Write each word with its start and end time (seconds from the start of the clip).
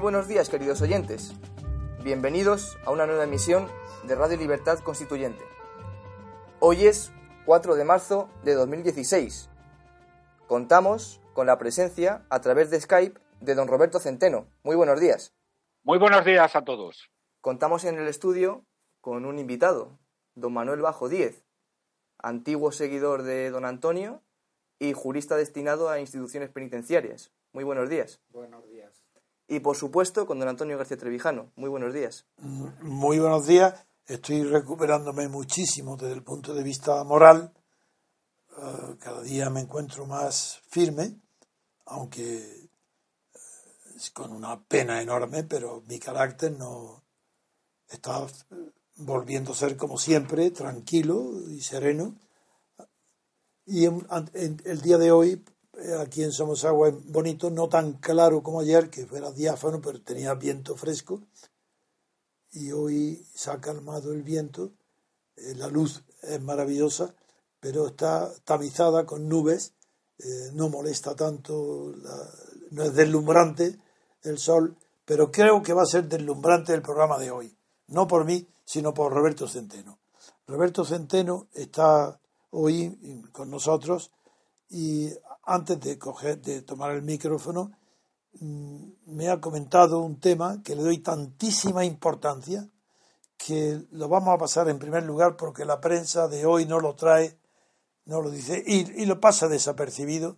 Muy 0.00 0.12
buenos 0.12 0.28
días, 0.28 0.48
queridos 0.48 0.80
oyentes. 0.80 1.34
Bienvenidos 2.02 2.78
a 2.86 2.90
una 2.90 3.04
nueva 3.04 3.24
emisión 3.24 3.68
de 4.04 4.14
Radio 4.14 4.38
Libertad 4.38 4.78
Constituyente. 4.78 5.44
Hoy 6.58 6.86
es 6.86 7.12
4 7.44 7.74
de 7.74 7.84
marzo 7.84 8.30
de 8.42 8.54
2016. 8.54 9.50
Contamos 10.46 11.20
con 11.34 11.46
la 11.46 11.58
presencia 11.58 12.24
a 12.30 12.40
través 12.40 12.70
de 12.70 12.80
Skype 12.80 13.20
de 13.42 13.54
don 13.54 13.68
Roberto 13.68 14.00
Centeno. 14.00 14.46
Muy 14.62 14.74
buenos 14.74 14.98
días. 15.00 15.34
Muy 15.82 15.98
buenos 15.98 16.24
días 16.24 16.56
a 16.56 16.64
todos. 16.64 17.10
Contamos 17.42 17.84
en 17.84 17.98
el 17.98 18.08
estudio 18.08 18.64
con 19.02 19.26
un 19.26 19.38
invitado, 19.38 19.98
don 20.34 20.54
Manuel 20.54 20.80
Bajo 20.80 21.10
Díez, 21.10 21.44
antiguo 22.16 22.72
seguidor 22.72 23.22
de 23.22 23.50
don 23.50 23.66
Antonio 23.66 24.22
y 24.78 24.94
jurista 24.94 25.36
destinado 25.36 25.90
a 25.90 26.00
instituciones 26.00 26.48
penitenciarias. 26.48 27.34
Muy 27.52 27.64
buenos 27.64 27.90
días. 27.90 28.22
Buenos 28.30 28.66
días. 28.66 28.79
Y 29.50 29.58
por 29.58 29.76
supuesto 29.76 30.26
con 30.26 30.38
don 30.38 30.48
Antonio 30.48 30.78
García 30.78 30.96
Trevijano. 30.96 31.50
Muy 31.56 31.68
buenos 31.68 31.92
días. 31.92 32.24
Muy 32.38 33.18
buenos 33.18 33.48
días. 33.48 33.74
Estoy 34.06 34.44
recuperándome 34.44 35.26
muchísimo 35.26 35.96
desde 35.96 36.12
el 36.12 36.22
punto 36.22 36.54
de 36.54 36.62
vista 36.62 37.02
moral. 37.02 37.52
Uh, 38.56 38.94
cada 39.00 39.22
día 39.22 39.50
me 39.50 39.62
encuentro 39.62 40.06
más 40.06 40.60
firme, 40.68 41.16
aunque 41.86 42.70
uh, 43.34 44.12
con 44.12 44.30
una 44.30 44.62
pena 44.62 45.02
enorme, 45.02 45.42
pero 45.42 45.82
mi 45.88 45.98
carácter 45.98 46.52
no 46.52 47.02
está 47.88 48.24
volviendo 48.98 49.50
a 49.50 49.56
ser 49.56 49.76
como 49.76 49.98
siempre, 49.98 50.52
tranquilo 50.52 51.32
y 51.48 51.60
sereno. 51.60 52.14
Y 53.66 53.86
en, 53.86 54.06
el 54.64 54.80
día 54.80 54.96
de 54.96 55.10
hoy, 55.10 55.44
aquí 56.00 56.22
en 56.22 56.32
Somosagua 56.32 56.88
es 56.88 57.06
bonito, 57.06 57.50
no 57.50 57.68
tan 57.68 57.94
claro 57.94 58.42
como 58.42 58.60
ayer, 58.60 58.90
que 58.90 59.06
fuera 59.06 59.32
diáfano, 59.32 59.80
pero 59.80 60.00
tenía 60.00 60.34
viento 60.34 60.76
fresco. 60.76 61.22
Y 62.52 62.72
hoy 62.72 63.24
se 63.34 63.50
ha 63.50 63.60
calmado 63.60 64.12
el 64.12 64.22
viento, 64.22 64.72
eh, 65.36 65.54
la 65.56 65.68
luz 65.68 66.02
es 66.22 66.40
maravillosa, 66.40 67.14
pero 67.60 67.86
está 67.86 68.32
tamizada 68.44 69.06
con 69.06 69.28
nubes, 69.28 69.74
eh, 70.18 70.50
no 70.52 70.68
molesta 70.68 71.14
tanto, 71.14 71.94
no 72.70 72.82
es 72.82 72.94
deslumbrante 72.94 73.78
el 74.22 74.38
sol, 74.38 74.76
pero 75.04 75.30
creo 75.30 75.62
que 75.62 75.72
va 75.72 75.82
a 75.82 75.86
ser 75.86 76.08
deslumbrante 76.08 76.74
el 76.74 76.82
programa 76.82 77.18
de 77.18 77.30
hoy. 77.30 77.56
No 77.86 78.06
por 78.06 78.24
mí, 78.24 78.46
sino 78.64 78.94
por 78.94 79.12
Roberto 79.12 79.48
Centeno. 79.48 79.98
Roberto 80.46 80.84
Centeno 80.84 81.48
está 81.54 82.20
hoy 82.50 83.24
con 83.32 83.50
nosotros 83.50 84.10
y 84.68 85.10
antes 85.50 85.80
de, 85.80 85.98
coger, 85.98 86.40
de 86.40 86.62
tomar 86.62 86.92
el 86.92 87.02
micrófono 87.02 87.72
mm, 88.40 88.84
me 89.06 89.28
ha 89.28 89.40
comentado 89.40 89.98
un 90.00 90.20
tema 90.20 90.62
que 90.62 90.76
le 90.76 90.82
doy 90.82 90.98
tantísima 90.98 91.84
importancia 91.84 92.68
que 93.36 93.82
lo 93.90 94.08
vamos 94.08 94.34
a 94.34 94.38
pasar 94.38 94.68
en 94.68 94.78
primer 94.78 95.02
lugar 95.02 95.36
porque 95.36 95.64
la 95.64 95.80
prensa 95.80 96.28
de 96.28 96.46
hoy 96.46 96.66
no 96.66 96.78
lo 96.78 96.94
trae, 96.94 97.36
no 98.04 98.22
lo 98.22 98.30
dice 98.30 98.62
y, 98.64 99.04
lo 99.06 99.18
pasa 99.18 99.48
desapercibido 99.48 100.36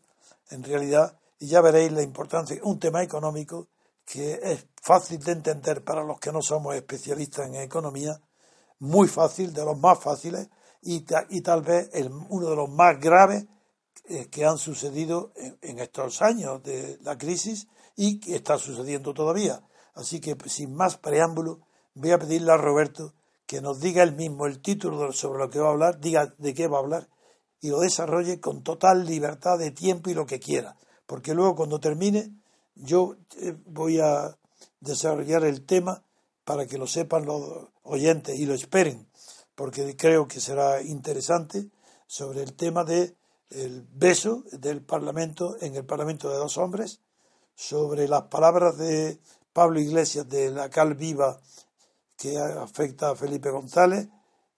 en 0.51 0.65
realidad 0.65 1.19
y 1.39 1.49
ya 1.49 1.61
veréis 1.61 1.93
la 1.93 2.03
importancia, 2.03 2.59
un 2.63 2.79
tema 2.79 3.03
económico 3.03 3.69
que 4.07 4.41
es 4.43 4.67
fácil 4.81 5.23
de 5.23 5.33
entender 5.33 5.85
para 5.85 6.05
los 6.05 6.21
que 6.21 6.33
no 6.33 6.41
somos 6.41 6.75
especialistas 6.75 7.49
en 7.49 7.57
economía, 7.57 8.19
muy 8.79 9.09
fácil, 9.09 9.53
de 9.53 9.65
los 9.65 9.79
más 9.79 9.99
fáciles 9.99 10.49
y, 10.81 11.05
y 11.29 11.41
tal 11.43 11.63
vez 11.63 11.91
uno 12.31 12.49
de 12.49 12.57
los 12.57 12.71
más 12.71 12.99
graves 12.99 13.45
eh, 14.13 14.29
que 14.31 14.45
han 14.45 14.59
sucedido 14.59 15.33
en, 15.63 15.79
estos 15.79 16.21
años 16.21 16.63
de 16.63 16.99
la 17.03 17.17
crisis 17.17 17.67
y 17.97 18.21
que 18.21 18.37
está 18.37 18.59
sucediendo 18.59 19.15
todavía. 19.15 19.63
Así 19.95 20.21
que 20.21 20.37
sin 20.47 20.75
más 20.75 20.99
preámbulo, 20.99 21.61
voy 21.95 22.11
a 22.11 22.19
pedirle 22.19 22.53
a 22.53 22.59
Roberto 22.59 23.15
que 23.47 23.63
nos 23.63 23.81
diga 23.81 24.03
él 24.03 24.15
mismo 24.15 24.47
el 24.47 24.61
título 24.61 25.13
sobre 25.13 25.39
lo 25.39 25.49
que 25.49 25.61
va 25.61 25.69
a 25.69 25.73
hablar, 25.73 25.99
diga 25.99 26.35
de 26.37 26.53
qué 26.53 26.69
va 26.69 26.77
a 26.77 26.81
hablar 26.81 27.09
y 27.63 27.71
lo 27.71 27.81
desarrolle 27.81 28.39
con 28.39 28.63
total 28.63 29.07
libertad 29.07 29.59
de 29.59 29.71
tiempo 29.71 30.11
y 30.11 30.15
lo 30.15 30.27
que 30.27 30.41
quiera. 30.41 30.77
Porque 31.07 31.33
luego 31.33 31.55
cuando 31.55 31.81
termine 31.81 32.35
yo 32.75 33.17
eh, 33.39 33.57
voy 33.65 33.99
a 33.99 34.37
desarrollar 34.81 35.45
el 35.45 35.65
tema 35.65 36.05
para 36.45 36.67
que 36.67 36.77
lo 36.77 36.87
sepan 36.87 37.25
los 37.25 37.69
oyentes 37.83 38.39
y 38.39 38.45
lo 38.45 38.53
esperen, 38.53 39.09
porque 39.55 39.97
creo 39.97 40.29
que 40.29 40.41
será 40.41 40.83
interesante 40.83 41.71
sobre 42.07 42.43
el 42.43 42.55
tema 42.55 42.85
de 42.85 43.17
el 43.53 43.87
beso 43.93 44.45
del 44.53 44.83
Parlamento 44.83 45.57
en 45.61 45.77
el 45.77 45.85
Parlamento 45.85 46.31
de 46.31 46.37
dos 46.37 46.59
hombres, 46.59 47.01
sobre 47.55 48.09
las 48.09 48.23
palabras 48.23 48.79
de 48.79 49.21
Pablo 49.53 49.81
Iglesias 49.81 50.29
de 50.29 50.51
la 50.51 50.71
Cal 50.71 50.95
Viva 50.95 51.41
que 52.17 52.39
afecta 52.39 53.11
a 53.11 53.17
Felipe 53.17 53.51
González 53.51 54.09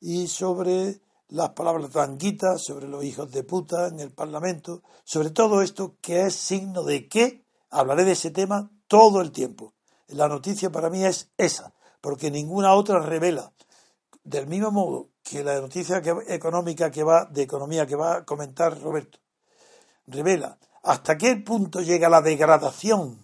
y 0.00 0.28
sobre 0.28 1.00
las 1.28 1.50
palabras 1.50 1.91
tanguitas 1.91 2.62
sobre 2.62 2.87
los 2.87 3.03
hijos 3.03 3.31
de 3.32 3.43
puta 3.43 3.88
en 3.88 4.00
el 4.00 4.12
Parlamento, 4.12 4.82
sobre 5.05 5.31
todo 5.31 5.62
esto 5.62 5.97
que 6.00 6.26
es 6.26 6.34
signo 6.34 6.84
de 6.84 7.09
qué 7.09 7.44
hablaré 7.71 8.05
de 8.05 8.12
ese 8.12 8.31
tema 8.31 8.71
todo 8.87 9.21
el 9.21 9.32
tiempo. 9.32 9.75
La 10.09 10.28
noticia 10.28 10.71
para 10.71 10.91
mí 10.91 11.05
es 11.05 11.32
esa, 11.38 11.75
porque 12.00 12.31
ninguna 12.31 12.75
otra 12.75 13.00
revela, 13.00 13.53
del 14.25 14.47
mismo 14.47 14.71
modo 14.71 15.09
que 15.23 15.45
la 15.45 15.61
noticia 15.61 16.03
económica 16.29 16.91
que 16.91 17.05
va, 17.05 17.27
de 17.27 17.43
economía 17.43 17.87
que 17.87 17.97
va 17.97 18.17
a 18.17 18.25
comentar 18.25 18.81
Roberto, 18.81 19.19
revela 20.07 20.59
hasta 20.83 21.17
qué 21.17 21.37
punto 21.37 21.81
llega 21.81 22.09
la 22.09 22.21
degradación 22.21 23.19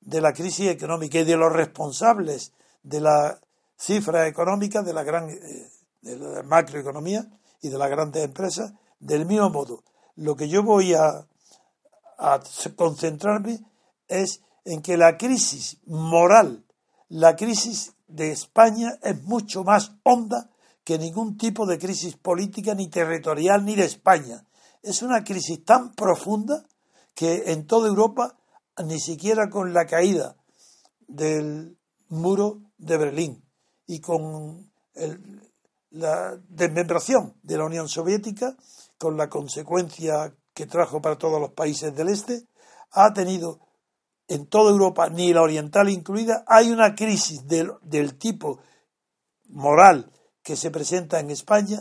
de 0.00 0.20
la 0.20 0.32
crisis 0.32 0.68
económica 0.68 1.18
y 1.18 1.24
de 1.24 1.36
los 1.36 1.52
responsables 1.52 2.52
de 2.82 3.00
la 3.00 3.38
cifra 3.76 4.26
económica 4.26 4.82
de 4.82 4.92
la 4.94 5.02
gran 5.02 5.28
eh, 5.28 5.70
de 6.02 6.16
la 6.16 6.42
macroeconomía 6.42 7.26
y 7.60 7.68
de 7.68 7.78
las 7.78 7.90
grandes 7.90 8.24
empresas, 8.24 8.72
del 9.00 9.26
mismo 9.26 9.50
modo. 9.50 9.82
Lo 10.14 10.36
que 10.36 10.48
yo 10.48 10.62
voy 10.62 10.94
a, 10.94 11.26
a 12.18 12.40
concentrarme 12.76 13.60
es 14.06 14.40
en 14.64 14.82
que 14.82 14.96
la 14.96 15.16
crisis 15.16 15.78
moral, 15.86 16.64
la 17.08 17.34
crisis 17.34 17.92
de 18.06 18.32
España 18.32 18.98
es 19.02 19.22
mucho 19.24 19.64
más 19.64 19.92
honda 20.02 20.50
que 20.84 20.98
ningún 20.98 21.36
tipo 21.36 21.66
de 21.66 21.78
crisis 21.78 22.16
política 22.16 22.74
ni 22.74 22.88
territorial 22.88 23.64
ni 23.64 23.74
de 23.74 23.84
España. 23.84 24.46
Es 24.82 25.02
una 25.02 25.24
crisis 25.24 25.64
tan 25.64 25.92
profunda 25.94 26.64
que 27.14 27.50
en 27.52 27.66
toda 27.66 27.88
Europa, 27.88 28.36
ni 28.84 29.00
siquiera 29.00 29.50
con 29.50 29.72
la 29.72 29.86
caída 29.86 30.36
del 31.08 31.76
muro 32.08 32.60
de 32.78 32.96
Berlín 32.96 33.44
y 33.86 34.00
con 34.00 34.70
el, 34.94 35.50
la 35.90 36.38
desmembración 36.48 37.34
de 37.42 37.58
la 37.58 37.64
Unión 37.64 37.88
Soviética, 37.88 38.56
con 38.98 39.16
la 39.16 39.28
consecuencia 39.28 40.34
que 40.54 40.66
trajo 40.66 41.00
para 41.00 41.18
todos 41.18 41.40
los 41.40 41.52
países 41.52 41.94
del 41.94 42.08
este, 42.08 42.46
ha 42.92 43.12
tenido 43.12 43.65
en 44.28 44.46
toda 44.46 44.70
Europa, 44.70 45.08
ni 45.08 45.32
la 45.32 45.42
oriental 45.42 45.88
incluida, 45.88 46.44
hay 46.46 46.70
una 46.70 46.94
crisis 46.94 47.46
del, 47.46 47.72
del 47.82 48.18
tipo 48.18 48.58
moral 49.48 50.10
que 50.42 50.56
se 50.56 50.70
presenta 50.70 51.20
en 51.20 51.30
España 51.30 51.80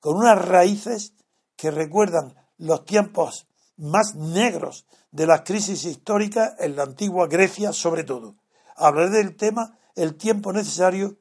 con 0.00 0.16
unas 0.16 0.44
raíces 0.46 1.14
que 1.56 1.70
recuerdan 1.70 2.34
los 2.58 2.84
tiempos 2.84 3.46
más 3.76 4.14
negros 4.14 4.86
de 5.10 5.26
las 5.26 5.42
crisis 5.42 5.84
históricas 5.84 6.54
en 6.58 6.76
la 6.76 6.82
antigua 6.82 7.26
Grecia 7.26 7.72
sobre 7.72 8.04
todo. 8.04 8.36
Hablaré 8.76 9.10
del 9.10 9.36
tema 9.36 9.78
el 9.94 10.16
tiempo 10.16 10.52
necesario 10.52 11.16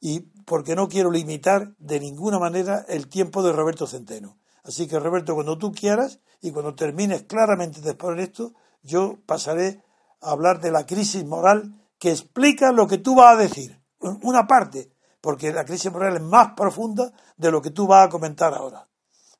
y 0.00 0.20
porque 0.20 0.74
no 0.74 0.88
quiero 0.88 1.10
limitar 1.10 1.74
de 1.78 2.00
ninguna 2.00 2.38
manera 2.38 2.84
el 2.88 3.08
tiempo 3.08 3.42
de 3.42 3.52
Roberto 3.52 3.86
Centeno. 3.86 4.38
Así 4.64 4.86
que 4.86 4.98
Roberto, 4.98 5.34
cuando 5.34 5.58
tú 5.58 5.72
quieras 5.72 6.20
y 6.40 6.50
cuando 6.50 6.74
termines 6.74 7.24
claramente 7.24 7.80
de 7.80 7.90
exponer 7.90 8.20
esto, 8.20 8.54
yo 8.82 9.18
pasaré 9.26 9.82
hablar 10.22 10.60
de 10.60 10.70
la 10.70 10.86
crisis 10.86 11.24
moral 11.24 11.74
que 11.98 12.10
explica 12.10 12.72
lo 12.72 12.86
que 12.86 12.98
tú 12.98 13.14
vas 13.14 13.36
a 13.36 13.42
decir. 13.42 13.78
Una 14.22 14.46
parte, 14.46 14.90
porque 15.20 15.52
la 15.52 15.64
crisis 15.64 15.92
moral 15.92 16.16
es 16.16 16.22
más 16.22 16.52
profunda 16.56 17.12
de 17.36 17.50
lo 17.50 17.62
que 17.62 17.70
tú 17.70 17.86
vas 17.86 18.06
a 18.06 18.10
comentar 18.10 18.54
ahora. 18.54 18.88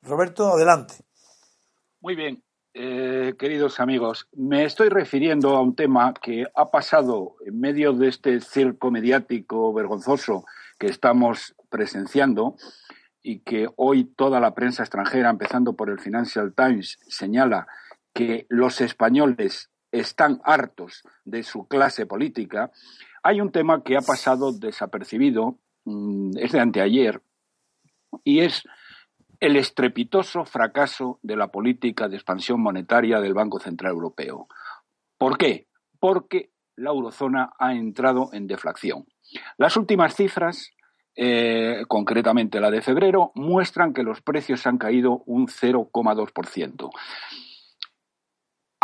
Roberto, 0.03 0.49
adelante. 0.49 0.95
Muy 2.01 2.15
bien, 2.15 2.43
eh, 2.75 3.35
queridos 3.39 3.81
amigos, 3.81 4.29
me 4.33 4.65
estoy 4.65 4.89
refiriendo 4.89 5.57
a 5.57 5.61
un 5.61 5.75
tema 5.75 6.15
que 6.15 6.45
ha 6.55 6.71
pasado 6.71 7.37
en 7.45 7.59
medio 7.61 7.93
de 7.93 8.09
este 8.09 8.41
circo 8.41 8.91
mediático 8.91 9.73
vergonzoso 9.73 10.45
que 10.79 10.87
estamos 10.87 11.55
presenciando 11.69 12.57
y 13.23 13.41
que 13.41 13.69
hoy 13.77 14.05
toda 14.05 14.41
la 14.41 14.55
prensa 14.55 14.83
extranjera, 14.83 15.31
empezando 15.31 15.75
por 15.75 15.91
el 15.91 16.01
Financial 16.01 16.55
Times, 16.55 16.99
señala 17.09 17.67
que 18.15 18.47
los 18.49 18.81
españoles 18.81 19.72
están 19.93 20.41
hartos 20.45 21.03
de 21.25 21.43
su 21.43 21.69
clase 21.69 22.07
política, 22.07 22.73
hay 23.23 23.41
un 23.41 23.53
tema 23.53 23.85
que 23.85 23.97
ha 23.97 24.01
pasado 24.01 24.53
desapercibido, 24.53 25.59
mm, 25.85 26.39
es 26.39 26.53
de 26.53 26.61
anteayer, 26.61 27.23
y 28.25 28.41
es 28.41 28.65
el 29.39 29.57
estrepitoso 29.57 30.45
fracaso 30.45 31.19
de 31.23 31.37
la 31.37 31.49
política 31.49 32.09
de 32.09 32.17
expansión 32.17 32.61
monetaria 32.61 33.21
del 33.21 33.35
Banco 33.35 33.59
Central 33.61 33.93
Europeo. 33.93 34.47
¿Por 35.19 35.37
qué? 35.37 35.69
Porque 36.01 36.51
la 36.77 36.91
eurozona 36.91 37.53
ha 37.59 37.75
entrado 37.75 38.31
en 38.33 38.47
deflación. 38.47 39.05
Las 39.57 39.77
últimas 39.77 40.15
cifras, 40.15 40.71
eh, 41.17 41.83
concretamente 41.89 42.61
la 42.61 42.71
de 42.71 42.83
febrero, 42.83 43.33
muestran 43.35 43.93
que 43.93 44.03
los 44.03 44.23
precios 44.23 44.67
han 44.67 44.79
caído 44.79 45.23
un 45.27 45.49
0,2%. 45.49 46.91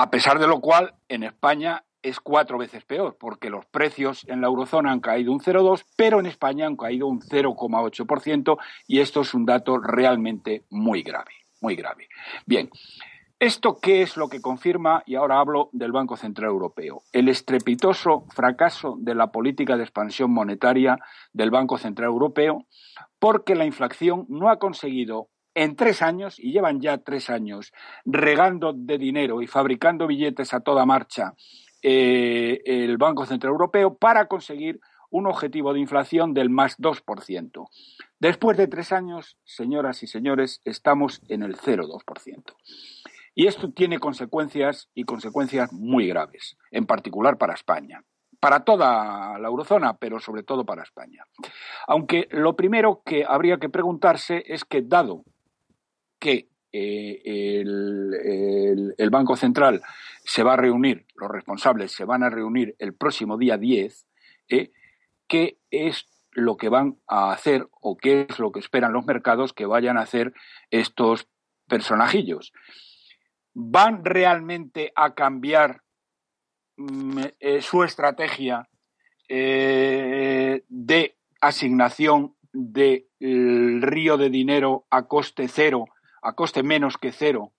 A 0.01 0.11
pesar 0.11 0.39
de 0.39 0.47
lo 0.47 0.61
cual, 0.61 0.95
en 1.09 1.25
España 1.25 1.83
es 2.03 2.21
cuatro 2.21 2.57
veces 2.57 2.85
peor, 2.85 3.17
porque 3.19 3.51
los 3.51 3.67
precios 3.67 4.25
en 4.29 4.41
la 4.41 4.47
eurozona 4.47 4.93
han 4.93 5.01
caído 5.01 5.33
un 5.33 5.41
0,2, 5.41 5.85
pero 5.97 6.21
en 6.21 6.27
España 6.27 6.69
han 6.69 6.77
caído 6.77 7.09
un 7.09 7.21
0,8%, 7.21 8.59
y 8.87 9.01
esto 9.01 9.23
es 9.23 9.35
un 9.35 9.45
dato 9.45 9.77
realmente 9.77 10.63
muy 10.71 11.03
grave, 11.03 11.33
muy 11.61 11.75
grave. 11.75 12.09
Bien, 12.47 12.71
¿Esto 13.41 13.79
qué 13.81 14.03
es 14.03 14.17
lo 14.17 14.29
que 14.29 14.41
confirma? 14.41 15.05
Y 15.07 15.15
ahora 15.15 15.39
hablo 15.39 15.69
del 15.73 15.93
Banco 15.93 16.17
Central 16.17 16.51
Europeo. 16.51 17.03
El 17.13 17.29
estrepitoso 17.29 18.25
fracaso 18.35 18.97
de 18.99 19.15
la 19.15 19.31
política 19.31 19.77
de 19.77 19.85
expansión 19.85 20.33
monetaria 20.33 20.99
del 21.33 21.53
Banco 21.53 21.79
Central 21.79 22.09
Europeo, 22.09 22.67
porque 23.21 23.55
la 23.55 23.65
inflación 23.65 24.27
no 24.29 24.49
ha 24.49 24.59
conseguido 24.59 25.29
en 25.59 25.75
tres 25.75 26.03
años, 26.03 26.39
y 26.39 26.53
llevan 26.53 26.81
ya 26.81 26.99
tres 26.99 27.31
años, 27.31 27.73
regando 28.05 28.73
de 28.73 28.97
dinero 28.97 29.43
y 29.43 29.49
fabricando 29.49 30.07
billetes 30.07 30.55
a 30.55 30.61
toda 30.61 30.87
marcha 30.87 31.35
eh, 31.83 32.63
el 32.65 32.97
Banco 32.97 33.27
Central 33.27 33.51
Europeo 33.51 33.97
para 33.97 34.27
conseguir 34.27 34.79
un 35.11 35.27
objetivo 35.27 35.73
de 35.73 35.81
inflación 35.81 36.33
del 36.33 36.49
más 36.49 36.79
2%. 36.79 37.69
Después 38.21 38.57
de 38.57 38.69
tres 38.69 38.93
años, 38.93 39.37
señoras 39.45 40.05
y 40.05 40.07
señores, 40.07 40.61
estamos 40.65 41.23
en 41.29 41.43
el 41.43 41.57
0,2%. 41.57 42.55
Y 43.35 43.49
esto 43.49 43.73
tiene 43.73 43.99
consecuencias 43.99 44.91
y 44.95 45.05
consecuencias 45.05 45.73
muy 45.73 46.07
graves, 46.07 46.57
en 46.71 46.87
particular 46.87 47.37
para 47.37 47.55
España. 47.55 48.05
Para 48.39 48.61
toda 48.61 49.37
la 49.41 49.49
eurozona, 49.49 49.97
pero 49.97 50.21
sobre 50.21 50.45
todo 50.45 50.65
para 50.65 50.85
España. 50.85 51.25
Aunque 51.89 52.29
lo 52.31 52.55
primero 52.55 53.03
que 53.05 53.25
habría 53.27 53.59
que 53.59 53.69
preguntarse 53.69 54.45
es 54.47 54.65
que, 54.65 54.83
dado 54.83 55.25
que 56.19 56.49
eh, 56.73 57.61
el, 57.61 59.11
Banco 59.11 59.37
Central 59.37 59.83
se 60.25 60.43
va 60.43 60.53
a 60.53 60.57
reunir, 60.57 61.07
los 61.17 61.31
responsables 61.31 61.93
se 61.93 62.05
van 62.05 62.23
a 62.23 62.31
reunir 62.31 62.77
el 62.79 62.95
próximo 62.95 63.39
día 63.39 63.57
10, 63.57 64.07
eh, 64.49 64.71
¿qué 65.27 65.59
es 65.71 66.07
lo 66.33 66.57
que 66.57 66.69
van 66.69 66.99
a 67.09 67.33
hacer 67.33 67.67
o 67.81 67.97
qué 67.97 68.27
es 68.29 68.39
lo 68.39 68.53
que 68.53 68.61
esperan 68.61 68.93
los 68.93 69.07
mercados 69.07 69.53
que 69.53 69.67
vayan 69.67 69.97
a 69.97 70.03
hacer 70.03 70.35
estos 70.71 71.29
personajillos? 71.67 72.53
van 73.61 74.05
realmente 74.05 74.93
a 74.95 75.15
cambiar 75.15 75.83
mm, 76.77 77.19
eh, 77.41 77.61
su 77.61 77.83
estrategia 77.83 78.69
de 79.31 81.17
asignación 81.43 82.37
del 82.53 83.83
río 83.83 84.17
de 84.17 84.31
dinero 84.31 84.87
a 84.89 85.07
coste 85.07 85.49
cero, 85.49 85.85
a 86.23 86.35
coste 86.35 86.63
menos 86.63 86.97
que 86.97 87.13
cero, 87.13 87.53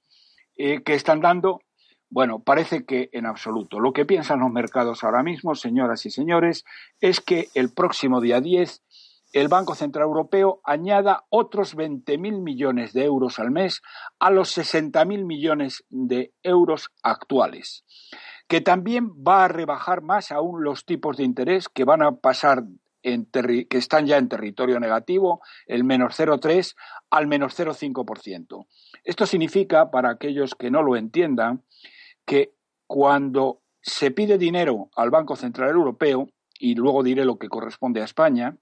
eh, 0.56 0.82
que 0.84 0.94
están 0.94 1.22
dando? 1.22 1.62
Bueno, 2.10 2.40
parece 2.40 2.86
que 2.86 3.10
en 3.14 3.26
absoluto. 3.26 3.80
Lo 3.80 3.94
que 3.94 4.06
piensan 4.06 4.40
los 4.40 4.52
mercados 4.52 5.04
ahora 5.04 5.22
mismo, 5.22 5.54
señoras 5.56 6.06
y 6.06 6.10
señores, 6.10 6.66
es 7.00 7.22
que 7.22 7.50
el 7.54 7.72
próximo 7.72 8.20
día 8.20 8.42
10 8.42 8.82
el 9.34 9.48
Banco 9.48 9.76
Central 9.76 10.06
Europeo 10.06 10.60
añada 10.64 11.26
otros 11.30 11.76
20.000 11.76 12.42
millones 12.42 12.94
de 12.94 13.04
euros 13.04 13.40
al 13.40 13.52
mes 13.52 13.82
a 14.20 14.32
los 14.32 14.58
60.000 14.58 15.26
millones 15.26 15.84
de 15.90 16.34
euros 16.42 16.90
actuales, 17.04 17.84
que 18.48 18.62
también 18.62 19.12
va 19.12 19.46
a 19.46 19.48
rebajar 19.48 20.02
más 20.02 20.32
aún 20.32 20.64
los 20.64 20.86
tipos 20.86 21.18
de 21.18 21.24
interés 21.24 21.70
que 21.70 21.84
van 21.84 22.02
a 22.02 22.14
pasar 22.14 22.64
que 23.02 23.78
están 23.78 24.06
ya 24.06 24.18
en 24.18 24.30
territorio 24.30 24.80
negativo, 24.80 25.42
el 25.66 25.84
menos 25.84 26.20
0,3 26.20 26.76
al 27.10 27.28
menos 27.28 27.58
0,5%. 27.58 28.68
Esto 29.04 29.26
significa, 29.26 29.90
para 29.90 30.12
aquellos 30.12 30.56
que 30.56 30.72
no 30.72 30.84
lo 30.84 30.96
entiendan, 30.96 31.64
que 32.26 32.54
cuando 32.88 33.62
se 33.82 34.12
pide 34.12 34.38
dinero 34.38 34.90
al 34.96 35.10
Banco 35.10 35.36
Central 35.36 35.72
Europeo, 35.72 36.28
y 36.60 36.76
luego 36.76 37.04
diré 37.04 37.24
lo 37.24 37.38
que 37.38 37.48
corresponde 37.48 38.02
a 38.02 38.06
España, 38.06 38.58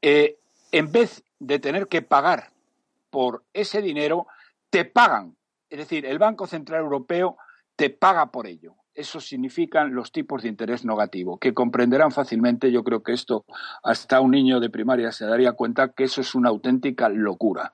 eh, 0.00 0.38
en 0.72 0.90
vez 0.90 1.22
de 1.38 1.58
tener 1.58 1.86
que 1.88 2.02
pagar 2.02 2.50
por 3.10 3.44
ese 3.52 3.80
dinero, 3.82 4.26
te 4.70 4.84
pagan. 4.84 5.36
Es 5.68 5.78
decir, 5.78 6.06
el 6.06 6.18
Banco 6.18 6.46
Central 6.46 6.80
Europeo 6.80 7.36
te 7.76 7.90
paga 7.90 8.30
por 8.30 8.46
ello. 8.46 8.74
Eso 8.94 9.20
significan 9.20 9.94
los 9.94 10.12
tipos 10.12 10.42
de 10.42 10.48
interés 10.48 10.84
negativo, 10.84 11.38
que 11.38 11.52
comprenderán 11.52 12.12
fácilmente. 12.12 12.70
Yo 12.70 12.84
creo 12.84 13.02
que 13.02 13.12
esto, 13.12 13.44
hasta 13.82 14.20
un 14.20 14.30
niño 14.30 14.60
de 14.60 14.70
primaria 14.70 15.10
se 15.12 15.26
daría 15.26 15.52
cuenta 15.52 15.92
que 15.92 16.04
eso 16.04 16.20
es 16.20 16.34
una 16.34 16.50
auténtica 16.50 17.08
locura. 17.08 17.72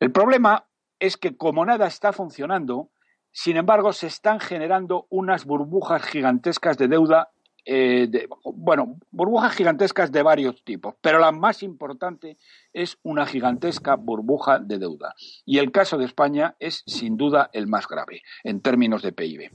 El 0.00 0.10
problema 0.10 0.64
es 0.98 1.16
que 1.16 1.36
como 1.36 1.64
nada 1.64 1.86
está 1.86 2.12
funcionando, 2.12 2.90
sin 3.30 3.56
embargo, 3.56 3.92
se 3.92 4.08
están 4.08 4.40
generando 4.40 5.06
unas 5.10 5.44
burbujas 5.44 6.02
gigantescas 6.02 6.76
de 6.78 6.88
deuda 6.88 7.30
eh, 7.70 8.26
bueno, 8.44 8.98
burbujas 9.10 9.54
gigantescas 9.54 10.10
de 10.10 10.22
varios 10.22 10.64
tipos, 10.64 10.94
pero 11.02 11.18
la 11.18 11.32
más 11.32 11.62
importante 11.62 12.38
es 12.72 12.96
una 13.02 13.26
gigantesca 13.26 13.96
burbuja 13.96 14.58
de 14.58 14.78
deuda. 14.78 15.14
Y 15.44 15.58
el 15.58 15.70
caso 15.70 15.98
de 15.98 16.06
España 16.06 16.56
es 16.60 16.82
sin 16.86 17.18
duda 17.18 17.50
el 17.52 17.66
más 17.66 17.86
grave 17.86 18.22
en 18.42 18.62
términos 18.62 19.02
de 19.02 19.12
PIB. 19.12 19.50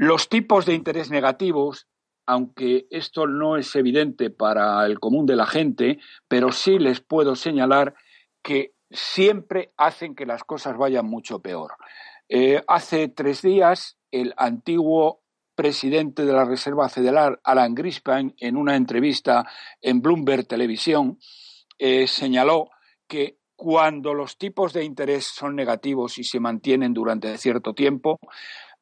Los 0.00 0.28
tipos 0.28 0.64
de 0.64 0.74
interés 0.74 1.10
negativos, 1.10 1.88
aunque 2.24 2.86
esto 2.88 3.26
no 3.26 3.56
es 3.56 3.74
evidente 3.74 4.30
para 4.30 4.86
el 4.86 5.00
común 5.00 5.26
de 5.26 5.34
la 5.34 5.44
gente, 5.44 5.98
pero 6.28 6.52
sí 6.52 6.78
les 6.78 7.00
puedo 7.00 7.34
señalar 7.34 7.96
que 8.40 8.74
siempre 8.92 9.72
hacen 9.76 10.14
que 10.14 10.24
las 10.24 10.44
cosas 10.44 10.76
vayan 10.76 11.04
mucho 11.04 11.40
peor. 11.40 11.72
Eh, 12.28 12.62
hace 12.68 13.08
tres 13.08 13.42
días, 13.42 13.98
el 14.12 14.34
antiguo 14.36 15.24
presidente 15.56 16.24
de 16.24 16.32
la 16.32 16.44
Reserva 16.44 16.88
Federal, 16.88 17.40
Alan 17.42 17.74
Greenspan, 17.74 18.36
en 18.38 18.56
una 18.56 18.76
entrevista 18.76 19.50
en 19.82 20.00
Bloomberg 20.00 20.46
Televisión, 20.46 21.18
eh, 21.76 22.06
señaló 22.06 22.70
que 23.08 23.38
cuando 23.56 24.14
los 24.14 24.38
tipos 24.38 24.72
de 24.72 24.84
interés 24.84 25.26
son 25.34 25.56
negativos 25.56 26.18
y 26.18 26.22
se 26.22 26.38
mantienen 26.38 26.94
durante 26.94 27.36
cierto 27.38 27.74
tiempo, 27.74 28.20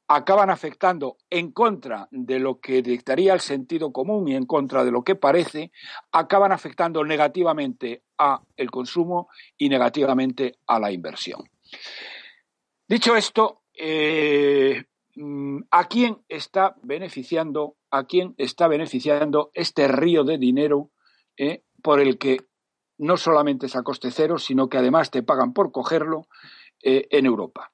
acaban 0.08 0.50
afectando 0.50 1.16
en 1.30 1.52
contra 1.52 2.08
de 2.10 2.38
lo 2.38 2.60
que 2.60 2.82
dictaría 2.82 3.34
el 3.34 3.40
sentido 3.40 3.92
común 3.92 4.28
y 4.28 4.36
en 4.36 4.46
contra 4.46 4.84
de 4.84 4.90
lo 4.90 5.02
que 5.02 5.16
parece, 5.16 5.72
acaban 6.12 6.52
afectando 6.52 7.04
negativamente 7.04 8.02
a 8.18 8.40
el 8.56 8.70
consumo 8.70 9.28
y 9.56 9.68
negativamente 9.68 10.58
a 10.66 10.78
la 10.78 10.92
inversión. 10.92 11.48
Dicho 12.88 13.16
esto, 13.16 13.62
eh, 13.74 14.84
Mm, 15.16 15.60
¿a 15.70 15.88
quién 15.88 16.18
está 16.28 16.76
beneficiando, 16.82 17.76
a 17.90 18.04
quién 18.04 18.34
está 18.36 18.68
beneficiando 18.68 19.50
este 19.54 19.88
río 19.88 20.24
de 20.24 20.36
dinero 20.36 20.90
eh, 21.38 21.64
por 21.82 22.00
el 22.00 22.18
que 22.18 22.42
no 22.98 23.16
solamente 23.16 23.64
es 23.66 23.76
a 23.76 23.82
coste 23.82 24.10
cero, 24.10 24.38
sino 24.38 24.68
que 24.68 24.76
además 24.76 25.10
te 25.10 25.22
pagan 25.22 25.54
por 25.54 25.72
cogerlo 25.72 26.28
eh, 26.82 27.08
en 27.10 27.24
Europa? 27.24 27.72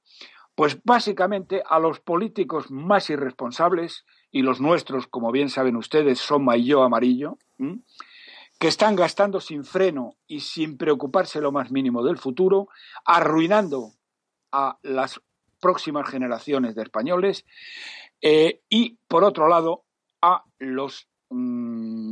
Pues 0.55 0.79
básicamente 0.85 1.63
a 1.67 1.79
los 1.79 2.01
políticos 2.01 2.71
más 2.71 3.09
irresponsables, 3.11 4.05
y 4.33 4.43
los 4.43 4.61
nuestros, 4.61 5.07
como 5.07 5.31
bien 5.31 5.51
saben 5.51 5.77
ustedes, 5.77 6.19
son 6.19 6.45
mayo 6.45 6.83
amarillo, 6.83 7.39
que 8.59 8.69
están 8.69 8.97
gastando 8.97 9.41
sin 9.41 9.65
freno 9.65 10.17
y 10.27 10.41
sin 10.41 10.79
preocuparse 10.79 11.41
lo 11.41 11.53
más 11.53 11.71
mínimo 11.71 12.03
del 12.03 12.17
futuro, 12.17 12.69
arruinando 13.05 13.93
a 14.51 14.79
las 14.83 15.21
próximas 15.61 16.09
generaciones 16.09 16.75
de 16.75 16.83
españoles 16.83 17.45
eh, 18.21 18.61
y, 18.69 18.99
por 19.07 19.23
otro 19.23 19.49
lado, 19.49 19.85
a 20.23 20.45
los, 20.59 21.09
mm, 21.29 22.12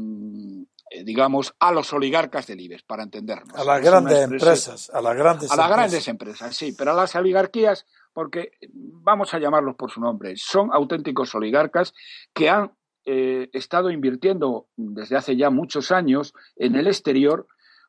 digamos, 1.04 1.54
a 1.58 1.72
los 1.72 1.92
oligarcas 1.92 2.46
del 2.46 2.60
IBEX, 2.60 2.82
para 2.82 3.02
entendernos. 3.02 3.56
A 3.56 3.64
las 3.64 3.82
grandes 3.82 4.22
empresas, 4.22 4.90
a 4.90 5.00
las 5.00 5.16
grandes 5.16 5.50
A 5.50 5.56
las 5.56 5.70
grandes 5.70 6.08
empresas, 6.08 6.56
sí, 6.56 6.74
pero 6.76 6.92
a 6.92 6.94
las 6.94 7.14
oligarquías, 7.14 7.86
porque 8.12 8.52
vamos 8.72 9.34
a 9.34 9.38
llamarlos 9.38 9.76
por 9.76 9.90
su 9.90 10.00
nombre, 10.00 10.34
son 10.36 10.70
auténticos 10.72 11.34
oligarcas 11.34 11.94
que 12.34 12.50
han 12.50 12.72
eh, 13.06 13.48
estado 13.52 13.90
invirtiendo 13.90 14.68
desde 14.76 15.16
hace 15.16 15.36
ya 15.36 15.50
muchos 15.50 15.90
años 15.90 16.34
en 16.56 16.76
el 16.76 16.86
exterior 16.86 17.46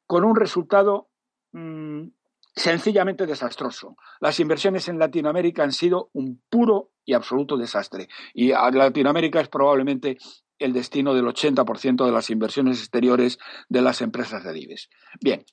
con 0.07 0.23
un 0.23 0.35
resultado 0.35 1.09
mm, 1.51 2.07
sencillamente 2.55 3.25
desastroso. 3.25 3.95
Las 4.19 4.39
inversiones 4.39 4.87
en 4.87 4.99
Latinoamérica 4.99 5.63
han 5.63 5.71
sido 5.71 6.09
un 6.13 6.41
puro 6.49 6.91
y 7.05 7.13
absoluto 7.13 7.57
desastre. 7.57 8.07
Y 8.33 8.51
Latinoamérica 8.51 9.41
es 9.41 9.49
probablemente 9.49 10.17
el 10.61 10.73
destino 10.73 11.13
del 11.13 11.25
80% 11.25 12.05
de 12.05 12.11
las 12.11 12.29
inversiones 12.29 12.79
exteriores 12.79 13.39
de 13.69 13.81
las 13.81 14.01
empresas 14.01 14.43
de 14.43 14.57
IBEX. 14.57 14.89
Bien. 15.19 15.45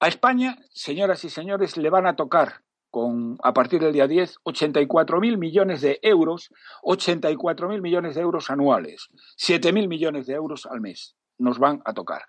A 0.00 0.08
España, 0.08 0.58
señoras 0.72 1.24
y 1.24 1.30
señores, 1.30 1.76
le 1.76 1.88
van 1.88 2.06
a 2.06 2.16
tocar 2.16 2.62
con, 2.90 3.38
a 3.42 3.54
partir 3.54 3.80
del 3.80 3.92
día 3.92 4.06
10, 4.06 4.38
84.000 4.44 5.38
millones 5.38 5.80
de 5.80 5.98
euros, 6.02 6.50
84.000 6.82 7.80
millones 7.80 8.14
de 8.14 8.20
euros 8.20 8.50
anuales, 8.50 9.08
7.000 9.38 9.88
millones 9.88 10.26
de 10.26 10.34
euros 10.34 10.66
al 10.66 10.80
mes 10.80 11.16
nos 11.42 11.58
van 11.58 11.82
a 11.84 11.92
tocar. 11.92 12.22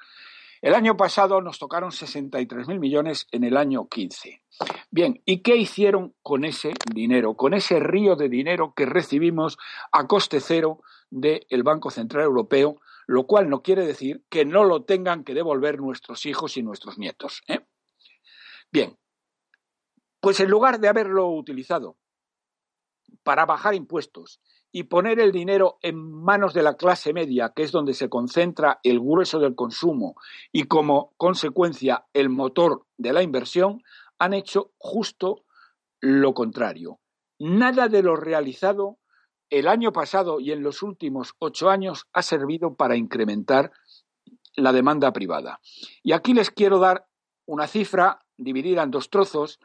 El 0.62 0.76
año 0.76 0.96
pasado 0.96 1.42
nos 1.42 1.60
tocaron 1.60 1.92
63.000 1.92 2.80
millones 2.80 3.28
en 3.32 3.44
el 3.44 3.58
año 3.58 3.88
15. 3.90 4.42
Bien, 4.92 5.22
¿y 5.26 5.42
qué 5.42 5.58
hicieron 5.58 6.14
con 6.22 6.46
ese 6.46 6.74
dinero, 6.94 7.36
con 7.36 7.54
ese 7.54 7.80
río 7.80 8.16
de 8.16 8.30
dinero 8.30 8.74
que 8.74 8.86
recibimos 8.86 9.58
a 9.92 10.08
coste 10.08 10.40
cero 10.40 10.82
del 11.14 11.64
Banco 11.64 11.92
Central 11.92 12.24
Europeo, 12.24 12.82
lo 13.06 13.28
cual 13.28 13.48
no 13.48 13.62
quiere 13.62 13.86
decir 13.86 14.24
que 14.30 14.46
no 14.46 14.64
lo 14.64 14.84
tengan 14.84 15.24
que 15.24 15.36
devolver 15.36 15.80
nuestros 15.80 16.26
hijos 16.26 16.58
y 16.58 16.64
nuestros 16.64 16.98
nietos? 16.98 17.44
¿eh? 17.48 17.60
Bien, 18.72 18.98
pues 20.20 20.40
en 20.40 20.50
lugar 20.50 20.80
de 20.80 20.88
haberlo 20.88 21.30
utilizado 21.30 21.98
para 23.22 23.46
bajar 23.46 23.76
impuestos 23.76 24.42
y 24.72 24.84
poner 24.84 25.20
el 25.20 25.32
dinero 25.32 25.78
en 25.84 25.98
manos 25.98 26.56
de 26.56 26.64
la 26.64 26.78
clase 26.78 27.14
media, 27.14 27.54
que 27.56 27.62
es 27.62 27.72
donde 27.72 27.94
se 27.94 28.10
concentra 28.10 28.80
el 28.82 29.00
grueso 29.00 29.38
del 29.40 29.54
consumo 29.54 30.16
y 30.52 30.64
como 30.64 31.14
consecuencia 31.18 32.08
el 32.14 32.30
motor 32.30 32.88
de 32.98 33.14
la 33.14 33.22
inversión, 33.22 33.84
han 34.18 34.34
hecho 34.34 34.72
justo 34.80 35.46
lo 36.02 36.34
contrario. 36.34 37.00
Nada 37.38 37.88
de 37.88 38.02
lo 38.02 38.16
realizado 38.16 38.98
el 39.54 39.68
año 39.68 39.94
pasado 39.94 40.40
y 40.40 40.52
en 40.52 40.64
los 40.64 40.82
últimos 40.82 41.36
ocho 41.38 41.70
años 41.70 42.08
ha 42.12 42.24
servido 42.24 42.74
para 42.74 42.96
incrementar 42.96 43.72
la 44.56 44.74
demanda 44.74 45.14
privada. 45.14 45.60
Y 46.02 46.14
aquí 46.14 46.34
les 46.34 46.50
quiero 46.50 46.80
dar 46.80 47.06
una 47.46 47.68
cifra 47.68 48.26
dividida 48.36 48.82
en 48.82 48.90
dos 48.90 49.12
trozos 49.12 49.60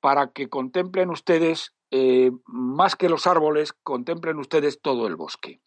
para 0.00 0.32
que 0.32 0.48
contemplen 0.48 1.10
ustedes, 1.10 1.74
eh, 1.90 2.30
más 2.46 2.96
que 2.96 3.10
los 3.10 3.26
árboles, 3.26 3.74
contemplen 3.82 4.38
ustedes 4.38 4.80
todo 4.80 5.06
el 5.06 5.16
bosque. 5.16 5.60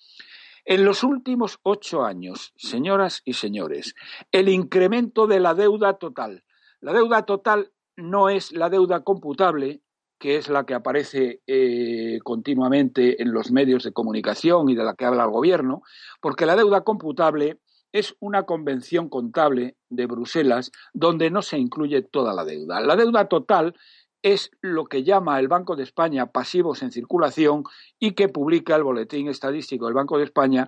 En 0.66 0.84
los 0.84 1.04
últimos 1.04 1.60
ocho 1.62 2.04
años, 2.04 2.54
señoras 2.56 3.22
y 3.24 3.34
señores, 3.34 3.94
el 4.32 4.50
incremento 4.50 5.28
de 5.28 5.40
la 5.40 5.54
deuda 5.54 5.94
total. 6.00 6.44
La 6.82 6.92
deuda 6.94 7.24
total 7.24 7.72
no 7.96 8.30
es 8.30 8.52
la 8.52 8.70
deuda 8.70 9.04
computable, 9.04 9.84
que 10.20 10.36
es 10.36 10.50
la 10.50 10.66
que 10.66 10.74
aparece 10.74 11.42
eh, 11.48 12.20
continuamente 12.24 13.22
en 13.22 13.32
los 13.32 13.52
medios 13.52 13.84
de 13.84 13.94
comunicación 13.94 14.70
y 14.70 14.76
de 14.76 14.84
la 14.84 14.94
que 14.94 15.06
habla 15.06 15.24
el 15.24 15.32
gobierno, 15.32 15.82
porque 16.22 16.46
la 16.46 16.56
deuda 16.56 16.84
computable 16.84 17.60
es 17.92 18.16
una 18.20 18.44
convención 18.44 19.10
contable 19.10 19.76
de 19.90 20.06
Bruselas 20.06 20.72
donde 20.94 21.32
no 21.32 21.42
se 21.42 21.58
incluye 21.58 22.02
toda 22.02 22.34
la 22.34 22.46
deuda. 22.46 22.82
La 22.82 22.96
deuda 22.96 23.28
total 23.28 23.76
es 24.22 24.52
lo 24.62 24.86
que 24.86 25.04
llama 25.04 25.40
el 25.40 25.48
Banco 25.48 25.76
de 25.76 25.84
España 25.84 26.28
pasivos 26.28 26.84
en 26.84 26.92
circulación 26.92 27.64
y 27.98 28.12
que 28.12 28.28
publica 28.28 28.76
el 28.76 28.84
Boletín 28.84 29.30
Estadístico 29.30 29.86
del 29.86 29.96
Banco 29.96 30.18
de 30.18 30.26
España 30.26 30.68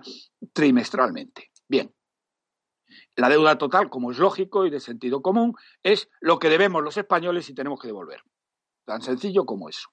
trimestralmente. 0.54 1.50
Bien, 1.68 1.92
la 3.16 3.28
deuda 3.28 3.58
total, 3.58 3.90
como 3.90 4.10
es 4.10 4.18
lógico 4.18 4.66
y 4.66 4.70
de 4.70 4.80
sentido 4.80 5.20
común, 5.22 5.54
es 5.82 6.08
lo 6.20 6.38
que 6.38 6.48
debemos 6.48 6.82
los 6.82 6.96
españoles 6.96 7.48
y 7.50 7.54
tenemos 7.54 7.80
que 7.80 7.88
devolver. 7.88 8.22
Tan 8.84 9.02
sencillo 9.02 9.44
como 9.44 9.68
eso. 9.68 9.88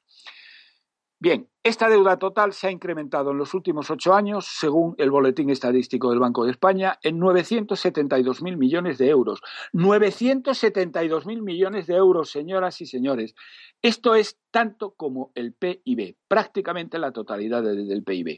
Bien, 1.22 1.50
esta 1.66 1.90
deuda 1.90 2.18
total 2.18 2.54
se 2.54 2.68
ha 2.68 2.72
incrementado 2.72 3.32
en 3.32 3.38
los 3.38 3.54
últimos 3.54 3.92
ocho 3.92 4.14
años, 4.14 4.48
según 4.58 4.96
el 4.98 5.12
Boletín 5.12 5.50
Estadístico 5.50 6.10
del 6.10 6.20
Banco 6.20 6.46
de 6.46 6.52
España, 6.52 6.98
en 7.04 7.20
972.000 7.20 8.56
millones 8.56 8.98
de 8.98 9.10
euros. 9.10 9.42
972.000 9.74 11.42
millones 11.42 11.88
de 11.88 11.96
euros, 11.96 12.30
señoras 12.30 12.80
y 12.80 12.86
señores. 12.86 13.36
Esto 13.82 14.16
es 14.16 14.40
tanto 14.50 14.92
como 14.92 15.34
el 15.36 15.52
PIB, 15.52 16.16
prácticamente 16.30 16.98
la 16.98 17.12
totalidad 17.12 17.64
del 17.64 18.04
PIB. 18.06 18.38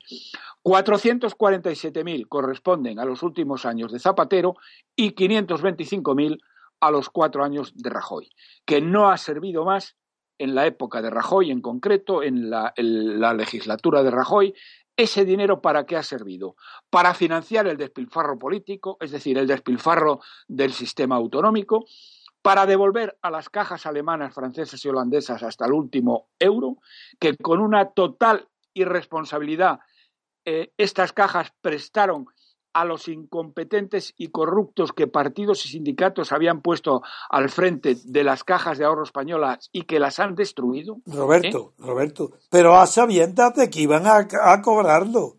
447.000 0.63 2.27
corresponden 2.27 2.98
a 2.98 3.05
los 3.05 3.22
últimos 3.22 3.67
años 3.67 3.91
de 3.91 4.00
Zapatero 4.00 4.55
y 4.96 5.12
525.000 5.13 6.39
a 6.79 6.89
los 6.89 7.12
cuatro 7.12 7.43
años 7.43 7.74
de 7.75 7.91
Rajoy, 7.91 8.27
que 8.65 8.81
no 8.81 9.12
ha 9.12 9.17
servido 9.17 9.65
más 9.65 9.98
en 10.42 10.56
la 10.56 10.66
época 10.66 11.02
de 11.02 11.12
Rajoy, 11.12 11.52
en 11.52 11.62
concreto, 11.62 12.24
en 12.24 12.50
la, 12.50 12.74
legislatura 13.34 14.04
de 14.04 14.12
Rajoy, 14.12 14.54
¿Ese 14.98 15.24
dinero 15.24 15.62
para 15.62 15.86
qué 15.86 15.96
ha 15.96 16.04
servido? 16.04 16.58
Para 16.90 17.14
financiar 17.14 17.66
el 17.66 17.78
despilfarro 17.78 18.38
político, 18.38 18.98
es 19.00 19.12
decir, 19.12 19.38
el 19.38 19.48
despilfarro 19.48 20.20
del 20.48 20.74
sistema 20.74 21.16
autonómico, 21.16 21.86
para 22.42 22.66
devolver 22.66 23.18
a 23.22 23.32
las 23.32 23.50
cajas 23.50 23.86
alemanas, 23.86 24.34
francesas 24.34 24.84
y 24.84 24.90
holandesas 24.90 25.44
hasta 25.44 25.66
el 25.66 25.74
último 25.74 26.28
euro, 26.38 26.78
que 27.20 27.38
con 27.38 27.62
una 27.62 27.92
total 27.92 28.50
irresponsabilidad 28.74 29.80
eh, 30.46 30.74
estas 30.78 31.14
cajas 31.14 31.54
prestaron 31.62 32.26
a 32.74 32.86
los 32.86 33.08
incompetentes 33.08 34.13
y 34.18 34.28
corruptos 34.28 34.92
que 34.94 35.08
partidos 35.08 35.66
y 35.66 35.70
sindicatos 35.70 36.32
habían 36.32 36.62
puesto 36.62 37.01
al 37.30 37.50
frente 37.50 37.98
de 38.04 38.24
las 38.24 38.44
cajas 38.44 38.78
de 38.78 38.86
ahorro 38.86 39.04
españolas 39.04 39.70
y 39.72 39.84
que 39.84 40.00
las 40.00 40.20
han 40.20 40.36
destruido? 40.36 40.98
Roberto, 41.06 41.74
¿Eh? 41.78 41.84
Roberto, 41.84 42.32
pero 42.50 42.78
a 42.78 42.88
sabiendas 42.88 43.56
de 43.56 43.70
que 43.70 43.82
iban 43.82 44.04
a, 44.06 44.62
cobrarlo 44.62 45.38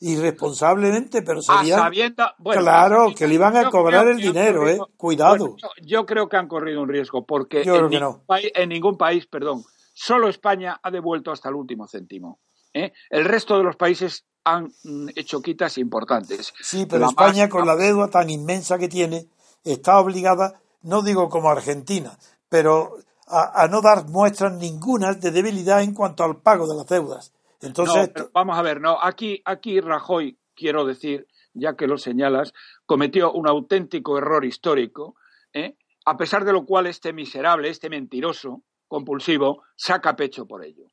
irresponsablemente, 0.00 1.22
pero 1.22 1.40
serían... 1.40 1.80
A 1.80 2.34
claro, 2.58 3.14
que 3.16 3.28
le 3.28 3.34
iban 3.34 3.56
a 3.56 3.70
cobrar 3.70 4.08
el 4.08 4.18
dinero, 4.18 4.68
¿eh? 4.68 4.78
Cuidado. 4.96 5.56
yo, 5.80 6.04
creo 6.06 6.28
que 6.28 6.36
han 6.36 6.48
corrido 6.48 6.82
un 6.82 6.88
riesgo, 6.88 7.24
porque 7.24 7.62
en, 7.62 7.88
ningún 7.88 8.26
país, 8.26 8.50
en 8.54 8.68
ningún 8.68 8.98
país, 8.98 9.26
perdón, 9.26 9.62
solo 9.94 10.28
España 10.28 10.80
ha 10.82 10.90
devuelto 10.90 11.30
hasta 11.30 11.48
el 11.48 11.54
último 11.54 11.86
céntimo. 11.86 12.40
¿eh? 12.74 12.92
El 13.10 13.24
resto 13.24 13.56
de 13.56 13.64
los 13.64 13.76
países 13.76 14.26
han 14.44 14.72
mm, 14.84 15.10
hecho 15.16 15.40
quitas 15.40 15.78
importantes. 15.78 16.52
Sí, 16.60 16.86
pero 16.86 17.06
España, 17.06 17.48
con 17.48 17.66
la 17.66 17.76
deuda 17.76 18.08
tan 18.08 18.30
inmensa 18.30 18.78
que 18.78 18.88
tiene, 18.88 19.26
está 19.64 19.98
obligada, 19.98 20.60
no 20.82 21.02
digo 21.02 21.28
como 21.28 21.50
Argentina, 21.50 22.18
pero 22.48 22.96
a, 23.26 23.66
no 23.68 23.80
dar 23.80 24.06
muestras 24.08 24.52
ninguna 24.52 25.14
de 25.14 25.30
debilidad 25.30 25.82
en 25.82 25.94
cuanto 25.94 26.24
al 26.24 26.40
pago 26.40 26.66
de 26.66 26.76
las 26.76 26.86
deudas. 26.86 27.32
Entonces, 27.60 28.10
vamos 28.32 28.58
a 28.58 28.62
ver, 28.62 28.80
no, 28.80 28.98
aquí, 29.00 29.40
aquí 29.44 29.80
Rajoy, 29.80 30.36
quiero 30.54 30.84
decir, 30.84 31.26
ya 31.54 31.76
que 31.76 31.86
lo 31.86 31.96
señalas, 31.96 32.52
cometió 32.86 33.32
un 33.32 33.48
auténtico 33.48 34.18
error 34.18 34.44
histórico, 34.44 35.14
¿eh? 35.52 35.76
a 36.04 36.16
pesar 36.16 36.44
de 36.44 36.52
lo 36.52 36.66
cual 36.66 36.86
este 36.86 37.12
miserable, 37.12 37.68
este 37.68 37.88
mentiroso, 37.88 38.62
compulsivo, 38.88 39.62
saca 39.76 40.16
pecho 40.16 40.46
por 40.46 40.64
ello. 40.64 40.84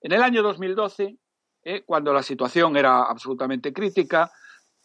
En 0.00 0.12
el 0.12 0.22
año 0.22 0.42
2012, 0.42 1.16
eh, 1.64 1.82
cuando 1.84 2.12
la 2.12 2.22
situación 2.22 2.76
era 2.76 3.02
absolutamente 3.02 3.72
crítica, 3.72 4.32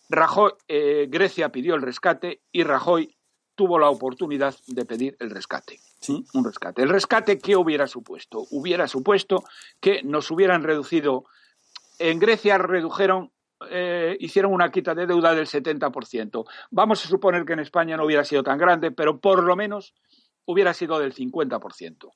Rajoy, 0.10 0.52
eh, 0.68 1.08
Grecia 1.10 1.50
pidió 1.50 1.76
el 1.76 1.82
rescate 1.82 2.42
y 2.52 2.64
Rajoy 2.64 3.16
tuvo 3.56 3.80
la 3.80 3.90
oportunidad 3.90 4.56
de 4.68 4.86
pedir 4.86 5.16
el 5.20 5.30
rescate. 5.30 5.80
¿Sí? 6.00 6.24
Un 6.34 6.44
rescate. 6.44 6.84
¿El 6.84 6.90
rescate 6.90 7.40
qué 7.40 7.56
hubiera 7.56 7.88
supuesto? 7.88 8.46
Hubiera 8.52 8.88
supuesto 8.88 9.44
que 9.80 10.04
nos 10.04 10.30
hubieran 10.30 10.64
reducido. 10.64 11.26
En 11.98 12.20
Grecia 12.20 12.58
redujeron, 12.58 13.32
eh, 13.70 14.16
hicieron 14.20 14.54
una 14.54 14.72
quita 14.72 14.94
de 14.94 15.08
deuda 15.08 15.34
del 15.34 15.48
70%. 15.48 16.46
Vamos 16.70 17.04
a 17.04 17.08
suponer 17.08 17.46
que 17.46 17.54
en 17.54 17.60
España 17.60 17.98
no 17.98 18.06
hubiera 18.06 18.26
sido 18.26 18.44
tan 18.44 18.58
grande, 18.58 18.92
pero 18.92 19.20
por 19.20 19.44
lo 19.44 19.56
menos 19.56 19.96
hubiera 20.46 20.74
sido 20.74 21.00
del 21.00 21.14
50%. 21.14 22.12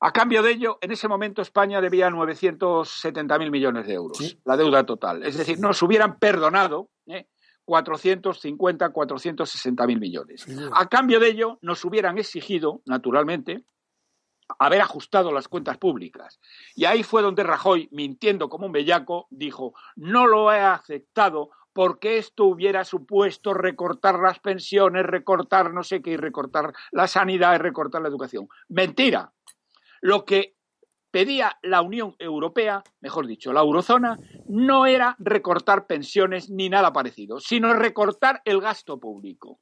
A 0.00 0.12
cambio 0.12 0.42
de 0.42 0.52
ello, 0.52 0.78
en 0.80 0.92
ese 0.92 1.08
momento 1.08 1.42
España 1.42 1.80
debía 1.80 2.08
970.000 2.08 3.50
millones 3.50 3.86
de 3.86 3.94
euros, 3.94 4.38
la 4.44 4.56
deuda 4.56 4.86
total. 4.86 5.24
Es 5.24 5.36
decir, 5.36 5.58
nos 5.58 5.82
hubieran 5.82 6.18
perdonado 6.18 6.90
¿eh? 7.06 7.26
450, 7.64 8.92
460.000 8.92 9.98
millones. 9.98 10.46
A 10.72 10.88
cambio 10.88 11.20
de 11.20 11.28
ello, 11.28 11.58
nos 11.62 11.84
hubieran 11.84 12.16
exigido, 12.16 12.80
naturalmente, 12.86 13.64
haber 14.58 14.80
ajustado 14.80 15.32
las 15.32 15.48
cuentas 15.48 15.76
públicas. 15.76 16.40
Y 16.74 16.86
ahí 16.86 17.02
fue 17.02 17.20
donde 17.20 17.42
Rajoy, 17.42 17.88
mintiendo 17.92 18.48
como 18.48 18.66
un 18.66 18.72
bellaco, 18.72 19.26
dijo, 19.30 19.74
no 19.96 20.26
lo 20.26 20.52
he 20.52 20.60
aceptado 20.60 21.50
porque 21.72 22.18
esto 22.18 22.46
hubiera 22.46 22.84
supuesto 22.84 23.54
recortar 23.54 24.18
las 24.18 24.40
pensiones, 24.40 25.06
recortar 25.06 25.72
no 25.72 25.84
sé 25.84 26.02
qué, 26.02 26.12
y 26.12 26.16
recortar 26.16 26.72
la 26.90 27.06
sanidad 27.06 27.54
y 27.54 27.58
recortar 27.58 28.02
la 28.02 28.08
educación. 28.08 28.48
Mentira, 28.68 29.32
lo 30.00 30.24
que 30.24 30.56
pedía 31.10 31.58
la 31.62 31.82
Unión 31.82 32.14
Europea, 32.18 32.82
mejor 33.00 33.26
dicho, 33.26 33.52
la 33.52 33.60
eurozona, 33.60 34.18
no 34.46 34.86
era 34.86 35.16
recortar 35.18 35.86
pensiones 35.86 36.50
ni 36.50 36.68
nada 36.68 36.92
parecido, 36.92 37.40
sino 37.40 37.72
recortar 37.74 38.42
el 38.44 38.60
gasto 38.60 38.98
público. 38.98 39.60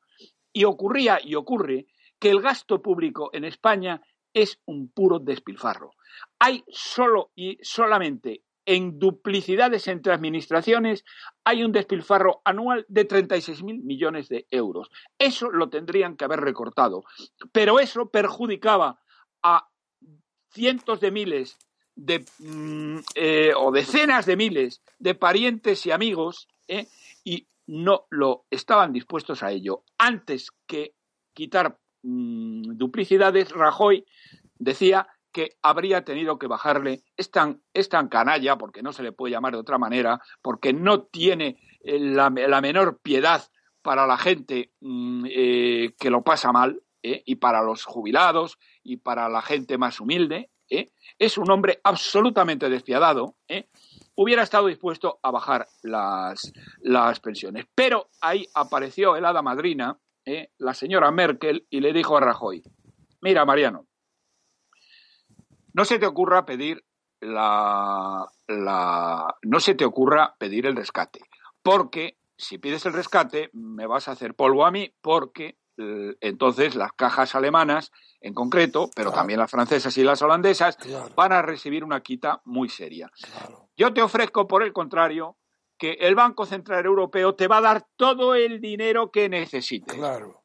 Y 0.52 0.64
ocurría 0.64 1.18
y 1.22 1.34
ocurre 1.34 1.86
que 2.18 2.30
el 2.30 2.40
gasto 2.40 2.82
público 2.82 3.30
en 3.32 3.44
España 3.44 4.00
es 4.32 4.60
un 4.66 4.90
puro 4.90 5.18
despilfarro. 5.18 5.92
Hay 6.38 6.64
solo 6.68 7.30
y 7.34 7.58
solamente 7.62 8.42
en 8.66 8.98
duplicidades 8.98 9.86
entre 9.86 10.12
administraciones 10.12 11.04
hay 11.44 11.62
un 11.62 11.72
despilfarro 11.72 12.42
anual 12.44 12.84
de 12.88 13.06
36.000 13.06 13.82
millones 13.84 14.28
de 14.28 14.46
euros. 14.50 14.90
Eso 15.18 15.50
lo 15.50 15.70
tendrían 15.70 16.16
que 16.16 16.24
haber 16.24 16.40
recortado. 16.40 17.04
Pero 17.52 17.78
eso 17.78 18.10
perjudicaba 18.10 19.00
a 19.42 19.68
cientos 20.50 21.00
de 21.00 21.10
miles 21.10 21.58
de, 21.96 22.24
mm, 22.38 22.98
eh, 23.14 23.52
o 23.56 23.72
decenas 23.72 24.26
de 24.26 24.36
miles 24.36 24.82
de 24.98 25.14
parientes 25.14 25.84
y 25.86 25.90
amigos 25.90 26.46
¿eh? 26.68 26.86
y 27.24 27.48
no 27.66 28.06
lo 28.10 28.44
estaban 28.50 28.92
dispuestos 28.92 29.42
a 29.42 29.50
ello. 29.50 29.82
Antes 29.98 30.52
que 30.66 30.94
quitar 31.34 31.78
mm, 32.02 32.76
duplicidades, 32.76 33.50
Rajoy 33.50 34.04
decía 34.58 35.08
que 35.32 35.56
habría 35.62 36.04
tenido 36.04 36.38
que 36.38 36.46
bajarle, 36.46 37.02
es 37.16 37.30
tan, 37.30 37.60
canalla, 38.08 38.56
porque 38.56 38.82
no 38.82 38.92
se 38.92 39.02
le 39.02 39.12
puede 39.12 39.32
llamar 39.32 39.52
de 39.52 39.58
otra 39.58 39.76
manera, 39.76 40.20
porque 40.40 40.72
no 40.72 41.02
tiene 41.02 41.58
eh, 41.80 41.98
la, 41.98 42.30
menor 42.30 43.00
piedad 43.02 43.42
para 43.82 44.06
la 44.06 44.16
gente 44.16 44.72
mm, 44.80 45.26
que 45.98 46.10
lo 46.10 46.22
pasa 46.22 46.52
mal, 46.52 46.80
y 47.24 47.36
para 47.36 47.62
los 47.62 47.84
jubilados, 47.84 48.58
y 48.82 48.98
para 48.98 49.28
la 49.28 49.42
gente 49.42 49.78
más 49.78 50.00
humilde, 50.00 50.50
es 51.18 51.38
un 51.38 51.50
hombre 51.50 51.80
absolutamente 51.84 52.68
despiadado, 52.68 53.36
¿eh? 53.48 53.68
hubiera 54.14 54.42
estado 54.42 54.66
dispuesto 54.66 55.18
a 55.22 55.30
bajar 55.30 55.66
las, 55.82 56.52
las, 56.80 57.20
pensiones. 57.20 57.66
Pero 57.74 58.08
ahí 58.20 58.46
apareció 58.54 59.16
el 59.16 59.24
hada 59.24 59.42
madrina, 59.42 59.98
¿eh? 60.24 60.50
la 60.58 60.74
señora 60.74 61.10
Merkel, 61.10 61.66
y 61.70 61.80
le 61.80 61.92
dijo 61.92 62.16
a 62.16 62.20
Rajoy, 62.20 62.62
mira, 63.20 63.44
Mariano, 63.44 63.86
no 65.72 65.84
se 65.84 65.98
te 65.98 66.06
ocurra 66.06 66.46
pedir 66.46 66.84
la, 67.20 68.26
la, 68.48 69.36
no 69.42 69.60
se 69.60 69.74
te 69.74 69.84
ocurra 69.84 70.34
pedir 70.38 70.66
el 70.66 70.76
rescate, 70.76 71.20
porque 71.62 72.18
si 72.36 72.58
pides 72.58 72.84
el 72.86 72.92
rescate 72.92 73.50
me 73.52 73.86
vas 73.86 74.08
a 74.08 74.12
hacer 74.12 74.34
polvo 74.34 74.66
a 74.66 74.70
mí, 74.70 74.94
porque 75.00 75.46
eh, 75.46 75.56
entonces 76.20 76.74
las 76.74 76.92
cajas 76.92 77.34
alemanas 77.34 77.92
en 78.20 78.34
concreto, 78.34 78.90
pero 78.94 79.12
también 79.12 79.38
las 79.38 79.50
francesas 79.50 79.96
y 79.98 80.02
las 80.02 80.20
holandesas, 80.22 80.78
van 81.14 81.32
a 81.32 81.42
recibir 81.42 81.84
una 81.84 82.00
quita 82.00 82.40
muy 82.44 82.68
seria. 82.68 83.10
Yo 83.76 83.92
te 83.92 84.02
ofrezco, 84.02 84.46
por 84.46 84.62
el 84.62 84.72
contrario, 84.72 85.36
que 85.78 85.92
el 86.00 86.14
Banco 86.14 86.46
Central 86.46 86.86
Europeo 86.86 87.34
te 87.34 87.48
va 87.48 87.58
a 87.58 87.60
dar 87.60 87.86
todo 87.96 88.34
el 88.34 88.60
dinero 88.60 89.10
que 89.10 89.28
necesites. 89.28 89.98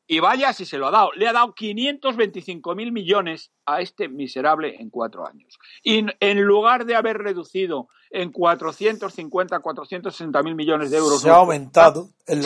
Y 0.05 0.19
vaya 0.19 0.51
si 0.51 0.65
se 0.65 0.77
lo 0.77 0.87
ha 0.87 0.91
dado. 0.91 1.11
Le 1.15 1.27
ha 1.27 1.33
dado 1.33 1.53
525 1.53 2.75
mil 2.75 2.91
millones 2.91 3.51
a 3.65 3.79
este 3.79 4.09
miserable 4.09 4.75
en 4.79 4.89
cuatro 4.89 5.25
años. 5.25 5.57
Y 5.83 6.05
en 6.19 6.41
lugar 6.41 6.85
de 6.85 6.95
haber 6.95 7.17
reducido 7.17 7.87
en 8.09 8.31
450, 8.31 9.59
460 9.59 10.43
mil 10.43 10.55
millones 10.55 10.91
de 10.91 10.97
euros. 10.97 11.21
Se 11.21 11.29
ha 11.29 11.35
aumentado 11.35 12.09
en 12.27 12.43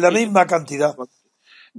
la 0.00 0.10
misma 0.10 0.46
cantidad. 0.46 0.96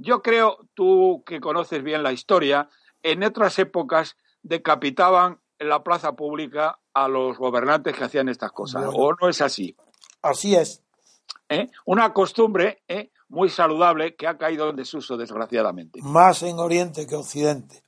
Yo 0.00 0.22
creo, 0.22 0.58
tú 0.74 1.24
que 1.26 1.40
conoces 1.40 1.82
bien 1.82 2.04
la 2.04 2.12
historia, 2.12 2.68
en 3.02 3.24
otras 3.24 3.58
épocas 3.58 4.16
decapitaban 4.42 5.40
en 5.58 5.68
la 5.68 5.82
plaza 5.82 6.12
pública 6.12 6.78
a 6.94 7.08
los 7.08 7.36
gobernantes 7.36 7.96
que 7.96 8.04
hacían 8.04 8.28
estas 8.28 8.52
cosas. 8.52 8.84
¿O 8.94 9.12
no 9.20 9.28
es 9.28 9.40
así? 9.40 9.76
Así 10.22 10.54
es. 10.54 10.84
¿Eh? 11.48 11.68
Una 11.84 12.12
costumbre 12.12 12.82
¿eh? 12.86 13.10
muy 13.28 13.48
saludable 13.48 14.14
que 14.14 14.28
ha 14.28 14.38
caído 14.38 14.70
en 14.70 14.76
desuso, 14.76 15.16
desgraciadamente. 15.16 16.00
Más 16.00 16.44
en 16.44 16.60
Oriente 16.60 17.04
que 17.04 17.16
Occidente. 17.16 17.82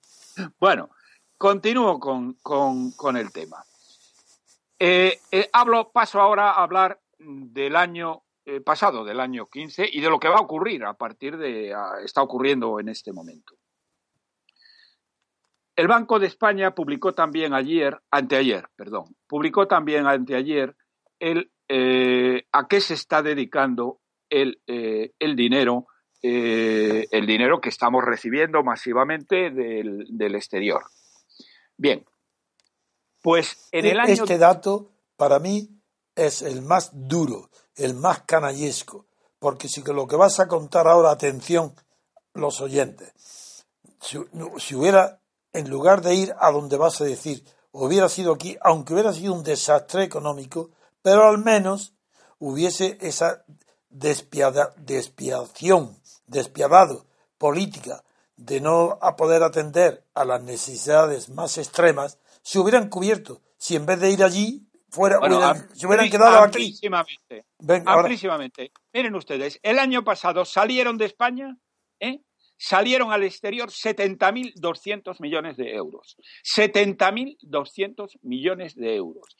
Bueno, 0.59 0.90
continúo 1.38 2.01
con, 2.01 3.16
el 3.16 3.33
tema. 3.33 3.64
Eh, 4.81 5.20
hablo, 5.53 5.92
paso 5.92 6.20
ahora 6.20 6.51
a 6.51 6.64
hablar 6.64 7.01
del 7.18 7.77
año 7.77 8.25
eh, 8.46 8.61
pasado, 8.61 9.05
del 9.05 9.20
año 9.20 9.46
15, 9.46 9.88
y 9.92 10.00
de 10.00 10.09
lo 10.09 10.18
que 10.18 10.29
va 10.29 10.37
a 10.37 10.42
ocurrir 10.42 10.85
a 10.85 10.94
partir 10.94 11.37
de, 11.37 11.74
está 12.05 12.22
ocurriendo 12.22 12.81
en 12.81 12.88
este 12.88 13.12
momento. 13.12 13.55
El 15.76 15.88
Banco 15.88 16.18
de 16.18 16.26
España 16.26 16.74
publicó 16.74 17.14
también 17.14 17.55
ayer, 17.55 17.98
anteayer, 18.11 18.68
perdón, 18.76 19.16
publicó 19.26 19.66
también 19.66 20.07
anteayer 20.07 20.76
el, 21.18 21.50
eh, 21.68 22.46
a 22.53 22.66
qué 22.66 22.81
se 22.81 22.94
está 22.94 23.22
dedicando 23.22 24.00
el, 24.29 24.61
eh, 24.66 25.12
el 25.18 25.37
dinero, 25.37 25.87
el 26.22 27.26
dinero 27.26 27.62
que 27.62 27.70
estamos 27.70 28.05
recibiendo 28.05 28.62
masivamente 28.62 29.50
del, 29.50 30.05
del 30.11 30.35
exterior. 30.35 30.83
Bien, 31.79 32.05
pues 33.22 33.68
en 33.72 33.87
el 33.87 34.00
año... 34.00 34.12
Este 34.12 34.37
dato, 34.37 34.92
para 35.16 35.38
mí, 35.38 35.81
es 36.14 36.42
el 36.42 36.62
más 36.62 36.90
duro 36.92 37.50
el 37.81 37.95
más 37.95 38.23
canallesco, 38.23 39.07
porque 39.38 39.69
si 39.69 39.83
que 39.83 39.93
lo 39.93 40.07
que 40.07 40.16
vas 40.16 40.38
a 40.38 40.49
contar 40.49 40.87
ahora, 40.87 41.11
atención, 41.11 41.75
los 42.35 42.61
oyentes, 42.61 43.64
si, 44.01 44.75
hubiera, 44.75 45.21
en 45.53 45.69
lugar 45.69 46.03
de 46.03 46.14
ir 46.14 46.35
a 46.38 46.51
donde 46.51 46.77
vas 46.77 47.01
a 47.01 47.05
decir, 47.05 47.45
hubiera 47.73 48.09
sido 48.09 48.33
aquí, 48.33 48.57
aunque 48.62 48.95
hubiera 48.95 49.12
sido 49.12 49.33
un 49.35 49.43
desastre 49.43 50.05
económico, 50.05 50.71
pero 51.03 51.27
al 51.27 51.38
menos 51.38 51.95
hubiese 52.38 52.99
esa 53.01 53.45
despiada, 53.88 54.75
despiación, 54.77 55.99
despiadado 56.27 57.07
política 57.38 58.05
de 58.37 58.61
no 58.61 58.99
poder 59.16 59.43
atender 59.43 60.05
a 60.14 60.25
las 60.25 60.43
necesidades 60.43 61.29
más 61.29 61.59
extremas, 61.59 62.19
se 62.43 62.59
hubieran 62.59 62.88
cubierto. 62.88 63.43
Si 63.59 63.77
en 63.77 63.85
vez 63.85 64.01
de 64.01 64.11
ir 64.11 64.25
allí, 64.25 64.69
fuera, 64.90 65.18
se 65.72 65.87
hubieran 65.87 66.11
quedado 66.11 66.42
aquí. 66.42 66.74
amplísimamente. 67.87 68.72
Miren 68.92 69.14
ustedes, 69.14 69.59
el 69.62 69.79
año 69.79 70.05
pasado 70.05 70.44
salieron 70.44 70.98
de 70.98 71.07
España, 71.07 71.57
¿eh? 72.00 72.20
salieron 72.59 73.11
al 73.12 73.24
exterior 73.24 73.70
70.200 73.70 75.20
millones 75.20 75.57
de 75.57 75.72
euros. 75.74 76.16
70.200 76.44 78.18
millones 78.22 78.74
de 78.74 78.96
euros. 78.96 79.37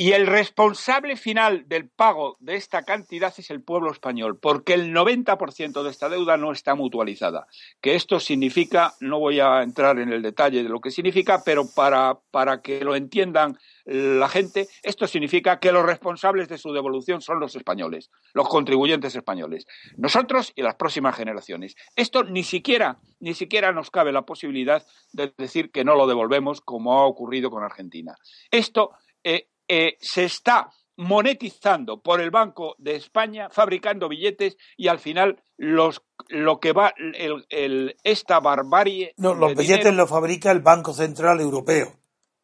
Y 0.00 0.12
el 0.12 0.28
responsable 0.28 1.16
final 1.16 1.66
del 1.66 1.88
pago 1.88 2.36
de 2.38 2.54
esta 2.54 2.84
cantidad 2.84 3.34
es 3.36 3.50
el 3.50 3.64
pueblo 3.64 3.90
español, 3.90 4.38
porque 4.38 4.74
el 4.74 4.94
90% 4.94 5.82
de 5.82 5.90
esta 5.90 6.08
deuda 6.08 6.36
no 6.36 6.52
está 6.52 6.76
mutualizada. 6.76 7.48
Que 7.80 7.96
esto 7.96 8.20
significa, 8.20 8.94
no 9.00 9.18
voy 9.18 9.40
a 9.40 9.60
entrar 9.60 9.98
en 9.98 10.12
el 10.12 10.22
detalle 10.22 10.62
de 10.62 10.68
lo 10.68 10.80
que 10.80 10.92
significa, 10.92 11.42
pero 11.44 11.64
para, 11.74 12.16
para 12.30 12.62
que 12.62 12.84
lo 12.84 12.94
entiendan 12.94 13.58
la 13.86 14.28
gente, 14.28 14.68
esto 14.84 15.08
significa 15.08 15.58
que 15.58 15.72
los 15.72 15.84
responsables 15.84 16.46
de 16.48 16.58
su 16.58 16.72
devolución 16.72 17.20
son 17.20 17.40
los 17.40 17.56
españoles, 17.56 18.12
los 18.34 18.48
contribuyentes 18.48 19.16
españoles, 19.16 19.66
nosotros 19.96 20.52
y 20.54 20.62
las 20.62 20.76
próximas 20.76 21.16
generaciones. 21.16 21.74
Esto 21.96 22.22
ni 22.22 22.44
siquiera, 22.44 23.00
ni 23.18 23.34
siquiera 23.34 23.72
nos 23.72 23.90
cabe 23.90 24.12
la 24.12 24.22
posibilidad 24.22 24.86
de 25.12 25.34
decir 25.36 25.72
que 25.72 25.82
no 25.82 25.96
lo 25.96 26.06
devolvemos 26.06 26.60
como 26.60 27.00
ha 27.00 27.04
ocurrido 27.04 27.50
con 27.50 27.64
Argentina. 27.64 28.14
Esto 28.52 28.92
eh, 29.24 29.48
eh, 29.68 29.96
se 30.00 30.24
está 30.24 30.70
monetizando 30.96 32.00
por 32.00 32.20
el 32.20 32.30
Banco 32.30 32.74
de 32.78 32.96
España, 32.96 33.48
fabricando 33.50 34.08
billetes 34.08 34.56
y 34.76 34.88
al 34.88 34.98
final 34.98 35.40
los 35.56 36.02
lo 36.28 36.58
que 36.58 36.72
va 36.72 36.92
el, 36.98 37.96
esta 38.02 38.40
barbarie. 38.40 39.14
No, 39.16 39.34
los 39.34 39.54
billetes 39.54 39.94
los 39.94 40.10
fabrica 40.10 40.50
el 40.50 40.60
Banco 40.60 40.92
Central 40.92 41.40
Europeo. 41.40 41.92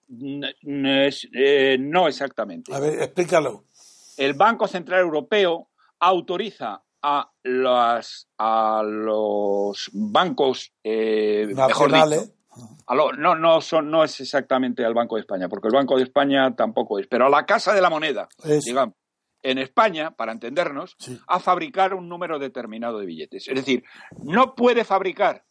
Eh, 0.09 1.77
no, 1.81 2.07
exactamente. 2.07 2.73
A 2.73 2.79
ver, 2.79 3.03
explícalo. 3.03 3.65
El 4.17 4.35
Banco 4.35 4.69
Central 4.69 5.01
Europeo 5.01 5.71
autoriza 5.99 6.85
a 7.03 7.31
las 7.43 8.29
a 8.39 8.83
los 8.85 9.91
bancos 9.93 10.73
eh, 10.85 11.49
nacionales 11.55 12.34
no, 13.19 13.35
no, 13.35 13.61
son, 13.61 13.90
no 13.90 14.05
es 14.05 14.21
exactamente 14.21 14.85
al 14.85 14.95
Banco 14.95 15.17
de 15.17 15.23
España, 15.23 15.49
porque 15.49 15.69
el 15.69 15.75
Banco 15.75 15.97
de 15.97 16.05
España 16.05 16.55
tampoco 16.55 16.99
es, 16.99 17.07
pero 17.07 17.27
a 17.27 17.31
la 17.31 17.47
Casa 17.47 17.75
de 17.75 17.81
la 17.81 17.90
Moneda, 17.90 18.29
digamos, 18.64 18.95
en 19.45 19.59
España, 19.59 20.12
para 20.12 20.33
entendernos, 20.33 20.97
a 21.29 21.38
fabricar 21.38 21.95
un 21.95 22.09
número 22.09 22.38
determinado 22.38 22.99
de 22.99 23.07
billetes. 23.07 23.47
Es 23.47 23.55
decir, 23.55 23.85
no 24.23 24.55
puede 24.55 24.85
fabricar 24.85 25.45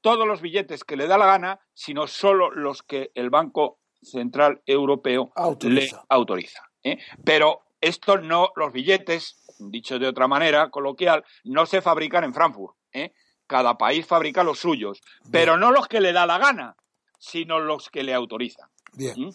todos 0.00 0.26
los 0.26 0.40
billetes 0.40 0.84
que 0.84 0.96
le 0.96 1.06
da 1.06 1.18
la 1.18 1.26
gana, 1.26 1.60
sino 1.74 2.06
solo 2.06 2.50
los 2.50 2.82
que 2.82 3.10
el 3.14 3.28
Banco 3.28 3.78
Central 4.00 4.62
Europeo 4.64 5.32
le 5.62 5.88
autoriza. 6.08 6.62
¿eh? 6.82 6.98
Pero 7.24 7.66
esto 7.80 8.16
no, 8.18 8.52
los 8.56 8.72
billetes, 8.72 9.44
dicho 9.58 9.98
de 9.98 10.08
otra 10.08 10.28
manera, 10.28 10.70
coloquial, 10.70 11.24
no 11.44 11.66
se 11.66 11.82
fabrican 11.82 12.24
en 12.24 12.32
Frankfurt. 12.32 12.76
¿eh? 12.92 13.12
Cada 13.46 13.78
país 13.78 14.06
fabrica 14.06 14.42
los 14.42 14.58
suyos, 14.58 15.00
pero 15.30 15.56
no 15.56 15.70
los 15.70 15.88
que 15.88 16.00
le 16.00 16.12
da 16.12 16.26
la 16.26 16.38
gana, 16.38 16.76
sino 17.18 17.60
los 17.60 17.90
que 17.90 18.02
le 18.02 18.14
autorizan. 18.14 18.68
Bien. 18.92 19.14
¿Mm? 19.16 19.30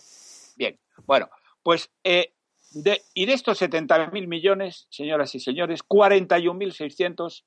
Bien. 0.57 0.79
Bueno, 1.05 1.29
pues, 1.63 1.91
eh, 2.03 2.33
de, 2.71 3.01
y 3.13 3.25
de 3.25 3.33
estos 3.33 3.61
70.000 3.61 4.27
millones, 4.27 4.87
señoras 4.89 5.35
y 5.35 5.39
señores, 5.39 5.81
41.600 5.87 7.43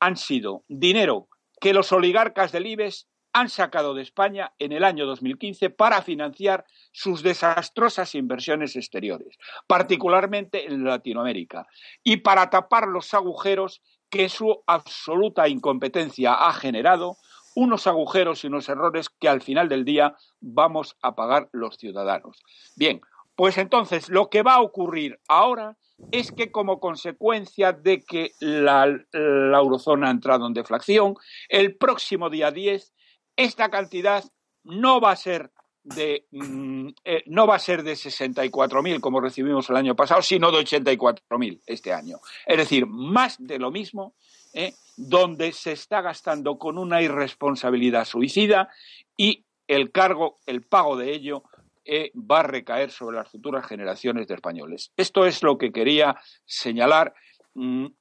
han 0.00 0.16
sido 0.16 0.64
dinero 0.68 1.28
que 1.60 1.72
los 1.72 1.92
oligarcas 1.92 2.52
del 2.52 2.66
IBEX 2.66 3.08
han 3.32 3.48
sacado 3.48 3.94
de 3.94 4.02
España 4.02 4.52
en 4.58 4.72
el 4.72 4.84
año 4.84 5.06
2015 5.06 5.70
para 5.70 6.02
financiar 6.02 6.64
sus 6.92 7.22
desastrosas 7.22 8.14
inversiones 8.14 8.74
exteriores, 8.74 9.36
particularmente 9.66 10.66
en 10.66 10.84
Latinoamérica, 10.84 11.66
y 12.02 12.18
para 12.18 12.50
tapar 12.50 12.88
los 12.88 13.12
agujeros 13.14 13.82
que 14.10 14.28
su 14.28 14.62
absoluta 14.66 15.48
incompetencia 15.48 16.34
ha 16.34 16.52
generado 16.52 17.16
unos 17.54 17.86
agujeros 17.86 18.44
y 18.44 18.46
unos 18.46 18.68
errores 18.68 19.08
que 19.08 19.28
al 19.28 19.42
final 19.42 19.68
del 19.68 19.84
día 19.84 20.16
vamos 20.40 20.96
a 21.02 21.14
pagar 21.14 21.48
los 21.52 21.76
ciudadanos. 21.76 22.42
Bien, 22.76 23.00
pues 23.34 23.58
entonces 23.58 24.08
lo 24.08 24.30
que 24.30 24.42
va 24.42 24.54
a 24.54 24.60
ocurrir 24.60 25.18
ahora 25.28 25.76
es 26.12 26.30
que 26.30 26.52
como 26.52 26.78
consecuencia 26.78 27.72
de 27.72 28.02
que 28.02 28.32
la, 28.40 28.86
eurozona 29.12 30.08
ha 30.08 30.12
entrado 30.12 30.46
en 30.46 30.54
deflación, 30.54 31.14
el 31.48 31.76
próximo 31.76 32.30
día 32.30 32.50
10 32.50 32.92
esta 33.36 33.68
cantidad 33.70 34.24
no 34.64 35.00
va 35.00 35.12
a 35.12 35.16
ser 35.16 35.52
de 35.94 36.26
mm, 36.30 36.88
eh, 37.04 37.22
no 37.26 37.46
va 37.46 37.56
a 37.56 37.58
ser 37.58 37.82
de 37.82 37.92
64.000 37.92 39.00
como 39.00 39.20
recibimos 39.20 39.68
el 39.70 39.76
año 39.76 39.94
pasado, 39.94 40.22
sino 40.22 40.50
de 40.50 40.58
84.000 40.58 41.60
este 41.66 41.92
año. 41.92 42.18
Es 42.46 42.56
decir, 42.56 42.86
más 42.86 43.36
de 43.38 43.58
lo 43.58 43.70
mismo, 43.70 44.14
¿eh? 44.52 44.74
donde 44.96 45.52
se 45.52 45.72
está 45.72 46.00
gastando 46.00 46.58
con 46.58 46.78
una 46.78 47.02
irresponsabilidad 47.02 48.04
suicida 48.04 48.68
y 49.16 49.44
el 49.66 49.92
cargo, 49.92 50.38
el 50.46 50.62
pago 50.62 50.96
de 50.96 51.12
ello 51.12 51.44
eh, 51.84 52.12
va 52.14 52.40
a 52.40 52.42
recaer 52.42 52.90
sobre 52.90 53.16
las 53.16 53.30
futuras 53.30 53.66
generaciones 53.66 54.26
de 54.26 54.34
españoles. 54.34 54.92
Esto 54.96 55.24
es 55.24 55.42
lo 55.42 55.56
que 55.56 55.72
quería 55.72 56.16
señalar 56.44 57.14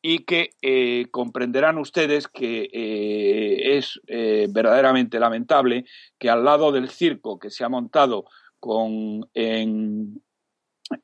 y 0.01 0.19
que 0.19 0.51
eh, 0.61 1.07
comprenderán 1.11 1.77
ustedes 1.77 2.27
que 2.27 2.69
eh, 2.71 3.77
es 3.77 3.99
verdaderamente 4.05 5.19
lamentable 5.19 5.85
que 6.19 6.29
al 6.29 6.43
lado 6.43 6.71
del 6.71 6.89
circo 6.89 7.39
que 7.39 7.49
se 7.49 7.63
ha 7.63 7.69
montado 7.69 8.25
con, 8.59 9.29
en, 9.33 10.21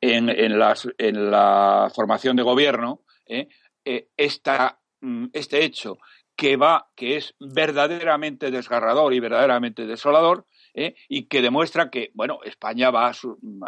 en, 0.02 0.60
la 0.60 1.92
formación 1.96 2.36
de 2.36 2.44
gobierno, 2.44 3.02
esta, 4.18 4.80
mm, 5.02 5.28
este 5.34 5.64
hecho 5.64 5.98
que 6.36 6.58
va, 6.58 6.90
que 6.96 7.18
es 7.18 7.36
verdaderamente 7.40 8.52
desgarrador 8.52 9.14
y 9.14 9.20
verdaderamente 9.20 9.86
desolador, 9.86 10.46
¿eh? 10.74 10.96
y 11.08 11.24
que 11.24 11.42
demuestra 11.42 11.90
que, 11.90 12.12
bueno, 12.14 12.40
España 12.44 12.92
va 12.92 13.08
a 13.08 13.14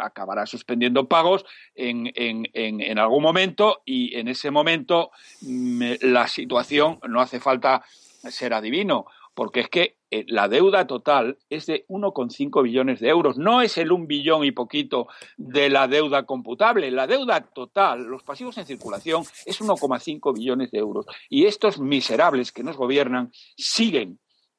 acabará 0.00 0.46
suspendiendo 0.46 1.08
pagos 1.08 1.44
en, 1.74 2.10
en, 2.14 2.46
en, 2.52 2.98
algún 2.98 3.22
momento 3.22 3.82
y 3.84 4.16
en 4.16 4.28
ese 4.28 4.50
momento 4.50 5.10
mm, 5.42 5.82
la 6.02 6.26
situación 6.28 6.98
no 7.08 7.20
hace 7.20 7.40
falta 7.40 7.84
ser 8.30 8.54
adivino, 8.54 9.06
porque 9.34 9.60
es 9.60 9.68
que 9.68 9.96
eh, 10.10 10.24
la 10.28 10.48
deuda 10.48 10.86
total 10.86 11.36
es 11.50 11.66
de 11.66 11.84
1,5 11.88 12.62
billones 12.62 13.00
de 13.00 13.08
euros, 13.08 13.36
no 13.36 13.60
es 13.60 13.76
el 13.76 13.92
un 13.92 14.06
billón 14.06 14.44
y 14.44 14.52
poquito 14.52 15.08
de 15.36 15.68
la 15.68 15.88
deuda 15.88 16.24
computable. 16.24 16.90
La 16.90 17.06
deuda 17.06 17.40
total, 17.40 18.04
los 18.04 18.22
pasivos 18.22 18.56
en 18.56 18.66
circulación, 18.66 19.24
es 19.44 19.60
1,5 19.60 20.34
billones 20.34 20.70
de 20.70 20.78
euros. 20.78 21.06
Y 21.28 21.44
estos 21.44 21.78
miserables 21.78 22.50
que 22.50 22.62
nos 22.62 22.76
gobiernan 22.76 23.30
siguen 23.56 24.18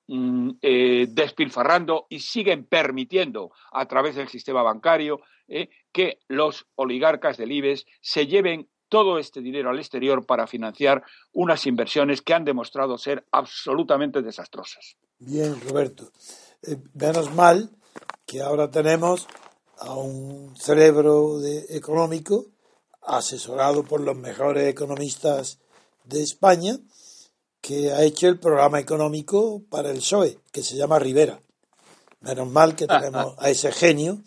eh, 0.10 1.08
despilfarrando 1.10 2.08
y 2.10 2.20
siguen 2.20 2.66
permitiendo 2.66 3.52
a 3.72 3.86
través 3.88 4.16
del 4.16 4.30
sistema 4.30 4.64
bancario 4.64 5.20
eh, 5.50 5.70
que 5.92 6.20
los 6.30 6.66
oligarcas 6.76 7.36
del 7.36 7.52
IBEX 7.52 7.86
se 8.00 8.26
lleven 8.26 8.70
todo 8.88 9.20
este 9.20 9.42
dinero 9.42 9.70
al 9.70 9.80
exterior 9.80 10.26
para 10.26 10.48
financiar 10.48 11.04
unas 11.34 11.66
inversiones 11.68 12.22
que 12.22 12.34
han 12.34 12.46
demostrado 12.46 12.98
ser 12.98 13.26
absolutamente 13.32 14.22
desastrosas. 14.22 14.96
Bien, 15.20 15.60
Roberto. 15.60 16.12
Eh, 16.64 16.78
menos 16.94 17.34
mal 17.34 17.70
que 18.26 18.42
ahora 18.42 18.72
tenemos 18.72 19.28
a 19.80 19.94
un 19.94 20.56
cerebro 20.56 21.40
económico 21.70 22.46
asesorado 23.02 23.84
por 23.84 24.02
los 24.02 24.16
mejores 24.16 24.68
economistas 24.70 25.60
de 26.06 26.24
España 26.24 26.78
que 27.62 27.92
ha 27.92 28.04
hecho 28.04 28.28
el 28.28 28.40
programa 28.40 28.80
económico 28.80 29.64
para 29.70 29.90
el 29.92 29.98
PSOE, 29.98 30.40
que 30.52 30.64
se 30.64 30.76
llama 30.76 31.00
Rivera. 31.00 31.40
Menos 32.22 32.48
mal 32.50 32.76
que 32.76 32.88
tenemos 32.88 33.36
a 33.38 33.50
ese 33.50 33.72
genio 33.72 34.20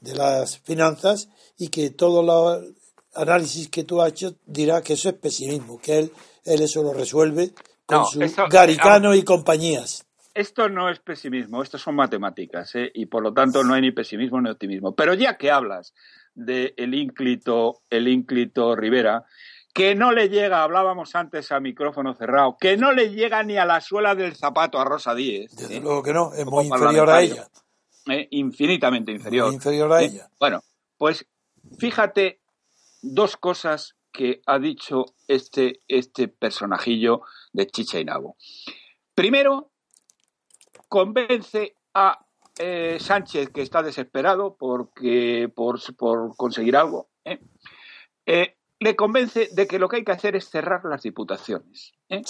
de 0.00 0.14
las 0.14 0.58
finanzas 0.58 1.28
y 1.56 1.68
que 1.68 1.90
todo 1.90 2.20
el 2.20 2.74
análisis 3.14 3.68
que 3.68 3.84
tú 3.84 4.02
has 4.02 4.12
hecho 4.12 4.34
dirá 4.46 4.82
que 4.82 4.94
eso 4.94 5.08
es 5.08 5.14
pesimismo, 5.14 5.80
que 5.80 5.98
él, 5.98 6.12
él 6.44 6.62
eso 6.62 6.82
lo 6.82 6.92
resuelve 6.92 7.52
con 7.86 8.04
su 8.06 8.20
Garicano 8.50 9.14
y 9.14 9.22
compañías. 9.22 10.06
Esto 10.34 10.68
no 10.68 10.88
es 10.88 10.98
pesimismo, 10.98 11.62
esto 11.62 11.76
son 11.76 11.94
matemáticas, 11.94 12.74
¿eh? 12.74 12.90
y 12.94 13.06
por 13.06 13.22
lo 13.22 13.34
tanto 13.34 13.62
no 13.62 13.74
hay 13.74 13.82
ni 13.82 13.92
pesimismo 13.92 14.40
ni 14.40 14.50
optimismo. 14.50 14.94
Pero 14.94 15.12
ya 15.12 15.36
que 15.36 15.50
hablas 15.50 15.92
de 16.34 16.72
el 16.78 16.94
ínclito, 16.94 17.82
el 17.90 18.08
ínclito 18.08 18.74
Rivera, 18.74 19.26
que 19.72 19.94
no 19.94 20.12
le 20.12 20.28
llega, 20.28 20.62
hablábamos 20.62 21.14
antes 21.14 21.50
a 21.50 21.60
micrófono 21.60 22.14
cerrado, 22.14 22.56
que 22.60 22.76
no 22.76 22.92
le 22.92 23.10
llega 23.10 23.42
ni 23.42 23.56
a 23.56 23.64
la 23.64 23.80
suela 23.80 24.14
del 24.14 24.36
zapato 24.36 24.78
a 24.78 24.84
Rosa 24.84 25.14
Díez. 25.14 25.54
Desde 25.56 25.76
¿eh? 25.76 25.80
luego 25.80 26.02
que 26.02 26.12
no, 26.12 26.32
es 26.34 26.44
muy 26.44 26.66
inferior 26.66 27.08
a 27.10 27.22
ella. 27.22 27.48
¿eh? 28.08 28.28
infinitamente 28.32 29.12
inferior. 29.12 29.52
inferior 29.52 29.92
a 29.92 30.02
¿Eh? 30.02 30.06
ella. 30.06 30.28
Bueno, 30.38 30.62
pues 30.98 31.26
fíjate 31.78 32.40
dos 33.00 33.36
cosas 33.36 33.96
que 34.12 34.42
ha 34.44 34.58
dicho 34.58 35.06
este, 35.26 35.80
este 35.88 36.28
personajillo 36.28 37.22
de 37.52 37.66
Chicha 37.66 37.98
y 37.98 38.04
Nabo. 38.04 38.36
Primero, 39.14 39.70
convence 40.88 41.76
a 41.94 42.18
Sánchez, 42.98 43.48
que 43.48 43.62
está 43.62 43.82
desesperado 43.82 44.56
porque, 44.58 45.50
por, 45.52 45.80
por 45.96 46.36
conseguir 46.36 46.76
algo, 46.76 47.08
¿eh? 47.24 47.40
Le 48.82 48.96
convence 48.96 49.48
de 49.52 49.66
que 49.66 49.78
lo 49.78 49.88
que 49.88 49.96
hay 49.96 50.04
que 50.04 50.12
hacer 50.12 50.36
es 50.36 50.48
cerrar 50.48 50.84
las 50.84 51.02
diputaciones, 51.02 51.92
¿eh? 52.08 52.22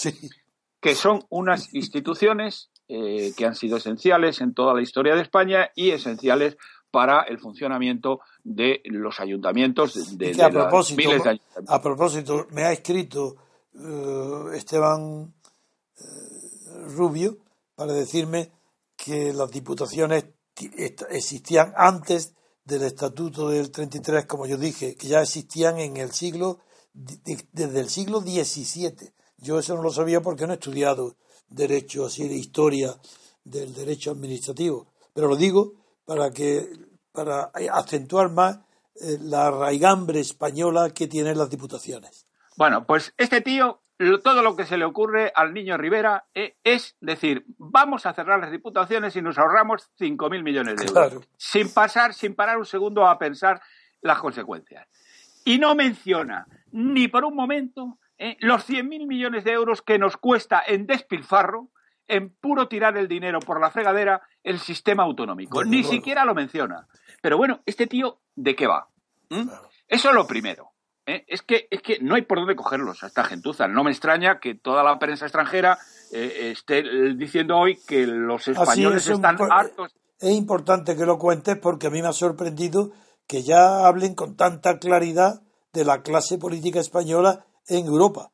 que 0.79 0.95
son 0.95 1.25
unas 1.29 1.73
instituciones 1.73 2.69
eh, 2.87 3.33
que 3.35 3.45
han 3.45 3.55
sido 3.55 3.77
esenciales 3.77 4.41
en 4.41 4.53
toda 4.53 4.73
la 4.73 4.81
historia 4.81 5.15
de 5.15 5.21
España 5.21 5.71
y 5.75 5.91
esenciales 5.91 6.57
para 6.91 7.21
el 7.23 7.39
funcionamiento 7.39 8.19
de 8.43 8.81
los 8.85 9.19
ayuntamientos 9.19 10.17
de, 10.17 10.41
a 10.43 10.49
propósito, 10.49 11.09
A 11.67 11.81
propósito, 11.81 12.47
me 12.51 12.63
ha 12.63 12.71
escrito 12.71 13.35
eh, 13.73 14.55
Esteban 14.55 15.33
Rubio 16.95 17.37
para 17.75 17.93
decirme 17.93 18.51
que 18.95 19.33
las 19.33 19.49
diputaciones 19.51 20.25
existían 21.09 21.73
antes 21.75 22.35
del 22.65 22.83
Estatuto 22.83 23.49
del 23.49 23.71
33, 23.71 24.25
como 24.25 24.45
yo 24.45 24.57
dije, 24.57 24.95
que 24.95 25.07
ya 25.07 25.21
existían 25.21 25.79
en 25.79 25.97
el 25.97 26.11
siglo, 26.11 26.59
desde 26.93 27.79
el 27.79 27.89
siglo 27.89 28.21
XVII. 28.21 29.11
Yo 29.37 29.59
eso 29.59 29.75
no 29.75 29.83
lo 29.83 29.91
sabía 29.91 30.21
porque 30.21 30.47
no 30.47 30.53
he 30.53 30.55
estudiado 30.55 31.15
derecho, 31.49 32.05
así 32.05 32.27
de 32.27 32.35
historia 32.35 32.95
del 33.43 33.73
derecho 33.73 34.11
administrativo, 34.11 34.87
pero 35.13 35.27
lo 35.27 35.35
digo 35.35 35.73
para 36.05 36.31
que 36.31 36.69
para 37.11 37.51
acentuar 37.71 38.31
más 38.31 38.59
eh, 38.95 39.17
la 39.21 39.51
raigambre 39.51 40.19
española 40.19 40.89
que 40.89 41.07
tienen 41.07 41.37
las 41.37 41.49
diputaciones. 41.49 42.25
Bueno, 42.57 42.85
pues 42.85 43.13
este 43.17 43.41
tío 43.41 43.81
todo 44.23 44.41
lo 44.41 44.55
que 44.55 44.65
se 44.65 44.77
le 44.77 44.85
ocurre 44.85 45.31
al 45.35 45.53
niño 45.53 45.77
Rivera 45.77 46.25
eh, 46.33 46.57
es 46.63 46.95
decir, 46.99 47.45
vamos 47.57 48.05
a 48.05 48.13
cerrar 48.13 48.39
las 48.39 48.51
diputaciones 48.51 49.15
y 49.15 49.21
nos 49.21 49.37
ahorramos 49.37 49.91
5.000 49.99 50.43
millones 50.43 50.75
de 50.77 50.87
euros. 50.87 51.29
Sin 51.37 51.73
pasar, 51.73 52.13
sin 52.13 52.35
parar 52.35 52.57
un 52.57 52.65
segundo 52.65 53.07
a 53.07 53.17
pensar 53.17 53.61
las 54.01 54.19
consecuencias. 54.19 54.87
Y 55.45 55.59
no 55.59 55.75
menciona 55.75 56.47
ni 56.71 57.07
por 57.07 57.25
un 57.25 57.35
momento 57.35 57.99
eh, 58.17 58.37
los 58.39 58.67
100.000 58.67 59.07
millones 59.07 59.43
de 59.43 59.51
euros 59.51 59.81
que 59.81 59.99
nos 59.99 60.17
cuesta 60.17 60.61
en 60.65 60.85
despilfarro, 60.87 61.69
en 62.07 62.29
puro 62.29 62.67
tirar 62.67 62.97
el 62.97 63.07
dinero 63.07 63.39
por 63.39 63.61
la 63.61 63.71
fregadera, 63.71 64.21
el 64.43 64.59
sistema 64.59 65.03
autonómico. 65.03 65.63
ni 65.63 65.83
siquiera 65.83 66.25
lo 66.25 66.35
menciona. 66.35 66.87
Pero 67.21 67.37
bueno, 67.37 67.61
este 67.65 67.87
tío, 67.87 68.19
¿de 68.35 68.55
qué 68.55 68.67
va? 68.67 68.89
¿Mm? 69.29 69.49
Eso 69.87 70.09
es 70.09 70.15
lo 70.15 70.27
primero. 70.27 70.72
¿Eh? 71.05 71.23
es, 71.27 71.41
que, 71.41 71.67
es 71.69 71.81
que 71.81 71.99
no 71.99 72.15
hay 72.15 72.23
por 72.23 72.39
dónde 72.39 72.55
cogerlos 72.55 73.03
a 73.03 73.07
esta 73.07 73.23
gentuza. 73.23 73.67
No 73.67 73.83
me 73.83 73.91
extraña 73.91 74.39
que 74.39 74.55
toda 74.55 74.83
la 74.83 74.99
prensa 74.99 75.25
extranjera 75.25 75.77
eh, 76.11 76.51
esté 76.51 76.83
diciendo 77.15 77.57
hoy 77.57 77.77
que 77.87 78.05
los 78.05 78.47
españoles 78.47 79.07
están 79.07 79.37
hartos. 79.49 79.95
Es 80.19 80.31
importante 80.31 80.95
que 80.95 81.05
lo 81.05 81.17
cuentes 81.17 81.57
porque 81.57 81.87
a 81.87 81.89
mí 81.89 82.01
me 82.01 82.07
ha 82.07 82.13
sorprendido 82.13 82.91
que 83.27 83.43
ya 83.43 83.85
hablen 83.85 84.15
con 84.15 84.35
tanta 84.35 84.79
claridad 84.79 85.41
de 85.73 85.85
la 85.85 86.01
clase 86.01 86.37
política 86.37 86.79
española 86.79 87.45
en 87.67 87.85
Europa. 87.85 88.32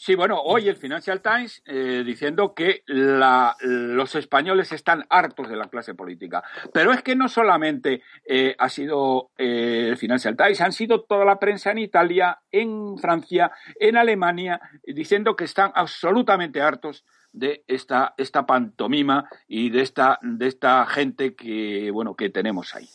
Sí, 0.00 0.14
bueno, 0.14 0.40
hoy 0.44 0.68
el 0.68 0.76
Financial 0.76 1.20
Times 1.20 1.60
eh, 1.66 2.04
diciendo 2.06 2.54
que 2.54 2.84
los 2.86 4.14
españoles 4.14 4.70
están 4.70 5.04
hartos 5.10 5.48
de 5.48 5.56
la 5.56 5.68
clase 5.68 5.92
política. 5.92 6.44
Pero 6.72 6.92
es 6.92 7.02
que 7.02 7.16
no 7.16 7.28
solamente 7.28 8.02
eh, 8.24 8.54
ha 8.56 8.68
sido 8.68 9.32
eh, 9.36 9.88
el 9.88 9.96
Financial 9.96 10.36
Times, 10.36 10.60
han 10.60 10.72
sido 10.72 11.02
toda 11.02 11.24
la 11.24 11.40
prensa 11.40 11.72
en 11.72 11.78
Italia, 11.78 12.38
en 12.52 12.96
Francia, 12.98 13.50
en 13.80 13.96
Alemania, 13.96 14.60
diciendo 14.86 15.34
que 15.34 15.46
están 15.46 15.72
absolutamente 15.74 16.62
hartos 16.62 17.04
de 17.32 17.64
esta, 17.66 18.14
esta 18.16 18.46
pantomima 18.46 19.28
y 19.48 19.70
de 19.70 19.82
esta, 19.82 20.20
de 20.22 20.46
esta 20.46 20.86
gente 20.86 21.34
que, 21.34 21.90
bueno, 21.90 22.14
que 22.14 22.30
tenemos 22.30 22.72
ahí. 22.76 22.88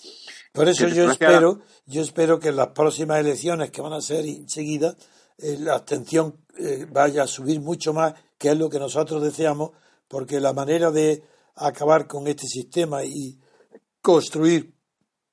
Por 0.54 0.70
eso 0.70 0.88
yo 0.88 1.12
espero, 1.12 1.64
yo 1.86 2.02
espero 2.02 2.40
que 2.40 2.48
en 2.48 2.56
las 2.56 2.70
próximas 2.70 3.20
elecciones 3.20 3.72
que 3.72 3.82
van 3.82 3.92
a 3.92 4.00
ser 4.00 4.24
enseguida, 4.26 4.96
la 5.38 5.76
abstención 5.76 6.46
eh, 6.58 6.86
vaya 6.90 7.24
a 7.24 7.28
subir 7.28 7.60
mucho 7.62 7.94
más, 7.94 8.14
que 8.38 8.50
es 8.50 8.58
lo 8.58 8.70
que 8.70 8.80
nosotros 8.80 9.22
deseamos, 9.22 9.72
porque 10.08 10.40
la 10.40 10.54
manera 10.54 10.92
de 10.92 11.24
acabar 11.56 12.08
con 12.08 12.28
este 12.28 12.48
sistema 12.48 13.04
y 13.04 13.40
construir 14.02 14.74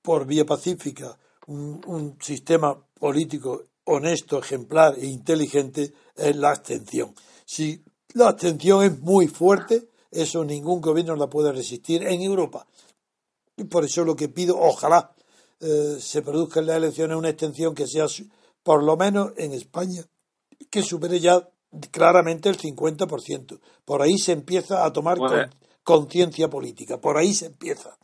por 0.02 0.26
vía 0.26 0.46
pacífica 0.46 1.18
un, 1.46 1.80
un 1.86 2.16
sistema 2.20 2.78
político 2.98 3.64
honesto, 3.84 4.38
ejemplar 4.38 4.98
e 4.98 5.06
inteligente 5.06 5.92
es 6.16 6.36
la 6.36 6.50
abstención. 6.50 7.14
Si 7.44 7.82
la 8.14 8.28
abstención 8.28 8.84
es 8.84 8.98
muy 9.00 9.26
fuerte, 9.26 9.88
eso 10.10 10.44
ningún 10.44 10.80
gobierno 10.80 11.16
la 11.16 11.28
puede 11.28 11.52
resistir 11.52 12.06
en 12.06 12.20
Europa. 12.22 12.66
Y 13.56 13.64
por 13.64 13.84
eso 13.84 14.04
lo 14.04 14.16
que 14.16 14.28
pido, 14.28 14.58
ojalá 14.58 15.14
eh, 15.60 15.98
se 16.00 16.22
produzca 16.22 16.60
en 16.60 16.66
las 16.66 16.76
elecciones 16.76 17.16
una 17.16 17.28
extensión 17.28 17.74
que 17.74 17.86
sea, 17.86 18.06
por 18.70 18.84
lo 18.84 18.96
menos 18.96 19.32
en 19.36 19.52
España, 19.52 20.00
que 20.70 20.82
supere 20.82 21.18
ya 21.18 21.40
claramente 21.90 22.48
el 22.48 22.56
50%. 22.56 23.58
Por 23.84 24.00
ahí 24.00 24.16
se 24.16 24.30
empieza 24.30 24.84
a 24.84 24.92
tomar 24.92 25.18
conciencia 25.82 26.48
política, 26.48 27.00
por 27.00 27.16
ahí 27.16 27.34
se 27.34 27.46
empieza. 27.46 27.96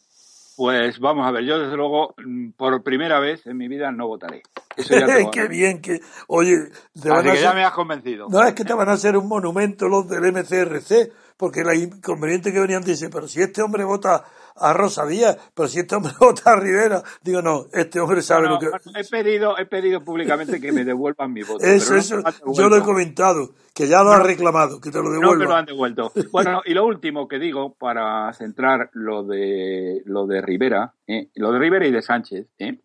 Pues 0.57 0.99
vamos 0.99 1.25
a 1.25 1.31
ver, 1.31 1.45
yo 1.45 1.61
desde 1.61 1.77
luego 1.77 2.17
mm, 2.17 2.51
por 2.57 2.83
primera 2.83 3.21
vez 3.21 3.47
en 3.47 3.57
mi 3.57 3.69
vida 3.69 3.93
no 3.93 4.09
votaré. 4.09 4.43
Eso 4.77 4.95
ya 4.99 5.07
Qué 5.31 5.47
bien 5.47 5.81
que, 5.81 6.01
oye, 6.27 6.57
te 7.01 7.11
van 7.11 7.29
a 7.29 7.33
que 7.33 7.41
ya 7.41 7.53
me 7.53 7.63
has 7.63 7.73
convencido. 7.73 8.27
No, 8.29 8.43
es 8.43 8.53
que 8.53 8.65
te 8.65 8.75
van 8.75 8.89
a 8.89 8.95
hacer 8.95 9.17
un 9.17 9.29
monumento 9.29 9.87
los 9.87 10.09
del 10.09 10.33
MCRC, 10.33 11.13
porque 11.37 11.65
la 11.65 11.75
inconveniente 11.75 12.53
que 12.53 12.61
venían 12.61 12.83
dice, 12.83 13.11
pero 13.11 13.29
si 13.29 13.43
este 13.43 13.63
hombre 13.63 13.85
vota 13.85 14.25
a 14.57 14.73
Rosa 14.73 15.07
Díaz, 15.07 15.37
pero 15.55 15.69
si 15.69 15.81
este 15.81 15.95
hombre 15.95 16.13
vota 16.21 16.53
a 16.53 16.57
Rivera, 16.57 17.03
digo, 17.23 17.43
no, 17.43 17.67
este 17.73 18.01
hombre 18.01 18.23
sabe 18.23 18.49
lo 18.49 18.59
que... 18.59 18.67
He 18.95 19.05
pedido, 19.05 19.59
he 19.59 19.67
pedido 19.67 20.03
públicamente 20.03 20.61
que 20.61 20.73
me 20.73 20.85
devuelvan 20.85 21.33
mi 21.33 21.43
voto. 21.43 21.65
Eso, 21.65 21.95
eso, 21.97 22.23
yo 22.55 22.69
lo 22.69 22.77
he 22.79 22.83
comentado, 22.83 23.51
que 23.75 23.87
ya 23.87 24.03
lo 24.03 24.13
has 24.13 24.23
reclamado, 24.23 24.81
que 24.81 24.91
te 24.91 24.99
lo 24.99 25.11
devuelvan. 25.11 25.39
No 25.39 25.45
me 25.45 25.45
lo 25.45 25.55
han 25.55 25.67
devuelto. 25.67 26.13
Bueno, 26.33 26.63
y 26.65 26.75
lo 26.75 26.85
último 26.85 27.29
que 27.29 27.39
digo, 27.39 27.75
para 27.75 28.33
centrar 28.33 28.91
lo 28.93 29.23
de, 29.23 30.03
lo 30.05 30.27
de 30.27 30.41
Rivera, 30.41 30.95
¿eh? 31.07 31.29
lo 31.35 31.53
de 31.53 31.59
Rivera 31.59 31.87
y 31.87 31.93
de 31.93 32.03
Sánchez, 32.03 32.47
¿eh? 32.59 32.79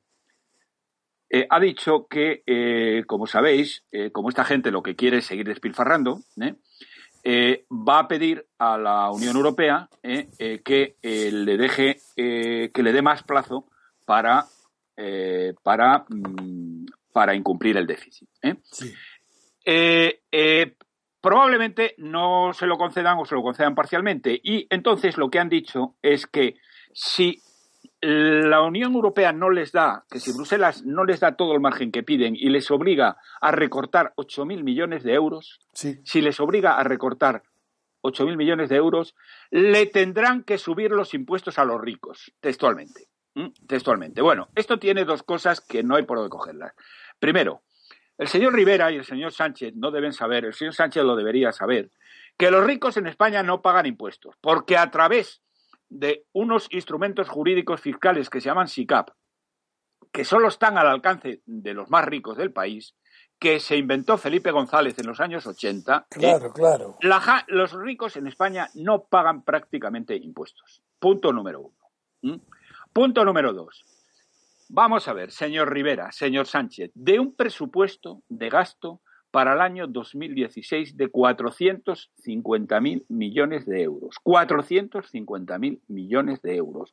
Eh, 1.33 1.47
ha 1.49 1.61
dicho 1.61 2.07
que, 2.09 3.03
como 3.07 3.25
sabéis, 3.25 3.85
como 4.11 4.27
esta 4.27 4.43
gente 4.43 4.69
lo 4.69 4.83
que 4.83 4.97
quiere 4.97 5.19
es 5.19 5.25
seguir 5.25 5.47
despilfarrando, 5.47 6.19
¿eh? 7.23 7.65
Va 7.71 7.99
a 7.99 8.07
pedir 8.07 8.45
a 8.57 8.77
la 8.77 9.11
Unión 9.11 9.35
Europea 9.35 9.89
eh, 10.03 10.29
eh, 10.39 10.61
que 10.63 10.95
le 11.03 11.57
deje 11.57 11.97
que 12.15 12.83
le 12.83 12.93
dé 12.93 13.01
más 13.01 13.23
plazo 13.23 13.67
para 14.05 14.45
para 15.63 16.05
mm, 16.09 16.85
para 17.11 17.35
incumplir 17.35 17.77
el 17.77 17.87
déficit. 17.87 18.29
probablemente 21.21 21.93
no 21.97 22.53
se 22.53 22.65
lo 22.65 22.77
concedan 22.77 23.17
o 23.19 23.25
se 23.25 23.35
lo 23.35 23.43
concedan 23.43 23.75
parcialmente 23.75 24.39
y 24.43 24.67
entonces 24.69 25.17
lo 25.17 25.29
que 25.29 25.39
han 25.39 25.49
dicho 25.49 25.95
es 26.01 26.25
que 26.25 26.55
si 26.93 27.41
la 28.01 28.61
Unión 28.61 28.93
Europea 28.93 29.31
no 29.31 29.51
les 29.51 29.71
da, 29.71 30.05
que 30.09 30.19
si 30.19 30.33
Bruselas 30.33 30.83
no 30.83 31.03
les 31.03 31.19
da 31.19 31.35
todo 31.35 31.53
el 31.53 31.59
margen 31.59 31.91
que 31.91 32.01
piden 32.01 32.35
y 32.35 32.49
les 32.49 32.71
obliga 32.71 33.17
a 33.39 33.51
recortar 33.51 34.13
8.000 34.17 34.63
millones 34.63 35.03
de 35.03 35.13
euros, 35.13 35.59
si 35.73 36.21
les 36.21 36.39
obliga 36.39 36.77
a 36.77 36.83
recortar 36.83 37.43
8.000 38.01 38.37
millones 38.37 38.69
de 38.69 38.77
euros, 38.77 39.15
le 39.51 39.85
tendrán 39.85 40.43
que 40.43 40.57
subir 40.57 40.91
los 40.91 41.13
impuestos 41.13 41.59
a 41.59 41.65
los 41.65 41.79
ricos, 41.79 42.33
textualmente. 42.39 43.07
Textualmente. 43.67 44.21
Bueno, 44.21 44.49
esto 44.55 44.79
tiene 44.79 45.05
dos 45.05 45.23
cosas 45.23 45.61
que 45.61 45.83
no 45.83 45.95
hay 45.95 46.03
por 46.03 46.17
dónde 46.17 46.31
cogerlas. 46.31 46.73
Primero, 47.19 47.61
el 48.17 48.27
señor 48.27 48.53
Rivera 48.53 48.91
y 48.91 48.97
el 48.97 49.05
señor 49.05 49.31
Sánchez 49.31 49.73
no 49.75 49.91
deben 49.91 50.13
saber, 50.13 50.45
el 50.45 50.53
señor 50.53 50.73
Sánchez 50.73 51.03
lo 51.03 51.15
debería 51.15 51.51
saber, 51.51 51.91
que 52.37 52.51
los 52.51 52.65
ricos 52.65 52.97
en 52.97 53.07
España 53.07 53.43
no 53.43 53.61
pagan 53.61 53.85
impuestos, 53.85 54.35
porque 54.41 54.77
a 54.77 54.89
través 54.91 55.41
de 55.91 56.25
unos 56.31 56.67
instrumentos 56.71 57.27
jurídicos 57.27 57.81
fiscales 57.81 58.29
que 58.29 58.39
se 58.39 58.45
llaman 58.45 58.69
SICAP, 58.69 59.09
que 60.11 60.23
solo 60.23 60.47
están 60.47 60.77
al 60.77 60.87
alcance 60.87 61.41
de 61.45 61.73
los 61.73 61.89
más 61.89 62.05
ricos 62.05 62.37
del 62.37 62.53
país, 62.53 62.95
que 63.37 63.59
se 63.59 63.75
inventó 63.75 64.17
Felipe 64.17 64.51
González 64.51 64.97
en 64.99 65.07
los 65.07 65.19
años 65.19 65.45
80. 65.45 66.07
Claro, 66.09 66.53
claro. 66.53 66.97
los 67.47 67.73
ricos 67.73 68.15
en 68.15 68.27
España 68.27 68.69
no 68.75 69.03
pagan 69.03 69.43
prácticamente 69.43 70.15
impuestos. 70.15 70.81
Punto 70.97 71.33
número 71.33 71.59
uno. 72.21 72.39
Punto 72.93 73.25
número 73.25 73.51
dos. 73.51 73.83
Vamos 74.69 75.09
a 75.09 75.13
ver, 75.13 75.31
señor 75.31 75.73
Rivera, 75.73 76.13
señor 76.13 76.47
Sánchez, 76.47 76.91
de 76.93 77.19
un 77.19 77.35
presupuesto 77.35 78.21
de 78.29 78.49
gasto 78.49 79.01
para 79.31 79.53
el 79.53 79.61
año 79.61 79.87
2016 79.87 80.97
de 80.97 81.09
450.000 81.09 83.05
millones 83.07 83.65
de 83.65 83.81
euros. 83.81 84.15
450.000 84.23 85.79
millones 85.87 86.41
de 86.41 86.55
euros. 86.57 86.91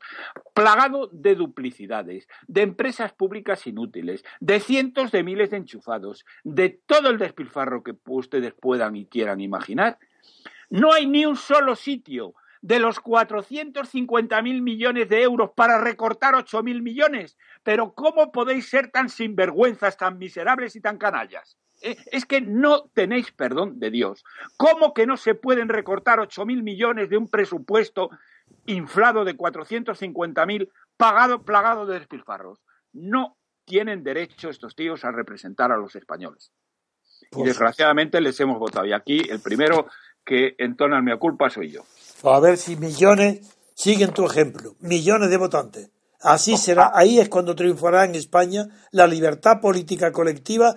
Plagado 0.54 1.08
de 1.12 1.34
duplicidades, 1.34 2.28
de 2.46 2.62
empresas 2.62 3.12
públicas 3.12 3.66
inútiles, 3.66 4.24
de 4.40 4.60
cientos 4.60 5.10
de 5.10 5.24
miles 5.24 5.50
de 5.50 5.58
enchufados, 5.58 6.24
de 6.44 6.70
todo 6.70 7.10
el 7.10 7.18
despilfarro 7.18 7.82
que 7.82 7.94
ustedes 8.06 8.54
puedan 8.54 8.96
y 8.96 9.06
quieran 9.06 9.40
imaginar. 9.40 9.98
No 10.70 10.92
hay 10.92 11.06
ni 11.06 11.26
un 11.26 11.36
solo 11.36 11.74
sitio 11.76 12.34
de 12.60 12.78
los 12.78 13.00
450.000 13.00 14.62
millones 14.62 15.08
de 15.08 15.22
euros 15.22 15.50
para 15.54 15.80
recortar 15.80 16.34
8.000 16.34 16.82
millones. 16.82 17.36
Pero 17.62 17.94
¿cómo 17.94 18.32
podéis 18.32 18.68
ser 18.68 18.90
tan 18.90 19.08
sinvergüenzas, 19.08 19.96
tan 19.96 20.18
miserables 20.18 20.76
y 20.76 20.80
tan 20.80 20.98
canallas? 20.98 21.56
Eh, 21.80 21.96
es 22.10 22.24
que 22.24 22.40
no 22.40 22.84
tenéis 22.94 23.30
perdón 23.32 23.78
de 23.78 23.90
Dios. 23.90 24.24
¿Cómo 24.56 24.94
que 24.94 25.06
no 25.06 25.16
se 25.16 25.34
pueden 25.34 25.68
recortar 25.68 26.18
8.000 26.18 26.62
millones 26.62 27.08
de 27.08 27.16
un 27.16 27.28
presupuesto 27.28 28.10
inflado 28.66 29.24
de 29.24 29.36
450.000 29.36 30.68
pagado, 30.96 31.42
plagado 31.42 31.86
de 31.86 31.98
despilfarros? 31.98 32.60
No 32.92 33.36
tienen 33.64 34.02
derecho 34.02 34.48
estos 34.48 34.74
tíos 34.74 35.04
a 35.04 35.12
representar 35.12 35.70
a 35.72 35.76
los 35.76 35.94
españoles. 35.94 36.50
Y 37.20 37.26
pues 37.30 37.46
desgraciadamente 37.46 38.20
les 38.20 38.38
hemos 38.40 38.58
votado. 38.58 38.86
Y 38.86 38.92
aquí 38.92 39.22
el 39.28 39.40
primero 39.40 39.86
que 40.24 40.54
entona 40.58 41.00
mi 41.00 41.16
culpa 41.18 41.50
soy 41.50 41.70
yo. 41.70 41.82
A 42.24 42.40
ver 42.40 42.56
si 42.56 42.76
millones 42.76 43.56
siguen 43.74 44.12
tu 44.12 44.26
ejemplo. 44.26 44.74
Millones 44.80 45.30
de 45.30 45.36
votantes. 45.36 45.90
Así 46.20 46.56
será. 46.56 46.90
Ahí 46.94 47.20
es 47.20 47.28
cuando 47.28 47.54
triunfará 47.54 48.04
en 48.04 48.14
España 48.14 48.68
la 48.90 49.06
libertad 49.06 49.60
política 49.60 50.10
colectiva 50.10 50.74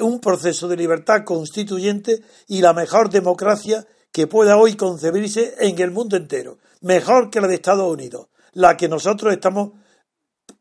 un 0.00 0.20
proceso 0.20 0.68
de 0.68 0.76
libertad 0.76 1.24
constituyente 1.24 2.22
y 2.48 2.60
la 2.60 2.72
mejor 2.72 3.10
democracia 3.10 3.86
que 4.10 4.26
pueda 4.26 4.56
hoy 4.56 4.76
concebirse 4.76 5.54
en 5.58 5.80
el 5.80 5.90
mundo 5.90 6.16
entero, 6.16 6.58
mejor 6.82 7.30
que 7.30 7.40
la 7.40 7.48
de 7.48 7.54
Estados 7.54 7.90
Unidos, 7.90 8.28
la 8.52 8.76
que 8.76 8.88
nosotros 8.88 9.32
estamos 9.32 9.72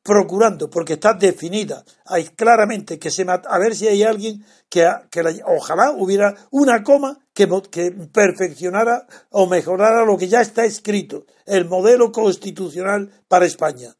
procurando, 0.04 0.70
porque 0.70 0.94
está 0.94 1.14
definida. 1.14 1.84
Hay 2.06 2.30
claramente 2.30 2.98
que 2.98 3.12
se 3.12 3.26
a 3.28 3.60
ver 3.60 3.76
si 3.76 3.88
hay 3.88 4.04
alguien 4.04 4.44
que, 4.70 4.90
que 5.10 5.22
ojalá 5.46 5.92
hubiera 5.92 6.36
una 6.52 6.84
coma 6.84 7.20
que, 7.34 7.48
que 7.70 7.92
perfeccionara 7.92 9.06
o 9.30 9.48
mejorara 9.48 10.06
lo 10.06 10.18
que 10.18 10.28
ya 10.28 10.42
está 10.42 10.66
escrito, 10.66 11.26
el 11.46 11.66
modelo 11.66 12.12
constitucional 12.12 13.12
para 13.28 13.46
España. 13.46 13.96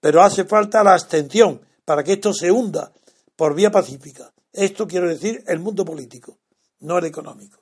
Pero 0.00 0.22
hace 0.22 0.44
falta 0.44 0.84
la 0.84 0.92
abstención 0.92 1.60
para 1.84 2.02
que 2.02 2.14
esto 2.14 2.32
se 2.32 2.50
hunda 2.50 2.92
por 3.36 3.54
vía 3.54 3.70
pacífica. 3.70 4.32
Esto 4.52 4.86
quiero 4.86 5.08
decir 5.08 5.44
el 5.46 5.60
mundo 5.60 5.84
político, 5.84 6.38
no 6.80 6.98
el 6.98 7.04
económico. 7.04 7.60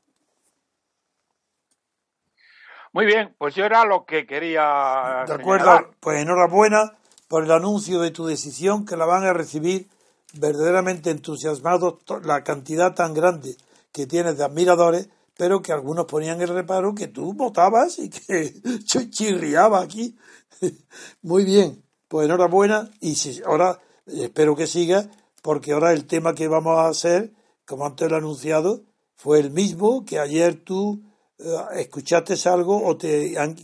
Muy 2.92 3.06
bien, 3.06 3.34
pues 3.38 3.54
yo 3.54 3.64
era 3.64 3.84
lo 3.84 4.04
que 4.04 4.26
quería. 4.26 5.24
De 5.26 5.34
acuerdo, 5.34 5.90
pues 6.00 6.20
enhorabuena 6.20 6.96
por 7.28 7.44
el 7.44 7.50
anuncio 7.52 8.00
de 8.00 8.10
tu 8.10 8.26
decisión, 8.26 8.86
que 8.86 8.96
la 8.96 9.04
van 9.04 9.24
a 9.24 9.34
recibir 9.34 9.88
verdaderamente 10.34 11.10
entusiasmados 11.10 11.98
la 12.24 12.42
cantidad 12.42 12.94
tan 12.94 13.14
grande 13.14 13.56
que 13.92 14.06
tienes 14.06 14.38
de 14.38 14.44
admiradores, 14.44 15.08
pero 15.36 15.60
que 15.60 15.72
algunos 15.72 16.06
ponían 16.06 16.40
el 16.40 16.48
reparo 16.48 16.94
que 16.94 17.08
tú 17.08 17.34
votabas 17.34 17.98
y 17.98 18.08
que 18.08 18.54
chirriaba 19.10 19.80
aquí. 19.80 20.16
Muy 21.22 21.44
bien, 21.44 21.82
pues 22.08 22.26
enhorabuena 22.26 22.90
y 23.00 23.14
si, 23.14 23.42
ahora 23.44 23.78
espero 24.06 24.56
que 24.56 24.66
siga 24.66 25.08
porque 25.42 25.72
ahora 25.72 25.92
el 25.92 26.06
tema 26.06 26.34
que 26.34 26.48
vamos 26.48 26.78
a 26.78 26.88
hacer, 26.88 27.32
como 27.66 27.86
antes 27.86 28.08
lo 28.08 28.16
he 28.16 28.18
anunciado, 28.18 28.82
fue 29.14 29.40
el 29.40 29.50
mismo 29.50 30.04
que 30.04 30.18
ayer 30.18 30.62
tú 30.64 31.02
eh, 31.38 31.44
escuchaste 31.76 32.34
algo 32.48 32.84
o 32.84 32.96
te 32.96 33.38
han 33.38 33.56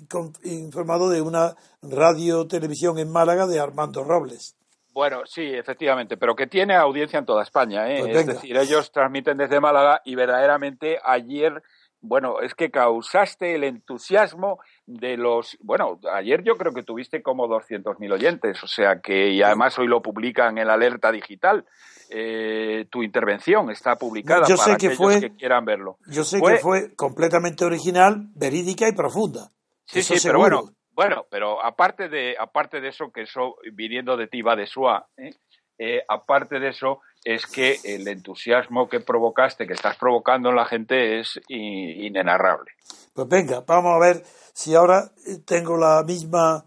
informado 0.44 1.08
de 1.10 1.20
una 1.20 1.54
radio 1.82 2.46
televisión 2.46 2.98
en 2.98 3.10
Málaga 3.10 3.46
de 3.46 3.60
Armando 3.60 4.04
Robles. 4.04 4.56
Bueno, 4.92 5.22
sí, 5.26 5.42
efectivamente, 5.42 6.16
pero 6.16 6.36
que 6.36 6.46
tiene 6.46 6.76
audiencia 6.76 7.18
en 7.18 7.26
toda 7.26 7.42
España. 7.42 7.90
¿eh? 7.90 8.00
Pues 8.00 8.16
es 8.16 8.26
decir, 8.26 8.56
ellos 8.56 8.92
transmiten 8.92 9.36
desde 9.36 9.60
Málaga 9.60 10.00
y 10.04 10.14
verdaderamente 10.14 10.98
ayer 11.04 11.62
bueno, 12.06 12.40
es 12.40 12.54
que 12.54 12.70
causaste 12.70 13.54
el 13.54 13.64
entusiasmo 13.64 14.60
de 14.86 15.16
los, 15.16 15.56
bueno, 15.60 15.98
ayer 16.12 16.42
yo 16.42 16.56
creo 16.56 16.72
que 16.72 16.82
tuviste 16.82 17.22
como 17.22 17.46
200.000 17.46 18.12
oyentes, 18.12 18.62
o 18.62 18.66
sea 18.66 19.00
que, 19.00 19.30
y 19.30 19.42
además 19.42 19.78
hoy 19.78 19.86
lo 19.86 20.02
publican 20.02 20.58
en 20.58 20.66
la 20.66 20.74
alerta 20.74 21.10
digital. 21.10 21.64
Eh, 22.10 22.86
tu 22.90 23.02
intervención 23.02 23.70
está 23.70 23.96
publicada 23.96 24.46
yo 24.46 24.56
para 24.56 24.72
sé 24.72 24.76
que 24.76 24.86
aquellos 24.88 24.98
fue, 24.98 25.20
que 25.20 25.36
quieran 25.36 25.64
verlo. 25.64 25.96
Yo 26.06 26.22
sé 26.22 26.38
que 26.40 26.58
fue 26.58 26.94
completamente 26.94 27.64
original, 27.64 28.28
verídica 28.34 28.86
y 28.86 28.92
profunda. 28.92 29.50
Sí, 29.86 30.02
sí, 30.02 30.14
pero 30.22 30.38
bueno, 30.38 30.70
bueno, 30.92 31.26
pero 31.30 31.64
aparte 31.64 32.08
de, 32.08 32.36
aparte 32.38 32.80
de 32.80 32.88
eso, 32.88 33.10
que 33.12 33.22
eso 33.22 33.56
viniendo 33.72 34.16
de 34.16 34.28
ti 34.28 34.42
va 34.42 34.54
de 34.54 34.66
suá, 34.66 35.06
¿eh? 35.16 35.34
Eh, 35.76 36.02
aparte 36.08 36.60
de 36.60 36.68
eso, 36.68 37.00
es 37.24 37.46
que 37.46 37.80
el 37.84 38.06
entusiasmo 38.06 38.88
que 38.88 39.00
provocaste, 39.00 39.66
que 39.66 39.72
estás 39.72 39.96
provocando 39.96 40.50
en 40.50 40.56
la 40.56 40.66
gente, 40.66 41.20
es 41.20 41.40
inenarrable. 41.48 42.72
Pues 43.12 43.28
venga, 43.28 43.64
vamos 43.66 43.96
a 43.96 43.98
ver 43.98 44.24
si 44.52 44.74
ahora 44.74 45.10
tengo 45.44 45.76
la 45.76 46.02
misma 46.04 46.64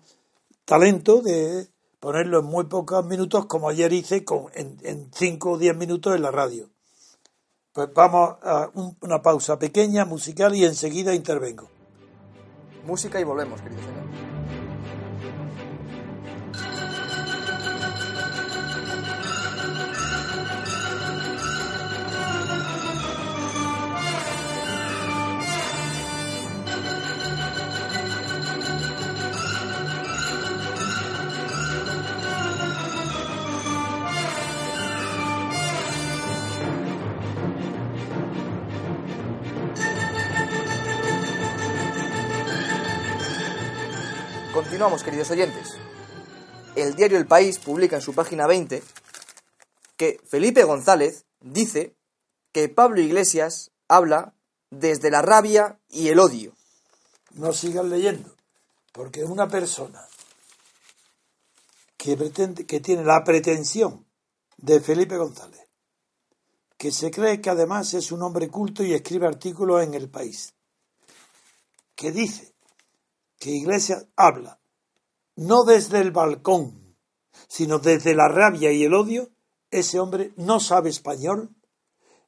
talento 0.66 1.22
de 1.22 1.68
ponerlo 2.00 2.40
en 2.40 2.46
muy 2.46 2.66
pocos 2.66 3.06
minutos 3.06 3.46
como 3.46 3.70
ayer 3.70 3.94
hice 3.94 4.26
con, 4.26 4.48
en 4.56 5.12
5 5.14 5.52
o 5.52 5.58
10 5.58 5.78
minutos 5.78 6.16
en 6.16 6.24
la 6.24 6.32
radio. 6.32 6.70
Pues 7.78 7.94
vamos 7.94 8.38
a 8.42 8.72
una 9.02 9.22
pausa 9.22 9.60
pequeña, 9.60 10.04
musical, 10.04 10.56
y 10.56 10.66
enseguida 10.66 11.14
intervengo. 11.14 11.70
Música 12.86 13.20
y 13.20 13.24
volvemos, 13.24 13.62
querido 13.62 13.82
señor. 13.82 14.37
Oyentes. 45.26 45.76
El 46.76 46.96
diario 46.96 47.18
El 47.18 47.26
País 47.26 47.58
publica 47.58 47.96
en 47.96 48.02
su 48.02 48.14
página 48.14 48.46
20 48.46 48.84
que 49.98 50.22
Felipe 50.28 50.64
González 50.64 51.26
dice 51.42 51.96
que 52.52 52.70
Pablo 52.70 53.02
Iglesias 53.02 53.72
habla 53.88 54.36
desde 54.70 55.10
la 55.10 55.22
rabia 55.22 55.80
y 55.90 56.10
el 56.10 56.20
odio. 56.20 56.54
No 57.32 57.52
sigan 57.52 57.90
leyendo, 57.90 58.36
porque 58.92 59.24
una 59.24 59.48
persona 59.48 60.08
que, 61.98 62.16
pretende, 62.16 62.66
que 62.66 62.80
tiene 62.80 63.04
la 63.04 63.24
pretensión 63.24 64.06
de 64.58 64.80
Felipe 64.80 65.18
González, 65.18 65.68
que 66.78 66.92
se 66.92 67.10
cree 67.10 67.42
que 67.42 67.50
además 67.50 67.94
es 67.96 68.12
un 68.12 68.22
hombre 68.22 68.50
culto 68.50 68.84
y 68.84 68.94
escribe 68.94 69.26
artículos 69.26 69.84
en 69.84 69.96
El 69.96 70.10
País, 70.10 70.54
que 71.96 72.12
dice 72.12 72.54
que 73.40 73.50
Iglesias 73.50 74.06
habla 74.16 74.60
no 75.38 75.64
desde 75.64 76.00
el 76.00 76.12
balcón, 76.12 76.96
sino 77.48 77.80
desde 77.80 78.14
la 78.16 78.28
rabia 78.28 78.72
y 78.72 78.84
el 78.84 78.94
odio, 78.94 79.30
ese 79.72 80.00
hombre 80.00 80.34
no 80.36 80.60
sabe 80.60 80.90
español, 80.90 81.56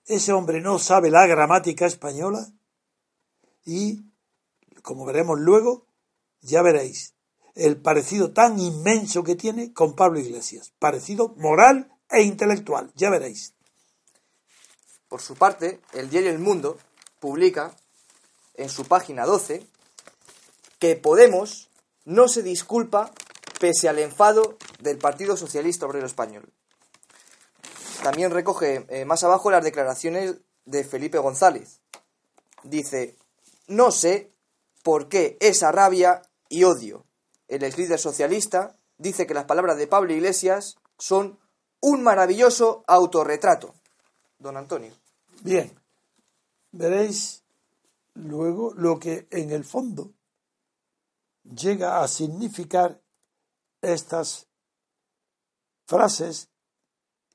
ese 0.06 0.32
hombre 0.32 0.62
no 0.62 0.80
sabe 0.80 1.10
la 1.10 1.28
gramática 1.28 1.86
española 1.86 2.48
y, 3.66 4.06
como 4.82 5.06
veremos 5.06 5.40
luego, 5.40 5.88
ya 6.42 6.62
veréis 6.62 7.16
el 7.56 7.78
parecido 7.78 8.32
tan 8.32 8.60
inmenso 8.60 9.24
que 9.24 9.36
tiene 9.36 9.74
con 9.74 9.96
Pablo 9.96 10.20
Iglesias, 10.20 10.72
parecido 10.80 11.30
moral 11.38 11.92
e 12.10 12.22
intelectual, 12.22 12.92
ya 12.96 13.10
veréis. 13.10 13.54
Por 15.08 15.22
su 15.22 15.36
parte, 15.36 15.82
el 15.94 16.10
diario 16.10 16.30
El 16.30 16.40
Mundo 16.40 16.78
publica 17.20 17.76
en 18.54 18.70
su 18.70 18.86
página 18.86 19.26
12 19.26 19.66
que 20.78 20.96
Podemos 20.96 21.69
no 22.10 22.28
se 22.28 22.42
disculpa 22.42 23.12
pese 23.60 23.88
al 23.88 24.00
enfado 24.00 24.58
del 24.80 24.98
Partido 24.98 25.38
Socialista 25.38 25.86
Obrero 25.86 26.08
Español. 26.08 26.52
También 28.02 28.32
recoge 28.32 28.88
eh, 28.90 29.06
más 29.06 29.24
abajo 29.24 29.52
las 29.52 29.64
declaraciones 29.64 30.38
de 30.66 30.84
Felipe 30.84 31.20
González. 31.20 31.82
Dice, 32.64 33.16
no 33.68 33.92
sé 33.92 34.32
por 34.82 35.08
qué 35.08 35.38
esa 35.40 35.72
rabia 35.72 36.24
y 36.50 36.64
odio. 36.64 37.06
El 37.48 37.64
ex 37.64 37.78
líder 37.78 38.00
socialista 38.00 38.76
dice 38.98 39.28
que 39.28 39.36
las 39.36 39.46
palabras 39.46 39.78
de 39.78 39.86
Pablo 39.86 40.12
Iglesias 40.12 40.78
son 40.98 41.38
un 41.80 42.02
maravilloso 42.02 42.84
autorretrato. 42.88 43.76
Don 44.40 44.58
Antonio. 44.58 44.94
Bien, 45.44 45.80
veréis 46.72 47.44
luego 48.16 48.74
lo 48.74 48.98
que 48.98 49.28
en 49.30 49.52
el 49.52 49.64
fondo 49.64 50.12
llega 51.56 52.02
a 52.02 52.08
significar 52.08 53.02
estas 53.82 54.48
frases 55.86 56.50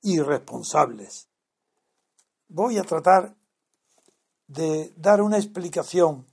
irresponsables. 0.02 1.28
Voy 2.48 2.78
a 2.78 2.84
tratar 2.84 3.36
de 4.46 4.92
dar 4.96 5.22
una 5.22 5.38
explicación 5.38 6.26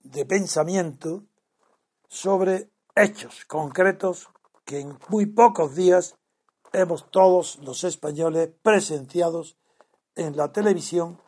de 0.00 0.26
pensamiento 0.26 1.24
sobre 2.08 2.70
hechos 2.96 3.44
concretos 3.44 4.28
que 4.64 4.80
en 4.80 4.98
muy 5.08 5.26
pocos 5.26 5.74
días 5.74 6.16
hemos 6.72 7.10
todos 7.10 7.58
los 7.60 7.84
españoles 7.84 8.50
presenciados 8.62 9.56
en 10.16 10.36
la 10.36 10.52
televisión, 10.52 11.20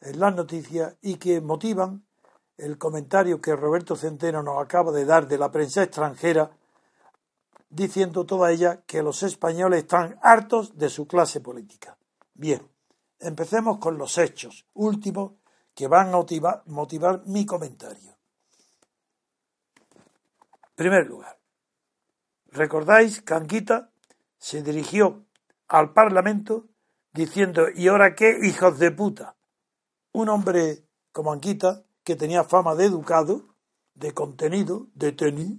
en 0.00 0.18
las 0.18 0.34
noticias 0.34 0.96
y 1.00 1.16
que 1.16 1.40
motivan 1.40 2.07
el 2.58 2.76
comentario 2.76 3.40
que 3.40 3.54
Roberto 3.54 3.96
Centeno 3.96 4.42
nos 4.42 4.60
acaba 4.62 4.92
de 4.92 5.04
dar 5.04 5.28
de 5.28 5.38
la 5.38 5.50
prensa 5.50 5.84
extranjera, 5.84 6.50
diciendo 7.70 8.26
toda 8.26 8.50
ella 8.50 8.82
que 8.86 9.02
los 9.02 9.22
españoles 9.22 9.84
están 9.84 10.18
hartos 10.22 10.76
de 10.76 10.88
su 10.88 11.06
clase 11.06 11.40
política. 11.40 11.96
Bien, 12.34 12.68
empecemos 13.20 13.78
con 13.78 13.96
los 13.96 14.18
hechos 14.18 14.66
últimos 14.74 15.32
que 15.74 15.86
van 15.86 16.08
a 16.08 16.12
motivar, 16.12 16.62
motivar 16.66 17.22
mi 17.26 17.46
comentario. 17.46 18.16
En 20.62 20.74
primer 20.74 21.06
lugar, 21.06 21.38
¿recordáis 22.48 23.22
que 23.22 23.34
Anguita 23.34 23.90
se 24.38 24.62
dirigió 24.62 25.24
al 25.68 25.92
Parlamento 25.92 26.66
diciendo, 27.12 27.66
¿y 27.74 27.88
ahora 27.88 28.14
qué, 28.14 28.38
hijos 28.42 28.78
de 28.78 28.90
puta? 28.90 29.36
Un 30.12 30.28
hombre 30.28 30.84
como 31.12 31.32
Anguita 31.32 31.84
que 32.08 32.16
tenía 32.16 32.42
fama 32.42 32.74
de 32.74 32.86
educado, 32.86 33.42
de 33.92 34.14
contenido, 34.14 34.86
de 34.94 35.12
tenue, 35.12 35.58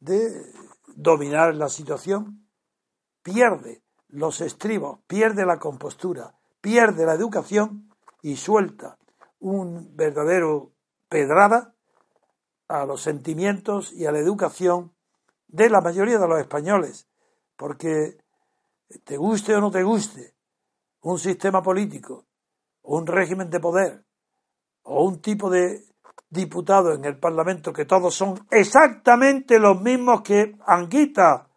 de 0.00 0.52
dominar 0.96 1.54
la 1.54 1.70
situación, 1.70 2.46
pierde 3.22 3.82
los 4.08 4.42
estribos, 4.42 5.00
pierde 5.06 5.46
la 5.46 5.58
compostura, 5.58 6.34
pierde 6.60 7.06
la 7.06 7.14
educación 7.14 7.88
y 8.20 8.36
suelta 8.36 8.98
un 9.38 9.96
verdadero 9.96 10.74
pedrada 11.08 11.74
a 12.68 12.84
los 12.84 13.00
sentimientos 13.00 13.94
y 13.94 14.04
a 14.04 14.12
la 14.12 14.18
educación 14.18 14.94
de 15.48 15.70
la 15.70 15.80
mayoría 15.80 16.18
de 16.18 16.28
los 16.28 16.38
españoles, 16.38 17.08
porque 17.56 18.18
te 19.04 19.16
guste 19.16 19.56
o 19.56 19.62
no 19.62 19.70
te 19.70 19.84
guste 19.84 20.34
un 21.00 21.18
sistema 21.18 21.62
político, 21.62 22.26
un 22.82 23.06
régimen 23.06 23.48
de 23.48 23.58
poder, 23.58 24.05
o 24.86 25.04
un 25.04 25.20
tipo 25.20 25.50
de 25.50 25.84
diputado 26.30 26.92
en 26.92 27.04
el 27.04 27.18
Parlamento 27.18 27.72
que 27.72 27.84
todos 27.84 28.14
son 28.14 28.46
exactamente 28.50 29.58
los 29.58 29.80
mismos 29.80 30.22
que 30.22 30.56
Anguita. 30.66 31.48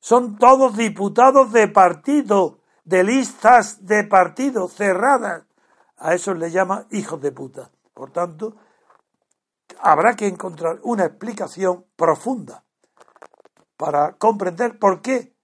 Son 0.00 0.38
todos 0.38 0.76
diputados 0.76 1.52
de 1.52 1.68
partido, 1.68 2.60
de 2.84 3.04
listas 3.04 3.84
de 3.84 4.04
partido 4.04 4.68
cerradas. 4.68 5.44
A 5.98 6.14
eso 6.14 6.32
le 6.32 6.50
llama 6.50 6.86
hijos 6.90 7.20
de 7.20 7.32
puta. 7.32 7.70
Por 7.92 8.10
tanto, 8.10 8.56
habrá 9.80 10.16
que 10.16 10.26
encontrar 10.26 10.80
una 10.82 11.04
explicación 11.04 11.84
profunda 11.96 12.64
para 13.76 14.12
comprender 14.12 14.78
por 14.78 15.02
qué 15.02 15.34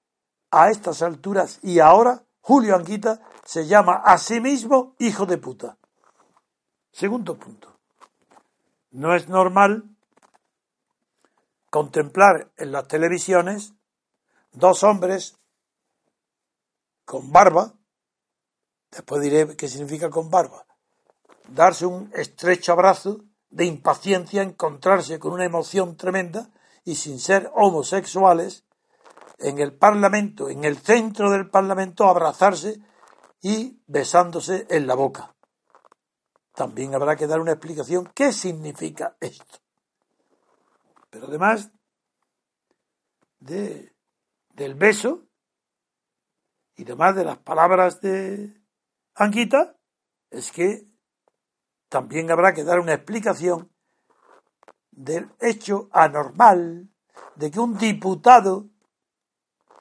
a 0.51 0.70
estas 0.70 1.03
alturas 1.03 1.59
y 1.62 1.80
ahora 1.80 2.22
Julio 2.41 2.76
Anguita 2.76 3.20
se 3.45 3.66
llama 3.66 3.97
a 4.05 4.16
sí 4.16 4.41
mismo 4.41 4.95
hijo 4.99 5.26
de 5.26 5.37
puta. 5.37 5.76
Segundo 6.97 7.38
punto. 7.38 7.68
No 8.90 9.14
es 9.14 9.28
normal 9.28 9.84
contemplar 11.68 12.51
en 12.57 12.72
las 12.72 12.88
televisiones 12.88 13.74
dos 14.53 14.82
hombres 14.82 15.36
con 17.05 17.30
barba 17.30 17.74
después 18.90 19.20
diré 19.20 19.57
qué 19.57 19.68
significa 19.68 20.09
con 20.09 20.30
barba, 20.30 20.64
darse 21.49 21.84
un 21.84 22.11
estrecho 22.14 22.72
abrazo 22.72 23.24
de 23.51 23.66
impaciencia, 23.66 24.42
encontrarse 24.42 25.18
con 25.18 25.32
una 25.32 25.44
emoción 25.44 25.99
tremenda 25.99 26.49
y 26.82 26.94
sin 26.94 27.20
ser 27.20 27.51
homosexuales, 27.55 28.64
en 29.38 29.59
el 29.59 29.74
Parlamento, 29.74 30.49
en 30.49 30.64
el 30.64 30.78
centro 30.78 31.30
del 31.30 31.51
Parlamento, 31.51 32.09
abrazarse 32.09 32.80
y 33.42 33.82
besándose 33.86 34.66
en 34.70 34.86
la 34.86 34.94
boca. 34.94 35.36
También 36.57 36.94
habrá 36.94 37.16
que 37.16 37.26
dar 37.26 37.38
una 37.38 37.52
explicación 37.52 38.11
qué 38.14 38.32
significa 38.32 39.14
esto. 39.20 39.59
Pero 41.11 41.26
además 41.26 41.70
de, 43.38 43.94
del 44.54 44.74
beso 44.74 45.26
y 46.74 46.84
además 46.84 47.14
de 47.14 47.24
las 47.26 47.36
palabras 47.36 48.00
de 48.00 48.59
Anguita, 49.14 49.76
es 50.30 50.50
que 50.50 50.86
también 51.90 52.30
habrá 52.30 52.54
que 52.54 52.64
dar 52.64 52.80
una 52.80 52.94
explicación 52.94 53.70
del 54.90 55.30
hecho 55.40 55.90
anormal 55.92 56.88
de 57.34 57.50
que 57.50 57.61
un 57.61 57.76
diputado 57.76 58.70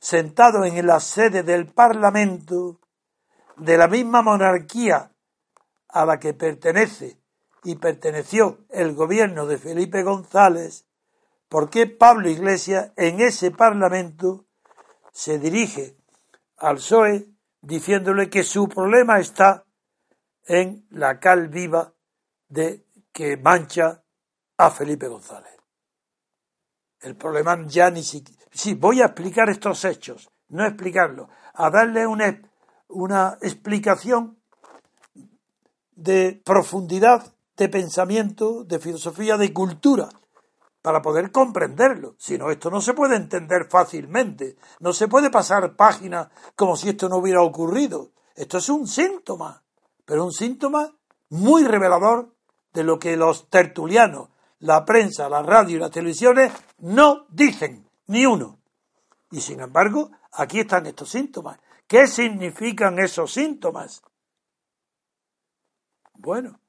sentado 0.02 0.66
en 0.66 0.86
la 0.86 1.00
sede 1.00 1.42
del 1.42 1.68
Parlamento 1.68 2.82
de 3.56 3.78
la 3.78 3.88
misma 3.88 4.22
monarquía 4.22 5.15
a 5.96 6.06
la 6.06 6.20
que 6.20 6.34
pertenece 6.34 7.18
y 7.64 7.78
perteneció 7.78 8.66
el 8.70 8.94
gobierno 8.94 9.46
de 9.46 9.58
Felipe 9.58 10.04
González, 10.04 10.86
¿por 11.48 11.70
qué 11.70 11.88
Pablo 11.88 12.30
Iglesias 12.30 12.92
en 12.98 13.22
ese 13.22 13.50
Parlamento 13.52 14.46
se 15.14 15.40
dirige 15.40 15.96
al 16.58 16.76
PSOE 16.76 17.30
diciéndole 17.62 18.30
que 18.30 18.44
su 18.44 18.68
problema 18.68 19.20
está 19.20 19.64
en 20.44 20.86
la 20.90 21.18
cal 21.22 21.48
viva 21.48 21.94
de 22.50 22.86
que 23.14 23.38
mancha 23.38 24.04
a 24.58 24.70
Felipe 24.72 25.08
González. 25.08 25.56
El 27.00 27.16
problema 27.16 27.58
ya 27.68 27.90
ni 27.90 28.04
siquiera... 28.04 28.44
Sí, 28.52 28.74
voy 28.74 29.02
a 29.02 29.06
explicar 29.06 29.50
estos 29.50 29.86
hechos, 29.86 30.30
no 30.50 30.66
explicarlo, 30.66 31.30
a 31.54 31.70
darle 31.70 32.06
una, 32.06 32.42
una 32.90 33.38
explicación 33.42 34.42
de 35.96 36.42
profundidad, 36.44 37.34
de 37.58 37.70
pensamiento, 37.70 38.64
de 38.64 38.80
filosofía, 38.80 39.38
de 39.38 39.54
cultura, 39.54 40.10
para 40.82 41.02
poder 41.02 41.32
comprenderlo. 41.32 42.16
Si 42.20 42.38
no, 42.38 42.52
esto 42.52 42.70
no 42.70 42.80
se 42.80 42.94
puede 42.94 43.16
entender 43.16 43.68
fácilmente. 43.70 44.56
No 44.80 44.94
se 44.94 45.08
puede 45.08 45.32
pasar 45.32 45.76
página 45.76 46.30
como 46.56 46.76
si 46.76 46.90
esto 46.90 47.10
no 47.10 47.18
hubiera 47.18 47.42
ocurrido. 47.42 48.12
Esto 48.36 48.60
es 48.60 48.70
un 48.70 48.88
síntoma, 48.88 49.64
pero 50.06 50.26
un 50.26 50.32
síntoma 50.32 50.94
muy 51.30 51.64
revelador 51.64 52.36
de 52.74 52.84
lo 52.84 53.00
que 53.00 53.18
los 53.18 53.50
tertulianos, 53.50 54.30
la 54.60 54.86
prensa, 54.86 55.30
la 55.30 55.42
radio 55.42 55.78
y 55.78 55.80
las 55.80 55.92
televisiones 55.92 56.52
no 56.80 57.26
dicen, 57.30 57.90
ni 58.08 58.26
uno. 58.26 58.60
Y 59.32 59.42
sin 59.42 59.62
embargo, 59.62 60.12
aquí 60.34 60.60
están 60.60 60.86
estos 60.86 61.10
síntomas. 61.10 61.58
¿Qué 61.88 62.08
significan 62.08 63.00
esos 63.00 63.34
síntomas? 63.34 64.04
Bueno, 66.18 66.60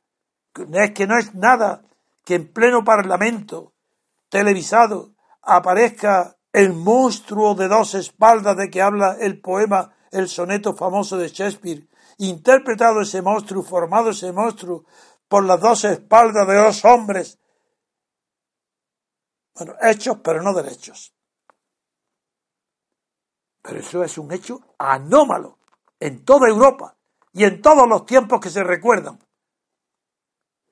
es 0.55 0.91
que 0.93 1.07
no 1.07 1.19
es 1.19 1.35
nada 1.35 1.83
que 2.25 2.35
en 2.35 2.53
pleno 2.53 2.85
parlamento 2.85 3.75
televisado 4.29 5.15
aparezca 5.43 6.37
el 6.53 6.73
monstruo 6.73 7.55
de 7.55 7.69
dos 7.69 7.95
espaldas 7.95 8.57
de 8.57 8.71
que 8.71 8.83
habla 8.83 9.17
el 9.21 9.41
poema, 9.41 9.95
el 10.11 10.29
soneto 10.29 10.75
famoso 10.75 11.17
de 11.17 11.29
Shakespeare, 11.29 11.87
interpretado 12.19 13.03
ese 13.03 13.23
monstruo, 13.23 13.63
formado 13.63 14.11
ese 14.11 14.33
monstruo 14.33 14.85
por 15.29 15.45
las 15.45 15.61
dos 15.61 15.85
espaldas 15.85 16.47
de 16.47 16.57
dos 16.57 16.85
hombres. 16.85 17.39
Bueno, 19.55 19.75
hechos 19.83 20.19
pero 20.23 20.43
no 20.43 20.55
derechos. 20.55 21.15
Pero 23.63 23.81
eso 23.81 24.05
es 24.05 24.17
un 24.17 24.33
hecho 24.33 24.61
anómalo 24.79 25.59
en 26.01 26.25
toda 26.25 26.49
Europa 26.49 26.97
y 27.33 27.45
en 27.45 27.61
todos 27.61 27.89
los 27.89 28.07
tiempos 28.07 28.41
que 28.41 28.51
se 28.51 28.65
recuerdan. 28.65 29.19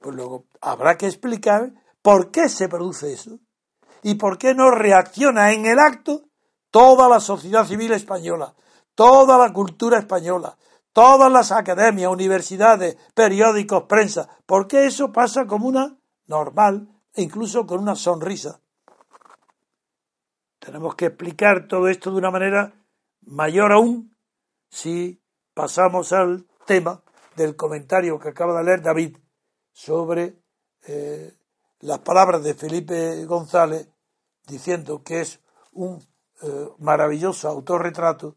Pues 0.05 0.17
luego 0.17 0.45
habrá 0.61 0.99
que 0.99 1.07
explicar 1.07 1.73
por 2.03 2.31
qué 2.31 2.51
se 2.51 2.69
produce 2.69 3.15
eso 3.15 3.39
y 4.03 4.17
por 4.17 4.37
qué 4.37 4.55
no 4.55 4.71
reacciona 4.71 5.53
en 5.53 5.65
el 5.65 5.79
acto 5.79 6.25
toda 6.71 7.09
la 7.09 7.21
sociedad 7.21 7.65
civil 7.65 7.91
española, 7.93 8.55
toda 8.95 9.39
la 9.39 9.51
cultura 9.55 9.99
española, 9.99 10.59
todas 10.93 11.33
las 11.33 11.53
academias, 11.53 12.13
universidades, 12.13 12.99
periódicos, 13.15 13.85
prensa, 13.85 14.29
porque 14.45 14.85
eso 14.85 15.11
pasa 15.11 15.47
como 15.47 15.69
una 15.69 15.97
normal 16.27 16.87
e 17.15 17.23
incluso 17.23 17.67
con 17.67 17.81
una 17.81 17.97
sonrisa. 17.97 18.61
Tenemos 20.59 20.97
que 20.97 21.07
explicar 21.07 21.67
todo 21.67 21.89
esto 21.89 22.11
de 22.11 22.19
una 22.19 22.31
manera 22.31 22.75
mayor 23.23 23.73
aún 23.73 24.15
si 24.69 25.23
pasamos 25.55 26.13
al 26.13 26.47
tema 26.67 27.03
del 27.37 27.57
comentario 27.57 28.19
que 28.19 28.29
acaba 28.29 28.59
de 28.59 28.65
leer 28.65 28.83
David 28.83 29.17
sobre 29.75 30.37
eh, 30.87 31.37
las 31.81 31.99
palabras 31.99 32.43
de 32.43 32.55
Felipe 32.55 33.27
González 33.27 33.89
diciendo 34.47 35.03
que 35.03 35.21
es 35.21 35.41
un 35.73 36.01
eh, 36.43 36.69
maravilloso 36.79 37.49
autorretrato 37.49 38.37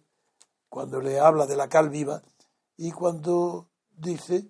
cuando 0.68 1.00
le 1.00 1.20
habla 1.20 1.46
de 1.46 1.56
la 1.56 1.70
cal 1.70 1.90
viva 1.90 2.22
y 2.76 2.92
cuando 2.92 3.70
dice 3.96 4.50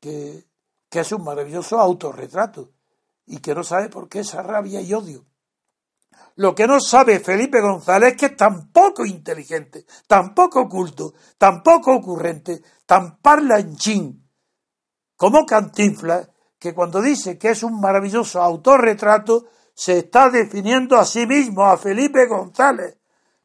que, 0.00 0.46
que 0.88 1.00
es 1.00 1.12
un 1.12 1.24
maravilloso 1.24 1.80
autorretrato 1.80 2.70
y 3.26 3.38
que 3.38 3.54
no 3.54 3.64
sabe 3.64 3.88
por 3.88 4.08
qué 4.08 4.20
esa 4.20 4.42
rabia 4.42 4.80
y 4.80 4.94
odio. 4.94 5.26
Lo 6.36 6.54
que 6.54 6.68
no 6.68 6.80
sabe 6.80 7.18
Felipe 7.18 7.60
González 7.60 8.12
es 8.12 8.16
que 8.18 8.26
es 8.26 8.36
tan 8.36 8.70
poco 8.70 9.04
inteligente, 9.04 9.84
tan 10.06 10.32
poco 10.32 10.68
culto, 10.68 11.14
tan 11.38 11.62
poco 11.62 11.96
ocurrente, 11.96 12.62
tan 12.86 13.18
parlanchín 13.18 14.23
como 15.24 15.46
Cantinflas, 15.46 16.28
que 16.58 16.74
cuando 16.74 17.00
dice 17.00 17.38
que 17.38 17.48
es 17.48 17.62
un 17.62 17.80
maravilloso 17.80 18.42
autorretrato, 18.42 19.46
se 19.72 20.00
está 20.00 20.28
definiendo 20.28 20.98
a 20.98 21.06
sí 21.06 21.26
mismo, 21.26 21.64
a 21.64 21.78
Felipe 21.78 22.26
González. 22.26 22.98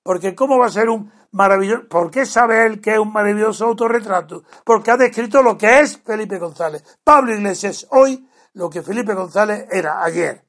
Porque 0.03 0.36
¿cómo 0.36 0.59
va 0.59 0.65
a 0.65 0.71
ser 0.71 0.89
un 0.89 1.09
maravilloso. 1.32 1.88
¿Por 1.88 2.11
qué 2.11 2.25
sabe 2.25 2.65
él 2.65 2.82
que 2.82 2.91
es 2.91 2.99
un 2.99 3.13
maravilloso 3.13 3.63
autorretrato? 3.63 4.43
Porque 4.65 4.91
ha 4.91 4.97
descrito 4.97 5.41
lo 5.41 5.57
que 5.57 5.80
es 5.80 5.97
Felipe 6.01 6.38
González. 6.38 6.84
Pablo 7.01 7.34
Iglesias 7.34 7.88
hoy 7.91 8.27
lo 8.55 8.69
que 8.69 8.82
Felipe 8.82 9.13
González 9.13 9.65
era 9.71 10.03
ayer. 10.03 10.45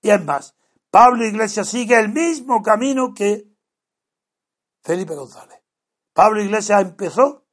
Y 0.00 0.08
es 0.08 0.24
más, 0.24 0.54
Pablo 0.90 1.26
Iglesias 1.26 1.68
sigue 1.68 2.00
el 2.00 2.08
mismo 2.08 2.62
camino 2.62 3.12
que 3.12 3.46
Felipe 4.82 5.14
González. 5.14 5.60
Pablo 6.14 6.42
Iglesias 6.42 6.80
empezó 6.80 7.44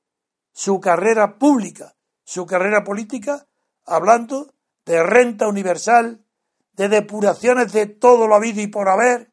su 0.54 0.80
carrera 0.80 1.38
pública, 1.38 1.97
su 2.28 2.46
carrera 2.46 2.84
política, 2.84 3.48
hablando 3.86 4.52
de 4.86 5.02
renta 5.02 5.48
universal, 5.48 6.26
de 6.74 6.90
depuraciones 6.90 7.72
de 7.72 7.86
todo 7.86 8.28
lo 8.28 8.36
habido 8.36 8.60
y 8.60 8.68
por 8.68 8.90
haber. 8.90 9.32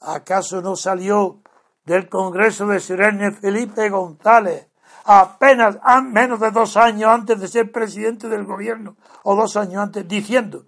¿Acaso 0.00 0.60
no 0.60 0.74
salió 0.74 1.40
del 1.84 2.08
Congreso 2.08 2.66
de 2.66 2.80
Sirene 2.80 3.30
Felipe 3.30 3.88
González, 3.90 4.66
apenas 5.04 5.78
menos 6.02 6.40
de 6.40 6.50
dos 6.50 6.76
años 6.76 7.10
antes 7.10 7.38
de 7.38 7.46
ser 7.46 7.70
presidente 7.70 8.28
del 8.28 8.44
gobierno, 8.44 8.96
o 9.22 9.36
dos 9.36 9.56
años 9.56 9.76
antes, 9.76 10.08
diciendo 10.08 10.64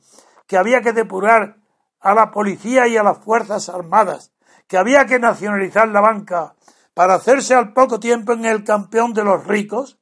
que 0.47 0.57
había 0.57 0.81
que 0.81 0.93
depurar 0.93 1.57
a 1.99 2.15
la 2.15 2.31
policía 2.31 2.87
y 2.87 2.97
a 2.97 3.03
las 3.03 3.19
Fuerzas 3.19 3.69
Armadas, 3.69 4.33
que 4.69 4.79
había 4.79 5.07
que 5.07 5.19
nacionalizar 5.19 5.89
la 5.89 6.01
banca 6.01 6.55
para 6.95 7.15
hacerse 7.15 7.57
al 7.57 7.73
poco 7.73 7.99
tiempo 7.99 8.33
en 8.33 8.45
el 8.45 8.63
campeón 8.63 9.13
de 9.13 9.25
los 9.25 9.45
ricos, 9.45 9.99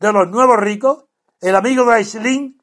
de 0.00 0.12
los 0.12 0.28
nuevos 0.28 0.58
ricos, 0.58 1.03
el 1.48 1.56
amigo 1.56 1.84
de 1.84 1.94
Aislin, 1.94 2.62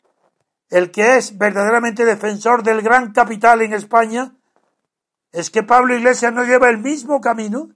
el 0.69 0.91
que 0.91 1.17
es 1.17 1.37
verdaderamente 1.37 2.05
defensor 2.05 2.63
del 2.63 2.81
gran 2.81 3.11
capital 3.11 3.61
en 3.61 3.73
España, 3.73 4.35
es 5.31 5.49
que 5.49 5.63
Pablo 5.63 5.95
Iglesias 5.95 6.33
no 6.33 6.43
lleva 6.43 6.69
el 6.69 6.79
mismo 6.79 7.21
camino 7.21 7.69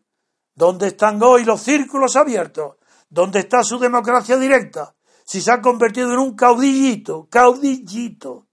¿Dónde 0.55 0.87
están 0.87 1.21
hoy 1.21 1.43
los 1.43 1.61
círculos 1.61 2.15
abiertos? 2.15 2.77
¿Dónde 3.09 3.39
está 3.39 3.61
su 3.61 3.77
democracia 3.77 4.37
directa? 4.37 4.95
Si 5.25 5.41
se 5.41 5.51
ha 5.51 5.61
convertido 5.61 6.13
en 6.13 6.19
un 6.19 6.35
caudillito, 6.35 7.27
caudillito. 7.29 8.47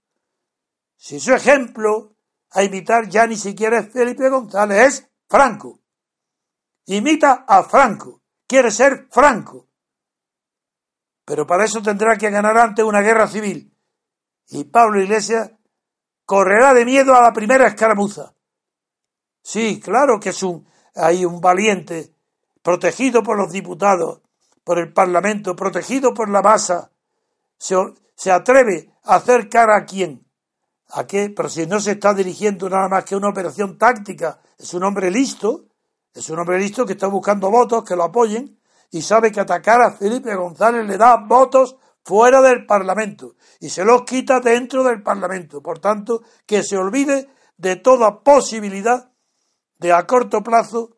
Si 0.97 1.19
su 1.19 1.33
ejemplo 1.33 2.15
a 2.51 2.63
imitar 2.63 3.07
ya 3.07 3.25
ni 3.25 3.37
siquiera 3.37 3.79
es 3.79 3.89
Felipe 3.91 4.29
González, 4.29 4.85
es 4.85 5.09
Franco. 5.29 5.79
Imita 6.87 7.45
a 7.47 7.63
Franco. 7.63 8.21
Quiere 8.45 8.69
ser 8.69 9.07
Franco. 9.09 9.69
Pero 11.25 11.47
para 11.47 11.65
eso 11.65 11.81
tendrá 11.81 12.17
que 12.17 12.29
ganar 12.29 12.57
antes 12.57 12.83
una 12.83 13.01
guerra 13.01 13.27
civil. 13.27 13.73
Y 14.49 14.65
Pablo 14.65 15.01
Iglesias 15.01 15.51
correrá 16.25 16.73
de 16.73 16.85
miedo 16.85 17.15
a 17.15 17.21
la 17.21 17.33
primera 17.33 17.67
escaramuza. 17.67 18.33
Sí, 19.41 19.79
claro 19.79 20.19
que 20.19 20.29
es 20.29 20.43
un 20.43 20.65
hay 20.95 21.25
un 21.25 21.41
valiente 21.41 22.13
protegido 22.61 23.23
por 23.23 23.37
los 23.37 23.51
diputados, 23.51 24.21
por 24.63 24.79
el 24.79 24.93
Parlamento, 24.93 25.55
protegido 25.55 26.13
por 26.13 26.29
la 26.29 26.41
masa, 26.41 26.91
se, 27.57 27.75
se 28.15 28.31
atreve 28.31 28.91
a 29.03 29.15
hacer 29.15 29.49
cara 29.49 29.77
a 29.77 29.85
quién? 29.85 30.25
¿A 30.91 31.05
qué? 31.05 31.33
Pero 31.35 31.49
si 31.49 31.65
no 31.65 31.79
se 31.79 31.91
está 31.91 32.13
dirigiendo 32.13 32.69
nada 32.69 32.87
más 32.87 33.03
que 33.03 33.15
una 33.15 33.29
operación 33.29 33.77
táctica, 33.77 34.39
es 34.57 34.73
un 34.73 34.83
hombre 34.83 35.09
listo, 35.09 35.65
es 36.13 36.29
un 36.29 36.39
hombre 36.39 36.59
listo 36.59 36.85
que 36.85 36.93
está 36.93 37.07
buscando 37.07 37.49
votos 37.49 37.83
que 37.83 37.95
lo 37.95 38.03
apoyen 38.03 38.59
y 38.93 39.01
sabe 39.01 39.31
que 39.31 39.39
atacar 39.39 39.81
a 39.81 39.91
Felipe 39.91 40.35
González 40.35 40.85
le 40.85 40.99
da 40.99 41.17
votos 41.17 41.77
fuera 42.03 42.43
del 42.43 42.67
Parlamento 42.67 43.35
y 43.59 43.69
se 43.69 43.83
los 43.83 44.03
quita 44.03 44.39
dentro 44.39 44.83
del 44.83 45.01
Parlamento. 45.01 45.63
Por 45.63 45.79
tanto, 45.79 46.21
que 46.45 46.61
se 46.61 46.77
olvide 46.77 47.27
de 47.57 47.75
toda 47.75 48.21
posibilidad 48.21 49.11
de 49.79 49.93
a 49.93 50.05
corto 50.05 50.43
plazo 50.43 50.95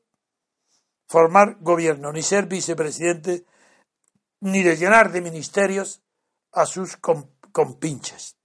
formar 1.08 1.58
gobierno, 1.62 2.12
ni 2.12 2.22
ser 2.22 2.48
vicepresidente, 2.48 3.46
ni 4.41 4.62
de 4.62 4.76
llenar 4.76 5.14
de 5.14 5.22
ministerios 5.22 6.04
a 6.52 6.66
sus 6.66 6.98
compinches. 6.98 8.36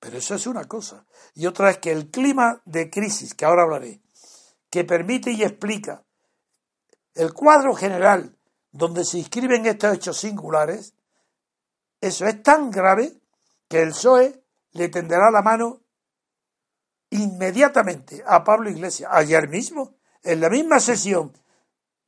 Pero 0.00 0.16
eso 0.16 0.34
es 0.34 0.46
una 0.46 0.64
cosa. 0.64 1.04
Y 1.34 1.44
otra 1.44 1.70
es 1.72 1.78
que 1.78 1.92
el 1.92 2.10
clima 2.10 2.62
de 2.64 2.88
crisis, 2.88 3.34
que 3.34 3.44
ahora 3.44 3.64
hablaré, 3.64 4.00
que 4.70 4.84
permite 4.84 5.30
y 5.30 5.42
explica 5.42 6.04
el 7.14 7.34
cuadro 7.34 7.74
general 7.74 8.38
donde 8.72 9.04
se 9.04 9.18
inscriben 9.18 9.66
estos 9.66 9.94
hechos 9.94 10.16
singulares, 10.18 10.94
eso 12.00 12.26
es 12.26 12.42
tan 12.42 12.70
grave 12.70 13.20
que 13.68 13.82
el 13.82 13.90
PSOE 13.90 14.42
le 14.72 14.88
tenderá 14.88 15.30
la 15.30 15.42
mano 15.42 15.82
inmediatamente 17.10 18.24
a 18.26 18.42
Pablo 18.42 18.70
Iglesias, 18.70 19.10
ayer 19.12 19.48
mismo, 19.48 19.94
en 20.22 20.40
la 20.40 20.48
misma 20.48 20.80
sesión 20.80 21.32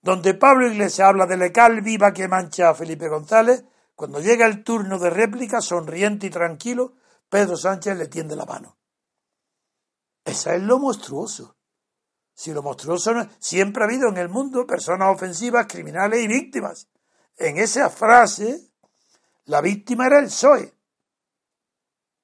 donde 0.05 0.35
Pablo 0.35 0.67
Iglesias 0.67 1.09
habla 1.09 1.25
de 1.25 1.39
lecal 1.39 1.81
viva 1.81 2.13
que 2.13 2.29
mancha 2.29 2.69
a 2.69 2.75
Felipe 2.75 3.09
González, 3.09 3.65
cuando 3.95 4.21
llega 4.21 4.45
el 4.45 4.63
turno 4.63 4.99
de 4.99 5.09
réplica, 5.09 5.63
sonriente 5.63 6.27
y 6.27 6.31
tranquilo, 6.31 6.93
Pedro 7.31 7.57
Sánchez 7.57 7.97
le 7.97 8.09
tiende 8.09 8.37
la 8.37 8.45
mano. 8.45 8.77
Esa 10.23 10.55
es 10.57 10.63
lo 10.63 10.79
monstruoso. 10.79 11.57
Si 12.35 12.53
lo 12.53 12.63
monstruoso 12.63 13.13
no, 13.15 13.29
siempre 13.39 13.83
ha 13.83 13.87
habido 13.87 14.09
en 14.09 14.19
el 14.19 14.29
mundo 14.29 14.67
personas 14.67 15.15
ofensivas, 15.15 15.67
criminales 15.67 16.23
y 16.23 16.27
víctimas. 16.27 16.89
En 17.37 17.59
esa 17.59 17.89
frase, 17.91 18.71
la 19.45 19.61
víctima 19.61 20.07
era 20.07 20.19
el 20.19 20.27
PSOE. 20.27 20.75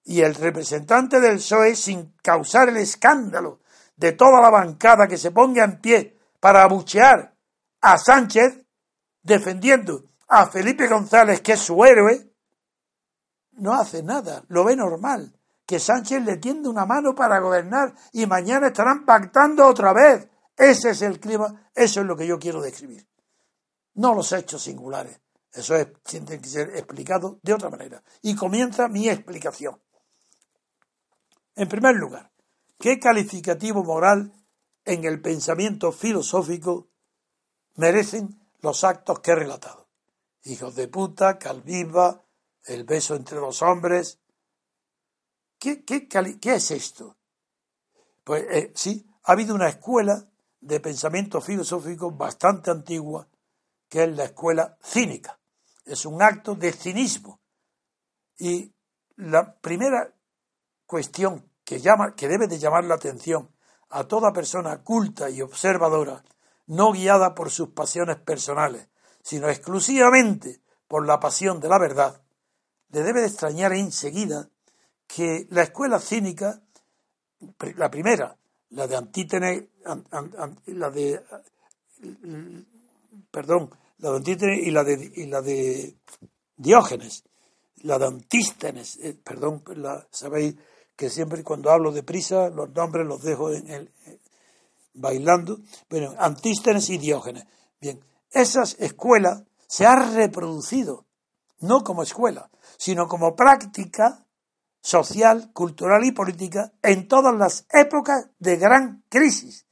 Y 0.04 0.22
el 0.22 0.34
representante 0.34 1.20
del 1.20 1.36
PSOE, 1.36 1.76
sin 1.76 2.14
causar 2.22 2.68
el 2.68 2.78
escándalo 2.78 3.60
de 3.96 4.12
toda 4.12 4.40
la 4.40 4.50
bancada 4.50 5.06
que 5.06 5.18
se 5.18 5.30
ponga 5.30 5.62
en 5.62 5.80
pie 5.80 6.18
para 6.40 6.64
abuchear 6.64 7.36
a 7.80 7.98
Sánchez, 7.98 8.64
defendiendo 9.22 10.10
a 10.26 10.46
Felipe 10.46 10.88
González, 10.88 11.40
que 11.40 11.52
es 11.52 11.60
su 11.60 11.84
héroe, 11.84 12.32
no 13.52 13.74
hace 13.74 14.02
nada, 14.02 14.42
lo 14.48 14.64
ve 14.64 14.74
normal, 14.74 15.38
que 15.70 15.78
Sánchez 15.78 16.24
le 16.24 16.38
tiende 16.38 16.68
una 16.68 16.84
mano 16.84 17.14
para 17.14 17.38
gobernar 17.38 17.94
y 18.10 18.26
mañana 18.26 18.66
estarán 18.66 19.04
pactando 19.04 19.68
otra 19.68 19.92
vez. 19.92 20.28
Ese 20.56 20.90
es 20.90 21.02
el 21.02 21.20
clima, 21.20 21.70
eso 21.72 22.00
es 22.00 22.06
lo 22.06 22.16
que 22.16 22.26
yo 22.26 22.40
quiero 22.40 22.60
describir. 22.60 23.08
No 23.94 24.12
los 24.12 24.32
hechos 24.32 24.64
singulares. 24.64 25.20
Eso 25.52 25.76
es, 25.76 25.86
tiene 26.02 26.40
que 26.40 26.48
ser 26.48 26.70
explicado 26.70 27.38
de 27.44 27.54
otra 27.54 27.70
manera. 27.70 28.02
Y 28.20 28.34
comienza 28.34 28.88
mi 28.88 29.08
explicación. 29.08 29.80
En 31.54 31.68
primer 31.68 31.94
lugar, 31.94 32.32
¿qué 32.76 32.98
calificativo 32.98 33.84
moral 33.84 34.32
en 34.84 35.04
el 35.04 35.22
pensamiento 35.22 35.92
filosófico 35.92 36.88
merecen 37.76 38.44
los 38.58 38.82
actos 38.82 39.20
que 39.20 39.30
he 39.30 39.36
relatado? 39.36 39.88
Hijos 40.42 40.74
de 40.74 40.88
puta, 40.88 41.38
calviva, 41.38 42.24
el 42.64 42.82
beso 42.82 43.14
entre 43.14 43.38
los 43.38 43.62
hombres. 43.62 44.19
¿Qué, 45.60 45.84
qué, 45.84 46.08
qué 46.08 46.54
es 46.54 46.70
esto? 46.70 47.18
Pues 48.24 48.44
eh, 48.50 48.72
sí, 48.74 49.06
ha 49.24 49.32
habido 49.32 49.54
una 49.54 49.68
escuela 49.68 50.26
de 50.58 50.80
pensamiento 50.80 51.42
filosófico 51.42 52.10
bastante 52.10 52.70
antigua, 52.70 53.28
que 53.86 54.04
es 54.04 54.16
la 54.16 54.24
escuela 54.24 54.78
cínica. 54.82 55.38
Es 55.84 56.06
un 56.06 56.22
acto 56.22 56.54
de 56.54 56.72
cinismo. 56.72 57.40
Y 58.38 58.72
la 59.16 59.54
primera 59.56 60.14
cuestión 60.86 61.50
que, 61.62 61.78
llama, 61.78 62.14
que 62.16 62.26
debe 62.26 62.46
de 62.46 62.58
llamar 62.58 62.84
la 62.84 62.94
atención 62.94 63.50
a 63.90 64.04
toda 64.04 64.32
persona 64.32 64.82
culta 64.82 65.28
y 65.28 65.42
observadora, 65.42 66.24
no 66.68 66.92
guiada 66.92 67.34
por 67.34 67.50
sus 67.50 67.68
pasiones 67.68 68.16
personales, 68.16 68.88
sino 69.22 69.50
exclusivamente 69.50 70.62
por 70.88 71.06
la 71.06 71.20
pasión 71.20 71.60
de 71.60 71.68
la 71.68 71.78
verdad, 71.78 72.22
le 72.88 73.02
debe 73.02 73.20
de 73.20 73.26
extrañar 73.26 73.74
enseguida 73.74 74.48
que 75.14 75.46
la 75.50 75.62
escuela 75.62 75.98
cínica, 75.98 76.62
la 77.76 77.90
primera, 77.90 78.36
la 78.70 78.86
de 78.86 78.96
Antítenes, 78.96 79.64
la 80.66 80.90
de, 80.90 81.20
perdón, 83.30 83.70
la 83.98 84.12
de 84.12 84.62
y 84.62 84.70
la 84.70 84.84
de, 84.84 85.12
y 85.16 85.26
la 85.26 85.42
de 85.42 85.96
Diógenes, 86.56 87.24
la 87.82 87.98
de 87.98 88.06
Antístenes, 88.06 88.98
eh, 88.98 89.18
perdón, 89.22 89.64
sabéis 90.10 90.54
que 90.94 91.10
siempre 91.10 91.42
cuando 91.42 91.70
hablo 91.70 91.92
de 91.92 92.02
prisa 92.02 92.50
los 92.50 92.70
nombres 92.70 93.06
los 93.06 93.22
dejo 93.22 93.52
en 93.52 93.68
el, 93.68 93.90
eh, 94.06 94.18
bailando, 94.94 95.58
bueno, 95.88 96.14
Antístenes 96.18 96.88
y 96.90 96.98
Diógenes. 96.98 97.46
Bien, 97.80 98.04
esas 98.30 98.76
escuelas 98.78 99.42
se 99.66 99.86
han 99.86 100.14
reproducido, 100.14 101.06
no 101.60 101.82
como 101.82 102.02
escuela, 102.02 102.50
sino 102.76 103.08
como 103.08 103.34
práctica 103.34 104.24
social, 104.80 105.52
cultural 105.52 106.04
y 106.04 106.12
política 106.12 106.72
en 106.82 107.08
todas 107.08 107.34
las 107.34 107.66
épocas 107.72 108.30
de 108.38 108.56
gran 108.56 109.04
crisis. 109.08 109.66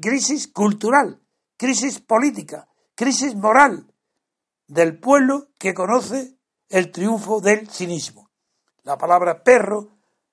Crisis 0.00 0.48
cultural, 0.48 1.20
crisis 1.56 2.00
política, 2.00 2.68
crisis 2.94 3.34
moral 3.34 3.86
del 4.66 4.98
pueblo 4.98 5.48
que 5.58 5.74
conoce 5.74 6.36
el 6.68 6.90
triunfo 6.90 7.40
del 7.40 7.68
cinismo. 7.70 8.30
La 8.82 8.98
palabra 8.98 9.42
perro, 9.42 9.90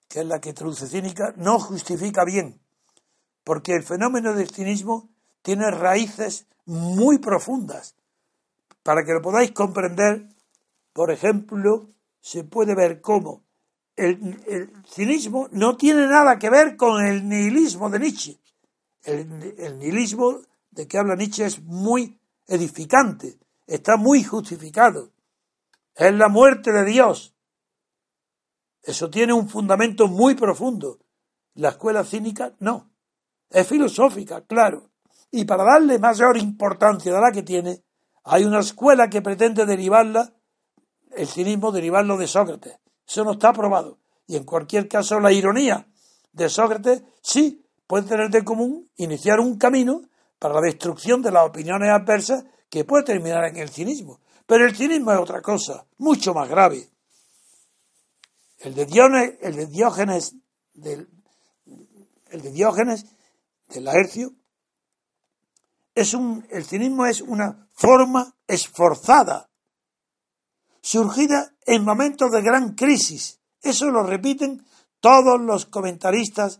que 0.07 0.21
es 0.21 0.25
la 0.25 0.39
que 0.39 0.53
traduce 0.53 0.87
cínica, 0.87 1.33
no 1.37 1.59
justifica 1.59 2.23
bien, 2.25 2.61
porque 3.43 3.73
el 3.73 3.83
fenómeno 3.83 4.33
del 4.33 4.49
cinismo 4.49 5.09
tiene 5.41 5.69
raíces 5.71 6.47
muy 6.65 7.19
profundas. 7.19 7.95
Para 8.83 9.03
que 9.03 9.13
lo 9.13 9.21
podáis 9.21 9.51
comprender, 9.51 10.27
por 10.93 11.11
ejemplo, 11.11 11.89
se 12.23 12.45
puede 12.45 12.73
ver 12.73 13.01
cómo 13.01 13.43
el, 13.97 14.71
cinismo 14.87 15.49
no 15.51 15.75
tiene 15.75 16.07
nada 16.07 16.39
que 16.39 16.49
ver 16.49 16.77
con 16.77 17.05
el 17.05 17.27
nihilismo 17.27 17.89
de 17.89 17.99
Nietzsche. 17.99 18.39
El, 19.03 19.53
el 19.57 19.77
nihilismo 19.77 20.39
de 20.71 20.87
que 20.87 20.97
habla 20.97 21.17
Nietzsche 21.17 21.43
es 21.43 21.61
muy 21.61 22.17
edificante, 22.47 23.37
está 23.67 23.97
muy 23.97 24.23
justificado. 24.23 25.11
Es 25.95 26.13
la 26.13 26.29
muerte 26.29 26.71
de 26.71 26.85
Dios. 26.85 27.35
Eso 28.81 29.09
tiene 29.09 29.33
un 29.33 29.49
fundamento 29.49 30.07
muy 30.07 30.33
profundo. 30.35 30.99
La 31.55 31.69
escuela 31.69 32.05
cínica 32.05 32.55
no. 32.59 32.89
Es 33.49 33.67
filosófica, 33.67 34.45
claro. 34.45 34.89
Y 35.29 35.43
para 35.43 35.65
darle 35.65 35.99
mayor 35.99 36.37
importancia 36.37 37.13
de 37.13 37.19
la 37.19 37.33
que 37.33 37.43
tiene, 37.43 37.83
hay 38.23 38.45
una 38.45 38.61
escuela 38.61 39.09
que 39.09 39.21
pretende 39.21 39.65
derivarla 39.65 40.33
el 41.15 41.27
cinismo 41.27 41.71
derivarlo 41.71 42.17
de 42.17 42.27
Sócrates. 42.27 42.77
Eso 43.07 43.23
no 43.23 43.33
está 43.33 43.53
probado. 43.53 43.99
Y 44.27 44.35
en 44.35 44.43
cualquier 44.43 44.87
caso, 44.87 45.19
la 45.19 45.31
ironía 45.31 45.87
de 46.31 46.49
Sócrates 46.49 47.03
sí 47.21 47.65
puede 47.87 48.07
tener 48.07 48.29
de 48.29 48.43
común 48.43 48.89
iniciar 48.95 49.39
un 49.39 49.57
camino 49.57 50.01
para 50.39 50.55
la 50.55 50.61
destrucción 50.61 51.21
de 51.21 51.31
las 51.31 51.45
opiniones 51.45 51.89
adversas 51.89 52.45
que 52.69 52.85
puede 52.85 53.03
terminar 53.03 53.45
en 53.45 53.57
el 53.57 53.69
cinismo. 53.69 54.19
Pero 54.45 54.65
el 54.65 54.75
cinismo 54.75 55.11
es 55.11 55.19
otra 55.19 55.41
cosa, 55.41 55.85
mucho 55.97 56.33
más 56.33 56.49
grave. 56.49 56.89
El 58.59 58.75
de 58.75 58.85
Diógenes, 58.85 59.33
el 59.41 59.55
de 59.55 59.65
Diógenes 59.67 60.35
del, 60.73 61.07
el 62.31 62.41
de 62.41 62.51
Diógenes 62.51 63.05
de 63.69 63.81
Laercio 63.81 64.33
es 65.95 66.13
un, 66.13 66.45
el 66.49 66.65
cinismo 66.65 67.05
es 67.05 67.21
una 67.21 67.67
forma 67.73 68.35
esforzada 68.47 69.49
surgida 70.83 71.55
en 71.65 71.85
momentos 71.85 72.29
de 72.31 72.41
gran 72.41 72.75
crisis. 72.75 73.39
Eso 73.61 73.89
lo 73.89 74.03
repiten 74.03 74.65
todos 74.99 75.39
los 75.39 75.65
comentaristas 75.65 76.59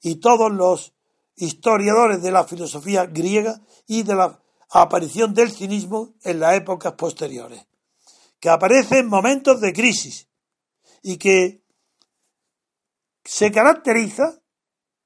y 0.00 0.16
todos 0.16 0.52
los 0.52 0.94
historiadores 1.36 2.22
de 2.22 2.30
la 2.30 2.44
filosofía 2.44 3.06
griega 3.06 3.60
y 3.86 4.02
de 4.02 4.14
la 4.14 4.40
aparición 4.70 5.32
del 5.32 5.50
cinismo 5.50 6.14
en 6.22 6.40
las 6.40 6.54
épocas 6.54 6.92
posteriores, 6.92 7.66
que 8.38 8.50
aparece 8.50 8.98
en 8.98 9.08
momentos 9.08 9.60
de 9.60 9.72
crisis 9.72 10.28
y 11.02 11.16
que 11.16 11.64
se 13.24 13.50
caracteriza 13.50 14.38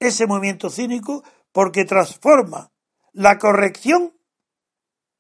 ese 0.00 0.26
movimiento 0.26 0.70
cínico 0.70 1.22
porque 1.52 1.84
transforma 1.84 2.72
la 3.12 3.38
corrección 3.38 4.12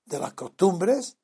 de 0.04 0.18
las 0.18 0.34
costumbres, 0.34 1.15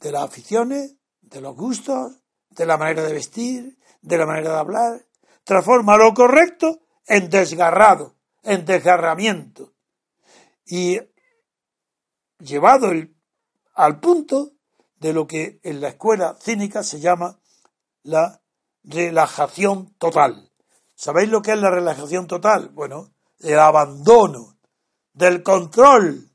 de 0.00 0.12
las 0.12 0.24
aficiones, 0.24 0.96
de 1.20 1.40
los 1.40 1.54
gustos, 1.54 2.12
de 2.50 2.66
la 2.66 2.76
manera 2.76 3.02
de 3.02 3.12
vestir, 3.12 3.78
de 4.00 4.18
la 4.18 4.26
manera 4.26 4.52
de 4.52 4.58
hablar. 4.58 5.06
Transforma 5.44 5.96
lo 5.96 6.12
correcto 6.14 6.80
en 7.06 7.30
desgarrado, 7.30 8.16
en 8.42 8.64
desgarramiento. 8.64 9.74
Y 10.64 11.00
llevado 12.38 12.90
al 13.74 14.00
punto 14.00 14.52
de 14.96 15.12
lo 15.12 15.26
que 15.26 15.60
en 15.62 15.80
la 15.80 15.88
escuela 15.88 16.36
cínica 16.40 16.82
se 16.82 17.00
llama 17.00 17.40
la 18.02 18.42
relajación 18.82 19.94
total. 19.98 20.50
¿Sabéis 20.94 21.30
lo 21.30 21.42
que 21.42 21.52
es 21.52 21.58
la 21.58 21.70
relajación 21.70 22.26
total? 22.26 22.68
Bueno, 22.70 23.12
el 23.38 23.58
abandono 23.58 24.58
del 25.12 25.42
control, 25.42 26.29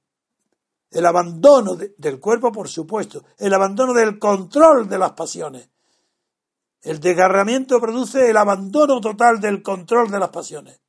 el 0.96 1.06
abandono 1.06 1.76
del 1.76 2.20
cuerpo, 2.22 2.54
por 2.54 2.70
supuesto, 2.70 3.26
el 3.38 3.54
abandono 3.54 3.94
del 3.94 4.18
control 4.18 4.88
de 4.88 4.98
las 4.98 5.12
pasiones. 5.12 5.70
El 6.82 7.02
desgarramiento 7.02 7.82
produce 7.82 8.30
el 8.30 8.38
abandono 8.38 9.02
total 9.02 9.42
del 9.42 9.62
control 9.62 10.10
de 10.10 10.20
las 10.20 10.30
pasiones. 10.30 10.80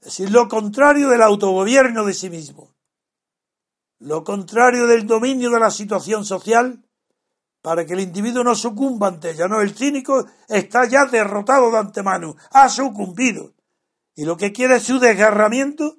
Es 0.00 0.06
decir, 0.06 0.30
lo 0.32 0.48
contrario 0.48 1.08
del 1.08 1.22
autogobierno 1.22 2.04
de 2.04 2.14
sí 2.14 2.28
mismo. 2.28 2.74
Lo 4.00 4.24
contrario 4.24 4.88
del 4.88 5.06
dominio 5.06 5.50
de 5.50 5.60
la 5.60 5.70
situación 5.70 6.24
social 6.24 6.84
para 7.62 7.86
que 7.86 7.92
el 7.92 8.00
individuo 8.00 8.42
no 8.42 8.56
sucumba 8.56 9.06
ante 9.06 9.30
ella. 9.30 9.46
No, 9.46 9.60
el 9.60 9.72
cínico 9.72 10.26
está 10.48 10.88
ya 10.88 11.06
derrotado 11.06 11.70
de 11.70 11.78
antemano, 11.78 12.34
ha 12.50 12.68
sucumbido. 12.68 13.54
Y 14.16 14.24
lo 14.24 14.36
que 14.36 14.52
quiere 14.52 14.76
es 14.76 14.82
su 14.82 14.98
desgarramiento, 14.98 15.98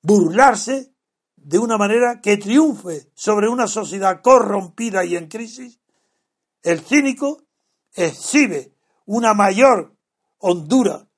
burlarse 0.00 0.91
de 1.44 1.58
una 1.58 1.76
manera 1.76 2.20
que 2.20 2.36
triunfe 2.36 3.10
sobre 3.14 3.48
una 3.48 3.66
sociedad 3.66 4.20
corrompida 4.22 5.04
y 5.04 5.16
en 5.16 5.28
crisis. 5.28 5.80
El 6.62 6.80
cínico 6.80 7.42
exhibe 7.94 8.72
una 9.06 9.34
mayor 9.34 9.96
hondura 10.38 11.08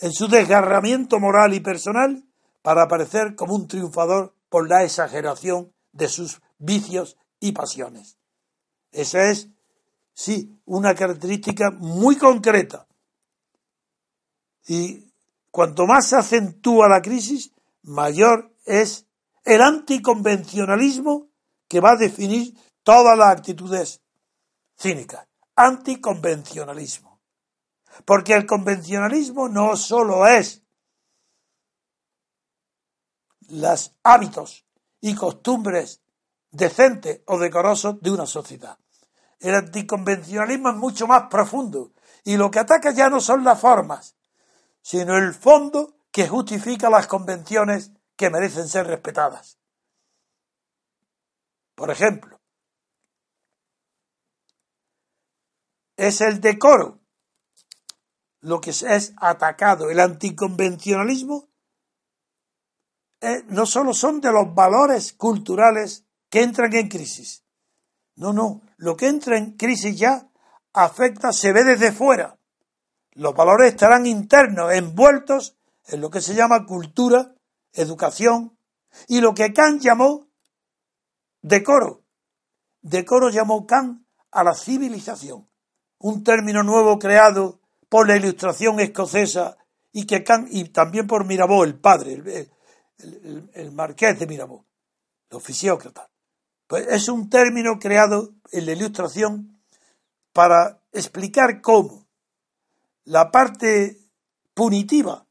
en 0.00 0.12
su 0.12 0.28
desgarramiento 0.28 1.18
moral 1.18 1.54
y 1.54 1.60
personal 1.60 2.24
para 2.62 2.84
aparecer 2.84 3.34
como 3.34 3.54
un 3.54 3.68
triunfador 3.68 4.34
por 4.48 4.68
la 4.68 4.84
exageración 4.84 5.72
de 5.92 6.08
sus 6.08 6.40
vicios 6.58 7.16
y 7.40 7.52
pasiones. 7.52 8.18
Esa 8.90 9.30
es, 9.30 9.48
sí, 10.12 10.60
una 10.64 10.94
característica 10.94 11.70
muy 11.70 12.16
concreta. 12.16 12.86
Y 14.66 15.12
cuanto 15.50 15.86
más 15.86 16.08
se 16.08 16.16
acentúa 16.16 16.88
la 16.88 17.00
crisis, 17.00 17.52
mayor 17.82 18.52
es 18.64 19.07
el 19.48 19.62
anticonvencionalismo 19.62 21.30
que 21.66 21.80
va 21.80 21.92
a 21.92 21.96
definir 21.96 22.54
todas 22.82 23.16
las 23.16 23.28
actitudes 23.28 24.02
cínicas. 24.78 25.26
Anticonvencionalismo. 25.56 27.18
Porque 28.04 28.34
el 28.34 28.44
convencionalismo 28.44 29.48
no 29.48 29.74
solo 29.76 30.26
es 30.26 30.62
los 33.48 33.94
hábitos 34.02 34.66
y 35.00 35.14
costumbres 35.14 36.02
decente 36.50 37.22
o 37.26 37.38
decoroso 37.38 37.94
de 37.94 38.10
una 38.10 38.26
sociedad. 38.26 38.78
El 39.40 39.54
anticonvencionalismo 39.54 40.68
es 40.68 40.76
mucho 40.76 41.06
más 41.06 41.22
profundo 41.30 41.92
y 42.22 42.36
lo 42.36 42.50
que 42.50 42.58
ataca 42.58 42.90
ya 42.90 43.08
no 43.08 43.18
son 43.18 43.44
las 43.44 43.58
formas, 43.58 44.14
sino 44.82 45.16
el 45.16 45.32
fondo 45.32 45.96
que 46.12 46.28
justifica 46.28 46.90
las 46.90 47.06
convenciones 47.06 47.92
que 48.18 48.30
merecen 48.30 48.68
ser 48.68 48.86
respetadas. 48.88 49.58
Por 51.76 51.90
ejemplo, 51.90 52.40
es 55.96 56.20
el 56.20 56.40
decoro 56.40 57.00
lo 58.40 58.60
que 58.60 58.70
es 58.70 59.14
atacado. 59.16 59.88
El 59.88 60.00
anticonvencionalismo 60.00 61.48
eh, 63.20 63.44
no 63.46 63.66
solo 63.66 63.94
son 63.94 64.20
de 64.20 64.32
los 64.32 64.52
valores 64.52 65.12
culturales 65.12 66.04
que 66.28 66.42
entran 66.42 66.74
en 66.74 66.88
crisis. 66.88 67.44
No, 68.16 68.32
no, 68.32 68.62
lo 68.78 68.96
que 68.96 69.06
entra 69.06 69.38
en 69.38 69.56
crisis 69.56 69.96
ya 69.96 70.28
afecta, 70.72 71.32
se 71.32 71.52
ve 71.52 71.62
desde 71.62 71.92
fuera. 71.92 72.36
Los 73.12 73.34
valores 73.34 73.68
estarán 73.68 74.06
internos, 74.06 74.72
envueltos 74.72 75.56
en 75.86 76.00
lo 76.00 76.10
que 76.10 76.20
se 76.20 76.34
llama 76.34 76.66
cultura, 76.66 77.37
educación 77.72 78.58
y 79.06 79.20
lo 79.20 79.34
que 79.34 79.52
Kant 79.52 79.82
llamó 79.82 80.28
decoro. 81.42 82.04
Decoro 82.80 83.30
llamó 83.30 83.66
Kant 83.66 84.06
a 84.30 84.44
la 84.44 84.54
civilización, 84.54 85.48
un 85.98 86.24
término 86.24 86.62
nuevo 86.62 86.98
creado 86.98 87.60
por 87.88 88.06
la 88.06 88.16
ilustración 88.16 88.80
escocesa 88.80 89.56
y 89.92 90.06
que 90.06 90.22
Kant, 90.24 90.48
y 90.50 90.64
también 90.70 91.06
por 91.06 91.24
Mirabeau, 91.24 91.64
el 91.64 91.78
padre, 91.78 92.14
el, 92.98 93.50
el 93.52 93.72
marqués 93.72 94.18
de 94.18 94.26
Mirabeau, 94.26 94.64
los 95.30 95.42
fisiócratas. 95.42 96.08
Pues 96.66 96.86
es 96.88 97.08
un 97.08 97.30
término 97.30 97.78
creado 97.78 98.34
en 98.52 98.66
la 98.66 98.72
ilustración 98.72 99.62
para 100.32 100.82
explicar 100.92 101.60
cómo 101.60 102.06
la 103.04 103.30
parte 103.30 103.98
punitiva 104.54 105.27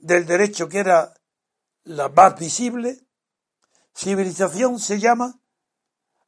del 0.00 0.26
derecho 0.26 0.68
que 0.68 0.78
era 0.78 1.14
la 1.84 2.08
más 2.08 2.38
visible, 2.38 3.00
civilización 3.94 4.78
se 4.78 4.98
llama 4.98 5.40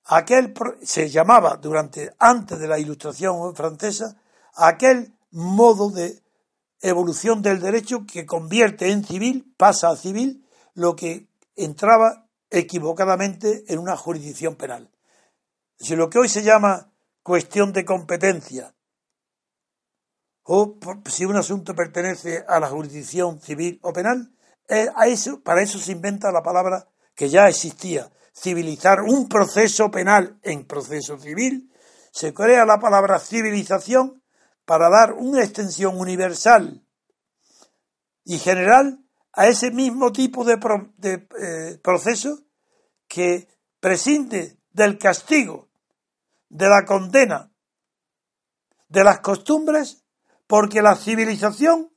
aquel 0.04 0.52
se 0.82 1.08
llamaba 1.08 1.56
durante 1.56 2.12
antes 2.18 2.58
de 2.58 2.68
la 2.68 2.78
ilustración 2.78 3.54
francesa 3.54 4.20
aquel 4.54 5.14
modo 5.30 5.90
de 5.90 6.22
evolución 6.80 7.42
del 7.42 7.60
derecho 7.60 8.04
que 8.06 8.26
convierte 8.26 8.90
en 8.90 9.04
civil, 9.04 9.54
pasa 9.56 9.90
a 9.90 9.96
civil, 9.96 10.44
lo 10.74 10.96
que 10.96 11.28
entraba 11.54 12.26
equivocadamente 12.50 13.64
en 13.68 13.78
una 13.78 13.96
jurisdicción 13.96 14.56
penal. 14.56 14.90
Si 15.78 15.96
lo 15.96 16.10
que 16.10 16.18
hoy 16.18 16.28
se 16.28 16.42
llama 16.42 16.92
cuestión 17.22 17.72
de 17.72 17.84
competencia, 17.84 18.74
o 20.44 20.78
si 21.06 21.24
un 21.24 21.36
asunto 21.36 21.74
pertenece 21.74 22.44
a 22.48 22.58
la 22.58 22.68
jurisdicción 22.68 23.40
civil 23.40 23.78
o 23.82 23.92
penal, 23.92 24.32
eso, 24.68 25.42
para 25.42 25.62
eso 25.62 25.78
se 25.78 25.92
inventa 25.92 26.32
la 26.32 26.42
palabra 26.42 26.88
que 27.14 27.28
ya 27.28 27.48
existía, 27.48 28.10
civilizar 28.34 29.02
un 29.02 29.28
proceso 29.28 29.90
penal 29.90 30.38
en 30.42 30.66
proceso 30.66 31.18
civil, 31.18 31.70
se 32.10 32.32
crea 32.32 32.64
la 32.64 32.78
palabra 32.78 33.18
civilización 33.18 34.22
para 34.64 34.88
dar 34.88 35.14
una 35.14 35.42
extensión 35.42 35.98
universal 35.98 36.84
y 38.24 38.38
general 38.38 39.04
a 39.32 39.48
ese 39.48 39.70
mismo 39.70 40.12
tipo 40.12 40.44
de, 40.44 40.58
eh, 41.04 41.78
proceso 41.82 42.44
que 43.08 43.48
prescinde 43.80 44.58
del 44.72 44.98
castigo, 44.98 45.68
de 46.48 46.68
la 46.68 46.84
condena, 46.84 47.50
de 48.88 49.04
las 49.04 49.20
costumbres, 49.20 50.01
porque 50.46 50.82
la 50.82 50.96
civilización 50.96 51.90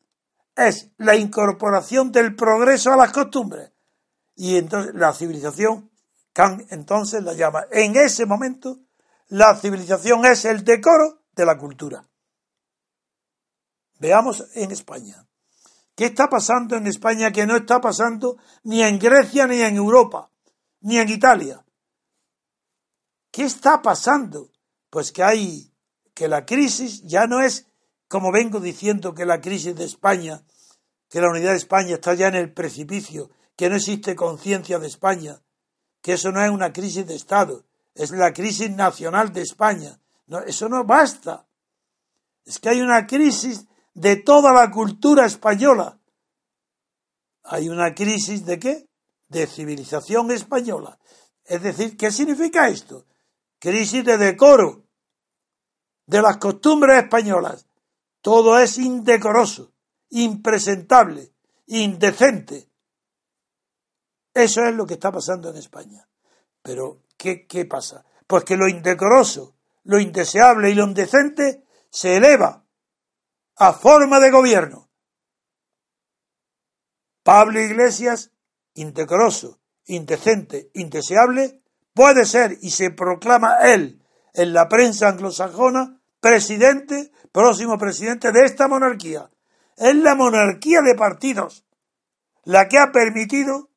es 0.56 0.91
la 0.98 1.16
incorporación 1.16 2.12
del 2.12 2.36
progreso 2.36 2.91
a 2.93 2.98
las 2.98 3.12
costumbres. 3.12 3.72
Y 4.36 4.58
entonces 4.58 4.93
la 4.96 5.14
civilización, 5.14 5.91
Kant 6.34 6.72
entonces 6.72 7.24
la 7.24 7.34
llama, 7.34 7.66
en 7.72 7.96
ese 7.96 8.26
momento, 8.26 8.80
la 9.28 9.56
civilización 9.56 10.26
es 10.26 10.46
el 10.46 10.64
decoro 10.64 11.24
de 11.34 11.46
la 11.46 11.58
cultura. 11.58 12.08
Veamos 14.00 14.46
en 14.54 14.72
España. 14.72 15.26
¿Qué 15.96 16.06
está 16.06 16.28
pasando 16.30 16.76
en 16.76 16.88
España 16.88 17.32
que 17.32 17.46
no 17.46 17.56
está 17.56 17.80
pasando 17.80 18.38
ni 18.64 18.84
en 18.84 19.00
Grecia 19.00 19.48
ni 19.48 19.62
en 19.62 19.78
Europa, 19.78 20.30
ni 20.82 20.98
en 20.98 21.10
Italia? 21.10 21.66
¿Qué 23.32 23.43
está 23.43 23.82
pasando? 23.82 24.52
Pues 24.89 25.12
que 25.12 25.24
hay, 25.24 25.74
que 26.14 26.28
la 26.28 26.46
crisis 26.46 27.02
ya 27.04 27.28
no 27.28 27.41
es, 27.41 27.68
como 28.16 28.32
vengo 28.32 28.61
diciendo, 28.61 29.13
que 29.13 29.26
la 29.26 29.41
crisis 29.41 29.76
de 29.76 29.84
España, 29.84 30.41
que 31.09 31.20
la 31.20 31.30
unidad 31.30 31.51
de 31.51 31.57
España 31.57 31.95
está 31.95 32.13
ya 32.13 32.30
en 32.30 32.36
el 32.36 32.53
precipicio, 32.53 33.30
que 33.57 33.70
no 33.70 33.76
existe 33.76 34.16
conciencia 34.16 34.80
de 34.80 34.88
España, 34.88 35.41
que 36.01 36.13
eso 36.13 36.32
no 36.32 36.41
es 36.41 36.49
una 36.49 36.72
crisis 36.72 37.05
de 37.05 37.13
Estado, 37.13 37.66
es 37.93 38.11
la 38.11 38.32
crisis 38.32 38.72
nacional 38.72 39.34
de 39.34 39.41
España. 39.41 39.99
Eso 40.47 40.70
no 40.70 40.86
basta. 40.86 41.45
Es 42.45 42.57
que 42.57 42.70
hay 42.70 42.80
una 42.80 43.05
crisis 43.05 43.66
de 43.93 44.16
toda 44.16 44.53
la 44.53 44.72
cultura 44.72 45.26
española. 45.26 45.99
Hay 47.43 47.68
una 47.68 47.93
crisis 47.93 48.45
de 48.45 48.59
qué? 48.59 48.88
De 49.28 49.45
civilización 49.45 50.32
española. 50.32 50.97
Es 51.43 51.61
decir, 51.61 51.97
¿qué 51.97 52.11
significa 52.11 52.70
esto? 52.70 53.07
Crisis 53.59 54.05
de 54.05 54.18
decoro, 54.18 54.86
de 56.05 56.22
las 56.22 56.38
costumbres 56.38 57.03
españolas. 57.03 57.64
Todo 58.26 58.57
es 58.57 58.80
indecoroso, 58.80 59.71
impresentable, 60.09 61.32
indecente. 61.67 62.67
Eso 64.34 64.63
es 64.63 64.73
lo 64.73 64.88
que 64.88 64.95
está 64.95 65.11
pasando 65.11 65.51
en 65.51 65.57
España. 65.57 66.09
Pero 66.63 67.03
¿qué, 67.17 67.45
¿qué 67.45 67.65
pasa? 67.65 68.03
Pues 68.26 68.43
que 68.43 68.57
lo 68.57 68.67
indecoroso, 68.67 69.55
lo 69.84 69.99
indeseable 69.99 70.71
y 70.71 70.73
lo 70.73 70.86
indecente 70.86 71.65
se 71.91 72.17
eleva 72.17 72.65
a 73.57 73.73
forma 73.73 74.19
de 74.19 74.32
gobierno. 74.32 74.89
Pablo 77.21 77.61
Iglesias, 77.61 78.32
indecoroso, 78.73 79.59
indecente, 79.86 80.71
indeseable, 80.73 81.61
puede 81.93 82.26
ser 82.26 82.57
y 82.59 82.71
se 82.71 82.89
proclama 82.89 83.59
él 83.71 84.03
en 84.34 84.51
la 84.51 84.67
prensa 84.67 85.09
anglosajona 85.09 86.01
presidente, 86.26 87.11
próximo 87.32 87.78
presidente 87.78 88.32
de 88.32 88.45
esta 88.45 88.67
monarquía. 88.67 89.30
Es 89.78 89.95
la 89.95 90.15
monarquía 90.15 90.82
de 90.82 90.95
partidos 90.95 91.65
la 92.45 92.67
que 92.67 92.80
ha 92.80 92.91
permitido 92.91 93.69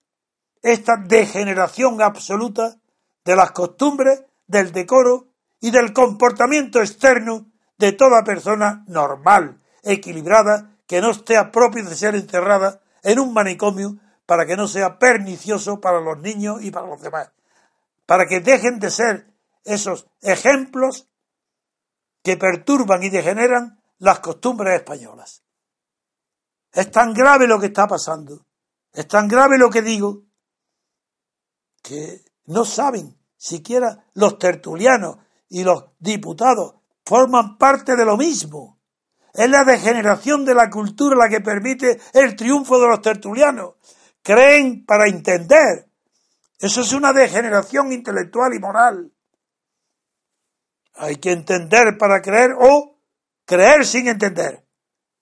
esta 0.62 0.96
degeneración 0.96 2.00
absoluta 2.00 2.76
de 3.22 3.36
las 3.36 3.50
costumbres, 3.50 4.24
del 4.46 4.72
decoro 4.72 5.26
y 5.60 5.72
del 5.72 5.92
comportamiento 5.92 6.80
externo 6.80 7.52
de 7.76 7.92
toda 7.92 8.24
persona 8.24 8.82
normal, 8.86 9.60
equilibrada, 9.82 10.74
que 10.86 11.02
no 11.02 11.10
esté 11.10 11.36
a 11.36 11.52
propio 11.52 11.84
de 11.84 11.94
ser 11.94 12.14
encerrada 12.14 12.80
en 13.02 13.18
un 13.18 13.34
manicomio 13.34 13.96
para 14.24 14.46
que 14.46 14.56
no 14.56 14.68
sea 14.68 14.98
pernicioso 14.98 15.82
para 15.82 16.00
los 16.00 16.18
niños 16.20 16.62
y 16.62 16.70
para 16.70 16.86
los 16.86 17.02
demás, 17.02 17.30
para 18.06 18.26
que 18.26 18.40
dejen 18.40 18.78
de 18.78 18.90
ser 18.90 19.26
esos 19.64 20.06
ejemplos 20.22 21.08
que 22.28 22.36
perturban 22.36 23.02
y 23.02 23.08
degeneran 23.08 23.80
las 24.00 24.20
costumbres 24.20 24.74
españolas. 24.74 25.44
Es 26.70 26.90
tan 26.90 27.14
grave 27.14 27.46
lo 27.46 27.58
que 27.58 27.68
está 27.68 27.86
pasando, 27.86 28.44
es 28.92 29.08
tan 29.08 29.26
grave 29.28 29.56
lo 29.56 29.70
que 29.70 29.80
digo, 29.80 30.24
que 31.82 32.22
no 32.44 32.66
saben 32.66 33.18
siquiera 33.34 34.04
los 34.12 34.38
tertulianos 34.38 35.16
y 35.48 35.64
los 35.64 35.86
diputados 35.98 36.74
forman 37.02 37.56
parte 37.56 37.96
de 37.96 38.04
lo 38.04 38.18
mismo. 38.18 38.78
Es 39.32 39.48
la 39.48 39.64
degeneración 39.64 40.44
de 40.44 40.52
la 40.52 40.68
cultura 40.68 41.16
la 41.16 41.30
que 41.30 41.40
permite 41.40 41.98
el 42.12 42.36
triunfo 42.36 42.78
de 42.78 42.88
los 42.88 43.00
tertulianos. 43.00 43.76
Creen 44.22 44.84
para 44.84 45.08
entender. 45.08 45.88
Eso 46.58 46.82
es 46.82 46.92
una 46.92 47.14
degeneración 47.14 47.90
intelectual 47.90 48.52
y 48.52 48.58
moral. 48.58 49.14
Hay 50.98 51.16
que 51.16 51.32
entender 51.32 51.96
para 51.98 52.20
creer 52.20 52.54
o 52.58 52.98
creer 53.44 53.86
sin 53.86 54.08
entender. 54.08 54.64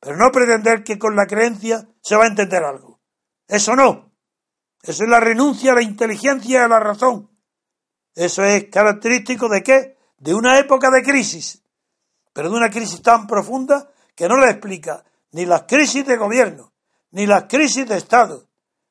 Pero 0.00 0.16
no 0.16 0.30
pretender 0.30 0.82
que 0.82 0.98
con 0.98 1.14
la 1.16 1.26
creencia 1.26 1.86
se 2.02 2.16
va 2.16 2.24
a 2.24 2.28
entender 2.28 2.64
algo. 2.64 3.00
Eso 3.46 3.76
no. 3.76 4.12
Eso 4.82 5.04
es 5.04 5.10
la 5.10 5.20
renuncia 5.20 5.72
a 5.72 5.74
la 5.74 5.82
inteligencia 5.82 6.60
y 6.60 6.62
a 6.62 6.68
la 6.68 6.80
razón. 6.80 7.30
Eso 8.14 8.44
es 8.44 8.64
característico 8.70 9.48
de 9.48 9.62
qué? 9.62 9.98
De 10.18 10.34
una 10.34 10.58
época 10.58 10.90
de 10.90 11.02
crisis. 11.02 11.62
Pero 12.32 12.50
de 12.50 12.56
una 12.56 12.70
crisis 12.70 13.02
tan 13.02 13.26
profunda 13.26 13.90
que 14.14 14.28
no 14.28 14.38
le 14.38 14.50
explica 14.50 15.04
ni 15.32 15.44
las 15.44 15.64
crisis 15.64 16.06
de 16.06 16.16
gobierno, 16.16 16.72
ni 17.10 17.26
las 17.26 17.44
crisis 17.44 17.86
de 17.86 17.98
Estado, 17.98 18.48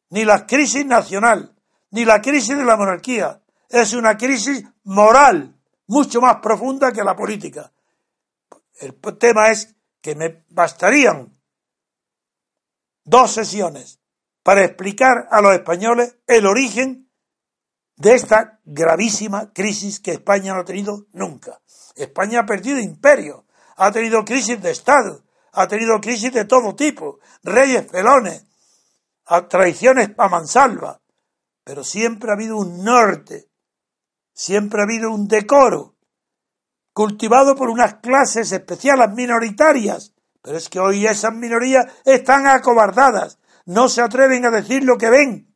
ni 0.10 0.26
la 0.26 0.46
crisis 0.46 0.86
nacional, 0.86 1.56
ni 1.92 2.06
la 2.06 2.22
crisis 2.22 2.56
de 2.56 2.64
la 2.64 2.78
monarquía. 2.78 3.42
Es 3.70 3.94
una 3.94 4.16
crisis 4.16 4.64
moral 4.84 5.55
mucho 5.88 6.22
más 6.22 6.38
profunda 6.42 6.92
que 6.92 7.04
la 7.04 7.16
política. 7.16 7.72
El 8.80 8.96
tema 9.18 9.52
es 9.52 9.76
que 10.02 10.16
me 10.16 10.46
bastarían 10.50 11.34
dos 13.04 13.32
sesiones 13.32 14.00
para 14.44 14.64
explicar 14.64 15.28
a 15.32 15.42
los 15.42 15.54
españoles 15.54 16.18
el 16.28 16.46
origen 16.46 17.10
de 17.98 18.14
esta 18.14 18.60
gravísima 18.66 19.54
crisis 19.54 20.00
que 20.00 20.12
España 20.12 20.54
no 20.54 20.62
ha 20.62 20.66
tenido 20.66 21.08
nunca. 21.14 21.62
España 21.96 22.42
ha 22.42 22.46
perdido 22.46 22.80
imperio, 22.80 23.46
ha 23.78 23.92
tenido 23.92 24.26
crisis 24.26 24.62
de 24.62 24.72
Estado, 24.72 25.24
ha 25.54 25.68
tenido 25.68 26.00
crisis 26.02 26.34
de 26.34 26.46
todo 26.46 26.76
tipo, 26.76 27.20
reyes 27.44 27.90
felones, 27.90 28.46
traiciones 29.50 30.12
a 30.18 30.28
mansalva, 30.28 31.02
pero 31.64 31.84
siempre 31.84 32.30
ha 32.30 32.34
habido 32.34 32.58
un 32.58 32.84
norte 32.84 33.50
Siempre 34.38 34.82
ha 34.82 34.84
habido 34.84 35.12
un 35.12 35.30
decoro 35.30 35.96
cultivado 36.92 37.56
por 37.56 37.70
unas 37.70 37.96
clases 37.96 38.52
especiales 38.52 39.12
minoritarias, 39.14 40.14
pero 40.42 40.58
es 40.58 40.68
que 40.68 40.80
hoy 40.80 41.08
esas 41.08 41.34
minorías 41.34 41.86
están 42.04 42.46
acobardadas, 42.46 43.40
no 43.66 43.88
se 43.88 44.02
atreven 44.02 44.46
a 44.46 44.52
decir 44.52 44.84
lo 44.84 44.98
que 44.98 45.10
ven. 45.10 45.56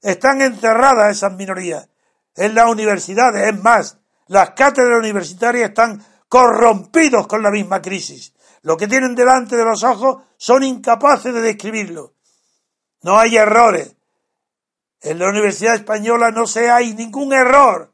Están 0.00 0.40
encerradas 0.40 1.18
esas 1.18 1.34
minorías 1.34 1.90
en 2.34 2.54
las 2.54 2.70
universidades, 2.70 3.46
es 3.46 3.62
más, 3.62 3.98
las 4.26 4.50
cátedras 4.50 5.00
universitarias 5.00 5.68
están 5.68 6.02
corrompidos 6.28 7.26
con 7.26 7.42
la 7.42 7.50
misma 7.50 7.82
crisis. 7.82 8.32
Lo 8.62 8.78
que 8.78 8.88
tienen 8.88 9.14
delante 9.14 9.54
de 9.54 9.64
los 9.64 9.84
ojos 9.84 10.22
son 10.38 10.62
incapaces 10.62 11.34
de 11.34 11.42
describirlo. 11.42 12.14
No 13.02 13.18
hay 13.18 13.36
errores. 13.36 13.96
En 15.02 15.18
la 15.18 15.28
Universidad 15.28 15.74
Española 15.74 16.30
no 16.30 16.46
se 16.46 16.70
hay 16.70 16.94
ningún 16.94 17.34
error 17.34 17.92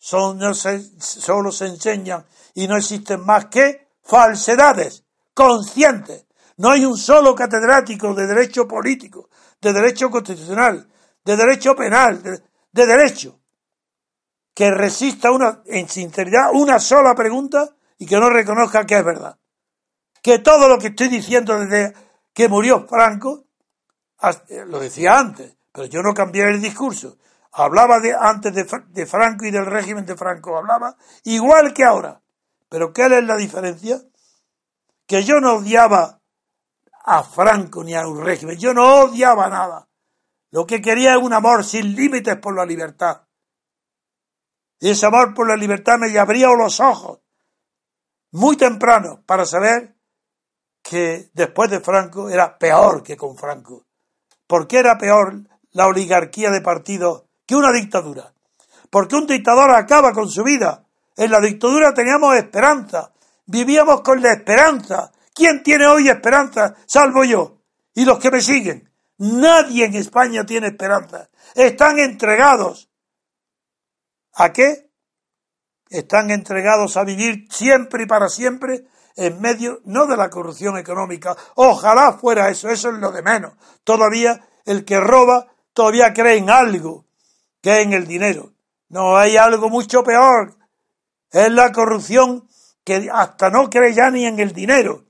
son, 0.00 0.38
no 0.38 0.54
se, 0.54 0.82
solo 0.98 1.52
se 1.52 1.66
enseñan 1.66 2.24
y 2.54 2.66
no 2.66 2.76
existen 2.76 3.24
más 3.24 3.46
que 3.46 3.86
falsedades 4.02 5.04
conscientes. 5.34 6.26
No 6.56 6.70
hay 6.70 6.86
un 6.86 6.96
solo 6.96 7.34
catedrático 7.34 8.14
de 8.14 8.26
derecho 8.26 8.66
político, 8.66 9.28
de 9.60 9.72
derecho 9.72 10.10
constitucional, 10.10 10.88
de 11.22 11.36
derecho 11.36 11.76
penal, 11.76 12.22
de, 12.22 12.42
de 12.72 12.86
derecho, 12.86 13.40
que 14.54 14.70
resista 14.70 15.30
una, 15.30 15.62
en 15.66 15.88
sinceridad 15.88 16.50
una 16.54 16.78
sola 16.78 17.14
pregunta 17.14 17.68
y 17.98 18.06
que 18.06 18.16
no 18.16 18.30
reconozca 18.30 18.86
que 18.86 18.96
es 18.96 19.04
verdad. 19.04 19.38
Que 20.22 20.38
todo 20.38 20.66
lo 20.66 20.78
que 20.78 20.88
estoy 20.88 21.08
diciendo 21.08 21.58
desde 21.58 21.94
que 22.32 22.48
murió 22.48 22.86
Franco, 22.88 23.44
lo 24.66 24.80
decía 24.80 25.18
antes, 25.18 25.56
pero 25.72 25.86
yo 25.86 26.00
no 26.00 26.14
cambié 26.14 26.44
el 26.44 26.60
discurso 26.60 27.18
hablaba 27.52 28.00
de, 28.00 28.14
antes 28.14 28.54
de, 28.54 29.06
Franco 29.06 29.44
y 29.44 29.50
del 29.50 29.66
régimen 29.66 30.06
de 30.06 30.16
Franco, 30.16 30.56
hablaba 30.56 30.96
igual 31.24 31.72
que 31.74 31.84
ahora. 31.84 32.22
Pero 32.68 32.92
¿qué 32.92 33.06
es 33.06 33.24
la 33.24 33.36
diferencia? 33.36 34.00
Que 35.06 35.24
yo 35.24 35.40
no 35.40 35.54
odiaba 35.54 36.20
a 37.04 37.22
Franco 37.22 37.82
ni 37.82 37.94
a 37.94 38.06
un 38.06 38.24
régimen, 38.24 38.58
yo 38.58 38.72
no 38.72 39.02
odiaba 39.02 39.48
nada. 39.48 39.88
Lo 40.50 40.66
que 40.66 40.80
quería 40.80 41.14
es 41.14 41.22
un 41.22 41.32
amor 41.32 41.64
sin 41.64 41.94
límites 41.94 42.36
por 42.36 42.54
la 42.56 42.64
libertad. 42.64 43.22
Y 44.80 44.90
ese 44.90 45.06
amor 45.06 45.34
por 45.34 45.48
la 45.48 45.56
libertad 45.56 45.98
me 45.98 46.16
abría 46.18 46.48
los 46.48 46.80
ojos 46.80 47.20
muy 48.32 48.56
temprano 48.56 49.22
para 49.26 49.44
saber 49.44 49.96
que 50.82 51.30
después 51.34 51.70
de 51.70 51.80
Franco 51.80 52.30
era 52.30 52.58
peor 52.58 53.02
que 53.02 53.16
con 53.16 53.36
Franco. 53.36 53.86
¿Por 54.46 54.66
qué 54.66 54.78
era 54.78 54.98
peor 54.98 55.42
la 55.72 55.86
oligarquía 55.86 56.50
de 56.50 56.60
partidos 56.60 57.24
que 57.50 57.56
una 57.56 57.72
dictadura. 57.72 58.32
Porque 58.90 59.16
un 59.16 59.26
dictador 59.26 59.74
acaba 59.74 60.12
con 60.12 60.30
su 60.30 60.44
vida. 60.44 60.86
En 61.16 61.32
la 61.32 61.40
dictadura 61.40 61.92
teníamos 61.92 62.36
esperanza. 62.36 63.10
Vivíamos 63.44 64.02
con 64.02 64.22
la 64.22 64.34
esperanza. 64.34 65.10
¿Quién 65.34 65.60
tiene 65.64 65.84
hoy 65.88 66.08
esperanza? 66.08 66.76
Salvo 66.86 67.24
yo. 67.24 67.58
Y 67.92 68.04
los 68.04 68.20
que 68.20 68.30
me 68.30 68.40
siguen. 68.40 68.88
Nadie 69.18 69.86
en 69.86 69.96
España 69.96 70.46
tiene 70.46 70.68
esperanza. 70.68 71.28
Están 71.56 71.98
entregados. 71.98 72.88
¿A 74.34 74.52
qué? 74.52 74.88
Están 75.88 76.30
entregados 76.30 76.96
a 76.96 77.02
vivir 77.02 77.48
siempre 77.50 78.04
y 78.04 78.06
para 78.06 78.28
siempre 78.28 78.86
en 79.16 79.40
medio, 79.40 79.80
no 79.86 80.06
de 80.06 80.16
la 80.16 80.30
corrupción 80.30 80.78
económica. 80.78 81.36
Ojalá 81.56 82.12
fuera 82.12 82.48
eso, 82.48 82.68
eso 82.68 82.90
es 82.90 82.98
lo 82.98 83.10
de 83.10 83.22
menos. 83.22 83.54
Todavía 83.82 84.40
el 84.64 84.84
que 84.84 85.00
roba 85.00 85.48
todavía 85.72 86.12
cree 86.12 86.36
en 86.36 86.48
algo 86.48 87.09
que 87.60 87.80
en 87.80 87.92
el 87.92 88.06
dinero. 88.06 88.52
No 88.88 89.16
hay 89.16 89.36
algo 89.36 89.68
mucho 89.68 90.02
peor. 90.02 90.56
Es 91.30 91.50
la 91.50 91.72
corrupción 91.72 92.48
que 92.84 93.08
hasta 93.12 93.50
no 93.50 93.70
cree 93.70 93.94
ya 93.94 94.10
ni 94.10 94.26
en 94.26 94.40
el 94.40 94.52
dinero. 94.52 95.04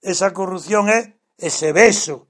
Esa 0.00 0.32
corrupción 0.32 0.88
es 0.88 1.10
ese 1.36 1.72
beso 1.72 2.28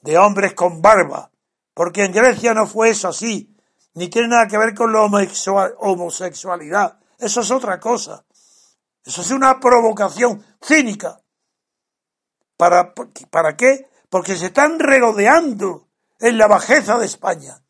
de 0.00 0.18
hombres 0.18 0.54
con 0.54 0.82
barba. 0.82 1.30
Porque 1.74 2.04
en 2.04 2.12
Grecia 2.12 2.52
no 2.52 2.66
fue 2.66 2.90
eso 2.90 3.08
así. 3.08 3.56
Ni 3.94 4.08
tiene 4.08 4.28
nada 4.28 4.46
que 4.46 4.58
ver 4.58 4.74
con 4.74 4.92
la 4.92 5.02
homosexualidad. 5.02 6.98
Eso 7.18 7.40
es 7.40 7.50
otra 7.50 7.78
cosa. 7.80 8.24
Eso 9.04 9.22
es 9.22 9.30
una 9.30 9.58
provocación 9.58 10.44
cínica. 10.60 11.20
¿Para, 12.56 12.92
¿Para 13.30 13.56
qué? 13.56 13.88
Porque 14.08 14.36
se 14.36 14.46
están 14.46 14.78
regodeando 14.78 15.88
en 16.20 16.38
la 16.38 16.46
bajeza 16.46 16.98
de 16.98 17.06
España. 17.06 17.61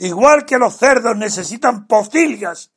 Igual 0.00 0.46
que 0.46 0.56
los 0.56 0.78
cerdos 0.78 1.14
necesitan 1.14 1.86
pocilgas 1.86 2.72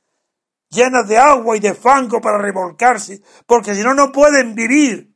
llenas 0.70 1.08
de 1.08 1.18
agua 1.18 1.56
y 1.56 1.62
de 1.62 1.74
fango 1.74 2.20
para 2.20 2.38
revolcarse, 2.38 3.22
porque 3.46 3.76
si 3.76 3.82
no, 3.82 3.94
no 3.94 4.12
pueden 4.12 4.56
vivir. 4.56 5.16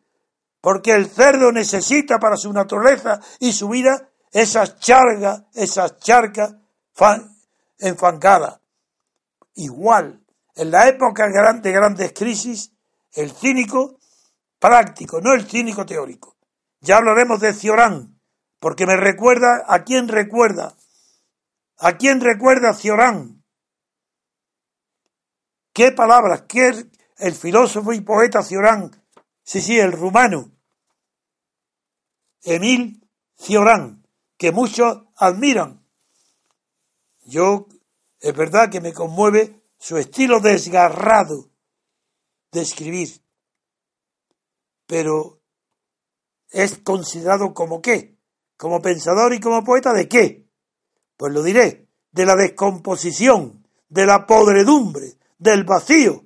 Porque 0.62 0.94
el 0.94 1.08
cerdo 1.08 1.52
necesita 1.52 2.18
para 2.18 2.38
su 2.38 2.54
naturaleza 2.54 3.20
y 3.42 3.52
su 3.52 3.68
vida 3.68 4.10
esas 4.32 4.80
chargas, 4.80 5.44
esas 5.54 5.98
charcas 5.98 6.56
enfangada. 7.78 8.62
Igual, 9.56 10.24
en 10.56 10.72
la 10.72 10.88
época 10.88 11.28
de 11.28 11.72
grandes 11.74 12.14
crisis, 12.14 12.72
el 13.16 13.32
cínico 13.32 14.00
práctico, 14.60 15.20
no 15.20 15.34
el 15.34 15.46
cínico 15.46 15.86
teórico. 15.86 16.38
Ya 16.80 16.98
hablaremos 16.98 17.42
de 17.42 17.54
Ciorán, 17.54 18.18
porque 18.62 18.86
me 18.86 18.96
recuerda 18.96 19.66
a 19.68 19.84
quién 19.84 20.08
recuerda. 20.08 20.77
¿A 21.80 21.98
quién 21.98 22.22
recuerda 22.22 22.74
Ciorán? 22.74 23.44
¿Qué 25.74 25.92
palabras? 25.92 26.44
¿Qué 26.48 26.90
el 27.18 27.34
filósofo 27.34 27.94
y 27.94 28.02
poeta 28.02 28.42
Ciorán? 28.42 28.92
Sí, 29.44 29.62
sí, 29.62 29.80
el 29.80 29.92
rumano. 29.92 30.52
Emil 32.42 33.08
Ciorán, 33.36 34.08
que 34.38 34.52
muchos 34.52 35.04
admiran. 35.18 35.86
Yo, 37.26 37.68
es 38.20 38.36
verdad 38.36 38.72
que 38.72 38.82
me 38.82 38.94
conmueve 38.94 39.62
su 39.78 39.98
estilo 39.98 40.40
desgarrado 40.40 41.52
de 42.52 42.62
escribir, 42.62 43.22
pero 44.88 45.42
es 46.50 46.80
considerado 46.80 47.54
como 47.54 47.82
qué, 47.82 48.18
como 48.56 48.82
pensador 48.82 49.34
y 49.34 49.40
como 49.40 49.64
poeta 49.64 49.94
de 49.94 50.08
qué. 50.08 50.47
Pues 51.18 51.34
lo 51.34 51.44
diré, 51.44 51.88
de 52.12 52.26
la 52.26 52.36
descomposición, 52.36 53.68
de 53.90 54.06
la 54.06 54.26
podredumbre, 54.26 55.18
del 55.38 55.64
vacío, 55.64 56.26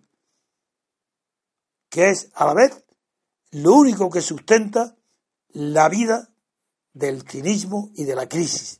que 1.89 2.09
es 2.09 2.29
a 2.35 2.45
la 2.45 2.53
vez 2.53 2.83
lo 3.51 3.73
único 3.73 4.09
que 4.09 4.21
sustenta 4.21 4.95
la 5.49 5.89
vida 5.89 6.29
del 6.93 7.27
cinismo 7.27 7.91
y 7.95 8.05
de 8.05 8.15
la 8.15 8.27
crisis, 8.27 8.79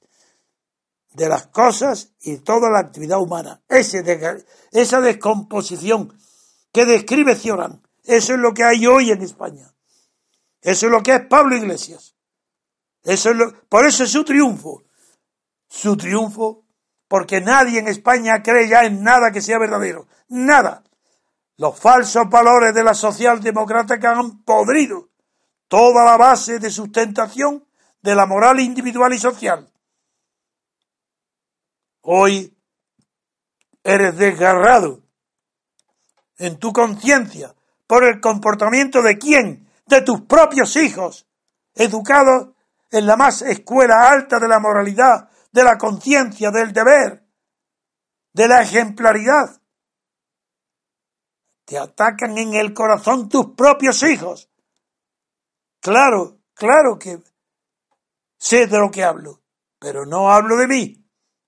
de 1.13 1.27
las 1.27 1.47
cosas 1.47 2.13
y 2.21 2.37
toda 2.37 2.69
la 2.69 2.79
actividad 2.79 3.19
humana. 3.19 3.61
Esa 3.67 5.01
descomposición 5.01 6.17
que 6.71 6.85
describe 6.85 7.35
Ciorán, 7.35 7.81
eso 8.03 8.33
es 8.33 8.39
lo 8.39 8.53
que 8.53 8.63
hay 8.63 8.85
hoy 8.87 9.11
en 9.11 9.21
España. 9.21 9.73
Eso 10.61 10.85
es 10.85 10.91
lo 10.91 11.01
que 11.01 11.15
es 11.15 11.27
Pablo 11.27 11.55
Iglesias. 11.55 12.15
Eso 13.03 13.31
es 13.31 13.35
lo, 13.35 13.53
por 13.67 13.85
eso 13.85 14.03
es 14.03 14.11
su 14.11 14.23
triunfo. 14.23 14.83
Su 15.71 15.95
triunfo, 15.95 16.65
porque 17.07 17.39
nadie 17.39 17.79
en 17.79 17.87
España 17.87 18.43
cree 18.43 18.67
ya 18.67 18.83
en 18.83 19.01
nada 19.01 19.31
que 19.31 19.39
sea 19.39 19.57
verdadero. 19.57 20.05
Nada. 20.27 20.83
Los 21.55 21.79
falsos 21.79 22.29
valores 22.29 22.73
de 22.73 22.83
la 22.83 22.93
socialdemocracia 22.93 23.97
que 23.97 24.05
han 24.05 24.43
podrido 24.43 25.07
toda 25.69 26.03
la 26.03 26.17
base 26.17 26.59
de 26.59 26.69
sustentación 26.69 27.65
de 28.01 28.15
la 28.15 28.25
moral 28.25 28.59
individual 28.59 29.13
y 29.13 29.19
social. 29.19 29.71
Hoy 32.01 32.53
eres 33.81 34.17
desgarrado 34.17 35.03
en 36.37 36.59
tu 36.59 36.73
conciencia 36.73 37.55
por 37.87 38.03
el 38.03 38.19
comportamiento 38.19 39.01
de 39.01 39.17
quién, 39.17 39.69
de 39.85 40.01
tus 40.01 40.19
propios 40.23 40.75
hijos, 40.75 41.29
educados 41.75 42.49
en 42.91 43.07
la 43.07 43.15
más 43.15 43.41
escuela 43.41 44.11
alta 44.11 44.37
de 44.37 44.49
la 44.49 44.59
moralidad, 44.59 45.30
de 45.51 45.63
la 45.63 45.77
conciencia, 45.77 46.51
del 46.51 46.73
deber, 46.73 47.25
de 48.33 48.47
la 48.47 48.61
ejemplaridad. 48.61 49.61
Te 51.65 51.77
atacan 51.77 52.37
en 52.37 52.53
el 52.53 52.73
corazón 52.73 53.29
tus 53.29 53.53
propios 53.55 54.03
hijos. 54.03 54.49
Claro, 55.79 56.39
claro 56.53 56.97
que 56.99 57.21
sé 58.37 58.67
de 58.67 58.77
lo 58.77 58.91
que 58.91 59.03
hablo, 59.03 59.41
pero 59.79 60.05
no 60.05 60.31
hablo 60.31 60.57
de 60.57 60.67
mí, 60.67 61.05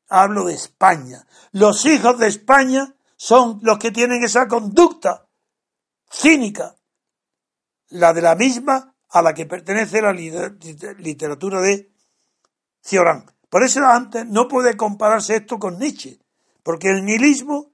hablo 0.09 0.45
de 0.45 0.53
España. 0.53 1.25
Los 1.51 1.85
hijos 1.85 2.17
de 2.19 2.27
España 2.27 2.95
son 3.15 3.59
los 3.61 3.77
que 3.79 3.91
tienen 3.91 4.23
esa 4.23 4.47
conducta 4.47 5.27
cínica, 6.11 6.75
la 7.89 8.13
de 8.13 8.21
la 8.21 8.35
misma 8.35 8.95
a 9.09 9.21
la 9.21 9.33
que 9.33 9.45
pertenece 9.45 10.01
la 10.01 10.13
literatura 10.13 11.61
de 11.61 11.91
Ciorán. 12.81 13.25
Por 13.53 13.61
eso 13.61 13.85
antes 13.85 14.25
no 14.25 14.47
puede 14.47 14.75
compararse 14.75 15.35
esto 15.35 15.59
con 15.59 15.77
Nietzsche, 15.77 16.19
porque 16.63 16.89
el 16.89 17.05
nihilismo 17.05 17.71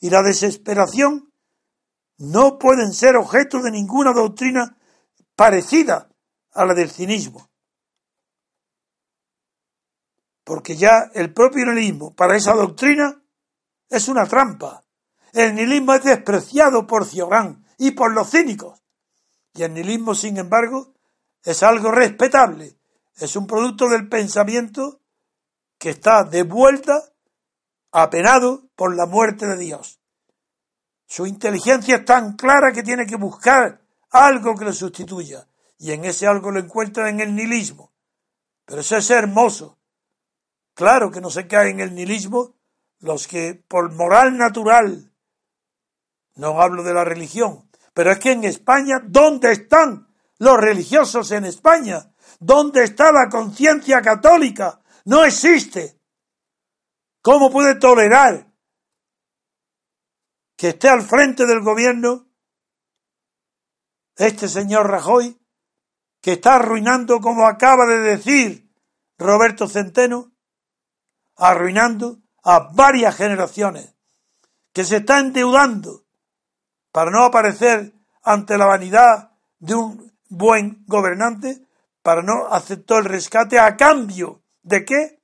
y 0.00 0.10
la 0.10 0.24
desesperación 0.24 1.32
no 2.18 2.58
pueden 2.58 2.92
ser 2.92 3.14
objeto 3.14 3.62
de 3.62 3.70
ninguna 3.70 4.12
doctrina 4.12 4.76
parecida 5.36 6.10
a 6.52 6.64
la 6.64 6.74
del 6.74 6.90
cinismo. 6.90 7.48
Porque 10.42 10.74
ya 10.74 11.12
el 11.14 11.32
propio 11.32 11.64
nihilismo 11.66 12.12
para 12.12 12.36
esa 12.36 12.54
doctrina 12.54 13.22
es 13.88 14.08
una 14.08 14.26
trampa. 14.26 14.82
El 15.32 15.54
nihilismo 15.54 15.94
es 15.94 16.02
despreciado 16.02 16.88
por 16.88 17.04
Ciorán 17.04 17.64
y 17.78 17.92
por 17.92 18.12
los 18.12 18.28
cínicos. 18.32 18.82
Y 19.54 19.62
el 19.62 19.74
nihilismo, 19.74 20.16
sin 20.16 20.38
embargo, 20.38 20.92
es 21.44 21.62
algo 21.62 21.92
respetable. 21.92 22.76
Es 23.14 23.36
un 23.36 23.46
producto 23.46 23.88
del 23.88 24.08
pensamiento 24.08 24.99
que 25.80 25.90
está 25.90 26.24
de 26.24 26.42
vuelta 26.42 27.02
apenado 27.90 28.68
por 28.76 28.94
la 28.94 29.06
muerte 29.06 29.46
de 29.46 29.56
Dios. 29.56 29.98
Su 31.06 31.26
inteligencia 31.26 31.96
es 31.96 32.04
tan 32.04 32.36
clara 32.36 32.70
que 32.70 32.82
tiene 32.82 33.06
que 33.06 33.16
buscar 33.16 33.80
algo 34.10 34.54
que 34.54 34.66
lo 34.66 34.74
sustituya, 34.74 35.48
y 35.78 35.92
en 35.92 36.04
ese 36.04 36.26
algo 36.26 36.50
lo 36.50 36.60
encuentra 36.60 37.08
en 37.08 37.20
el 37.20 37.34
nihilismo. 37.34 37.92
Pero 38.66 38.82
eso 38.82 38.98
es 38.98 39.10
hermoso. 39.10 39.78
Claro 40.74 41.10
que 41.10 41.22
no 41.22 41.30
se 41.30 41.48
cae 41.48 41.70
en 41.70 41.80
el 41.80 41.94
nihilismo 41.94 42.54
los 42.98 43.26
que 43.26 43.54
por 43.54 43.90
moral 43.90 44.36
natural, 44.36 45.10
no 46.34 46.60
hablo 46.60 46.82
de 46.82 46.92
la 46.92 47.04
religión, 47.04 47.70
pero 47.94 48.12
es 48.12 48.18
que 48.18 48.32
en 48.32 48.44
España, 48.44 49.00
¿dónde 49.02 49.50
están 49.52 50.08
los 50.38 50.58
religiosos 50.58 51.32
en 51.32 51.46
España? 51.46 52.12
¿Dónde 52.38 52.84
está 52.84 53.10
la 53.12 53.30
conciencia 53.30 54.02
católica? 54.02 54.79
No 55.04 55.24
existe. 55.24 55.98
¿Cómo 57.22 57.50
puede 57.50 57.74
tolerar 57.74 58.50
que 60.56 60.68
esté 60.68 60.88
al 60.88 61.02
frente 61.02 61.46
del 61.46 61.60
gobierno 61.60 62.26
este 64.16 64.48
señor 64.48 64.90
Rajoy, 64.90 65.40
que 66.20 66.32
está 66.32 66.56
arruinando, 66.56 67.20
como 67.20 67.46
acaba 67.46 67.86
de 67.86 67.98
decir 67.98 68.70
Roberto 69.18 69.66
Centeno, 69.66 70.32
arruinando 71.36 72.18
a 72.42 72.70
varias 72.74 73.16
generaciones, 73.16 73.94
que 74.74 74.84
se 74.84 74.98
está 74.98 75.18
endeudando 75.18 76.04
para 76.92 77.10
no 77.10 77.24
aparecer 77.24 77.94
ante 78.22 78.58
la 78.58 78.66
vanidad 78.66 79.32
de 79.58 79.74
un 79.74 80.18
buen 80.28 80.84
gobernante, 80.86 81.66
para 82.02 82.22
no 82.22 82.48
aceptar 82.48 82.98
el 82.98 83.04
rescate 83.06 83.58
a 83.58 83.76
cambio 83.76 84.39
de 84.62 84.84
qué? 84.84 85.22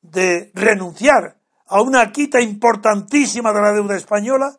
De 0.00 0.50
renunciar 0.54 1.38
a 1.66 1.80
una 1.80 2.12
quita 2.12 2.40
importantísima 2.40 3.52
de 3.52 3.60
la 3.60 3.72
deuda 3.72 3.96
española 3.96 4.58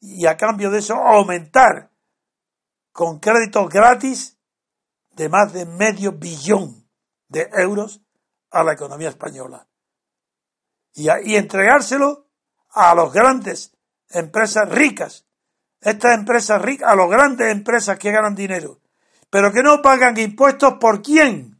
y 0.00 0.26
a 0.26 0.36
cambio 0.36 0.70
de 0.70 0.80
eso 0.80 0.94
aumentar 0.94 1.90
con 2.92 3.20
créditos 3.20 3.68
gratis 3.68 4.38
de 5.12 5.28
más 5.28 5.52
de 5.52 5.66
medio 5.66 6.12
billón 6.12 6.88
de 7.28 7.48
euros 7.52 8.00
a 8.50 8.62
la 8.62 8.72
economía 8.72 9.08
española. 9.08 9.66
Y, 10.94 11.08
entregárselo 11.36 12.26
a 12.70 12.94
los 12.94 13.12
grandes 13.12 13.74
empresas 14.10 14.68
ricas. 14.68 15.26
Estas 15.80 16.14
empresas 16.18 16.60
ricas, 16.60 16.90
a 16.90 16.94
las 16.94 17.08
grandes 17.08 17.50
empresas 17.50 17.98
que 17.98 18.12
ganan 18.12 18.34
dinero, 18.34 18.80
pero 19.30 19.52
que 19.52 19.62
no 19.62 19.80
pagan 19.80 20.18
impuestos 20.18 20.74
por 20.78 21.02
quién? 21.02 21.51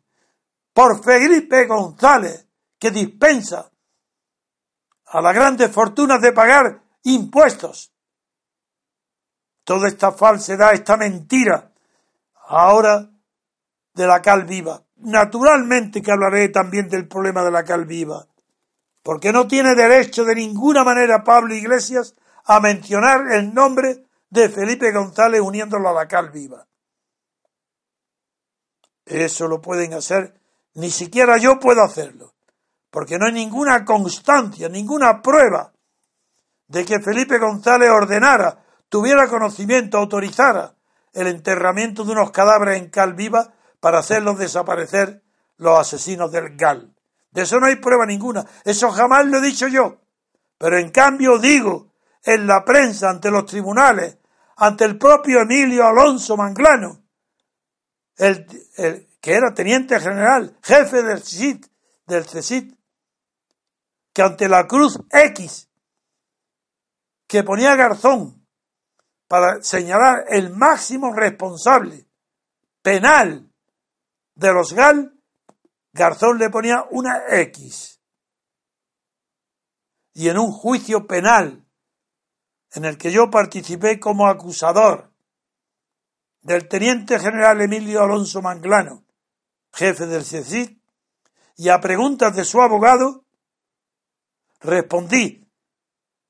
Por 0.72 1.02
Felipe 1.04 1.66
González, 1.66 2.48
que 2.78 2.90
dispensa 2.90 3.70
a 5.06 5.20
las 5.20 5.34
grandes 5.34 5.70
fortunas 5.70 6.20
de 6.20 6.32
pagar 6.32 6.82
impuestos. 7.02 7.92
Toda 9.64 9.88
esta 9.88 10.12
falsedad, 10.12 10.72
esta 10.72 10.96
mentira, 10.96 11.72
ahora 12.46 13.10
de 13.94 14.06
la 14.06 14.22
cal 14.22 14.44
viva. 14.44 14.82
Naturalmente 14.96 16.00
que 16.00 16.12
hablaré 16.12 16.48
también 16.48 16.88
del 16.88 17.08
problema 17.08 17.44
de 17.44 17.50
la 17.50 17.64
cal 17.64 17.84
viva, 17.84 18.26
porque 19.02 19.32
no 19.32 19.46
tiene 19.46 19.74
derecho 19.74 20.24
de 20.24 20.34
ninguna 20.34 20.84
manera 20.84 21.24
Pablo 21.24 21.54
Iglesias 21.54 22.14
a 22.44 22.60
mencionar 22.60 23.32
el 23.32 23.52
nombre 23.52 24.06
de 24.30 24.48
Felipe 24.48 24.92
González 24.92 25.40
uniéndolo 25.40 25.88
a 25.88 25.92
la 25.92 26.08
cal 26.08 26.30
viva. 26.30 26.66
Eso 29.04 29.48
lo 29.48 29.60
pueden 29.60 29.94
hacer, 29.94 30.40
ni 30.74 30.90
siquiera 30.90 31.36
yo 31.38 31.58
puedo 31.58 31.82
hacerlo, 31.82 32.34
porque 32.90 33.18
no 33.18 33.26
hay 33.26 33.32
ninguna 33.32 33.84
constancia, 33.84 34.68
ninguna 34.68 35.22
prueba 35.22 35.72
de 36.68 36.84
que 36.84 37.00
Felipe 37.00 37.38
González 37.38 37.90
ordenara, 37.90 38.64
tuviera 38.88 39.28
conocimiento, 39.28 39.98
autorizara 39.98 40.74
el 41.12 41.26
enterramiento 41.26 42.04
de 42.04 42.12
unos 42.12 42.30
cadáveres 42.30 42.80
en 42.80 42.88
cal 42.88 43.14
viva 43.14 43.52
para 43.80 43.98
hacerlos 43.98 44.38
desaparecer 44.38 45.22
los 45.58 45.78
asesinos 45.78 46.32
del 46.32 46.56
GAL, 46.56 46.94
De 47.30 47.42
eso 47.42 47.58
no 47.60 47.66
hay 47.66 47.76
prueba 47.76 48.06
ninguna. 48.06 48.44
Eso 48.64 48.90
jamás 48.90 49.26
lo 49.26 49.38
he 49.38 49.40
dicho 49.40 49.68
yo. 49.68 49.98
Pero 50.58 50.78
en 50.78 50.90
cambio 50.90 51.38
digo 51.38 51.92
en 52.24 52.46
la 52.46 52.64
prensa, 52.64 53.10
ante 53.10 53.30
los 53.30 53.46
tribunales, 53.46 54.18
ante 54.56 54.84
el 54.84 54.98
propio 54.98 55.40
Emilio 55.40 55.86
Alonso 55.86 56.36
Manglano, 56.36 57.02
el, 58.16 59.08
que 59.22 59.34
era 59.34 59.54
teniente 59.54 59.98
general, 60.00 60.58
jefe 60.62 61.02
del 61.02 61.22
CSIT, 61.22 61.66
del 62.06 62.26
que 64.12 64.22
ante 64.22 64.48
la 64.48 64.66
cruz 64.66 64.98
X 65.10 65.70
que 67.28 67.44
ponía 67.44 67.76
Garzón 67.76 68.46
para 69.28 69.62
señalar 69.62 70.24
el 70.28 70.50
máximo 70.50 71.14
responsable 71.14 72.06
penal 72.82 73.48
de 74.34 74.52
los 74.52 74.72
GAL, 74.72 75.14
Garzón 75.92 76.38
le 76.38 76.50
ponía 76.50 76.84
una 76.90 77.22
X. 77.28 78.00
Y 80.14 80.28
en 80.28 80.38
un 80.38 80.50
juicio 80.50 81.06
penal 81.06 81.64
en 82.72 82.84
el 82.84 82.98
que 82.98 83.12
yo 83.12 83.30
participé 83.30 84.00
como 84.00 84.26
acusador 84.26 85.12
del 86.40 86.66
teniente 86.68 87.20
general 87.20 87.60
Emilio 87.60 88.02
Alonso 88.02 88.42
Manglano, 88.42 89.04
jefe 89.72 90.06
del 90.06 90.24
CECID, 90.24 90.78
y 91.56 91.68
a 91.68 91.80
preguntas 91.80 92.34
de 92.34 92.44
su 92.44 92.60
abogado, 92.60 93.24
respondí 94.60 95.46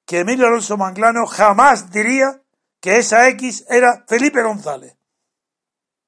que 0.05 0.21
Emilio 0.21 0.47
Alonso 0.47 0.77
Manglano 0.77 1.27
jamás 1.27 1.91
diría 1.91 2.43
que 2.81 2.99
esa 2.99 3.29
X 3.29 3.65
era 3.69 4.05
Felipe 4.07 4.43
González. 4.43 4.97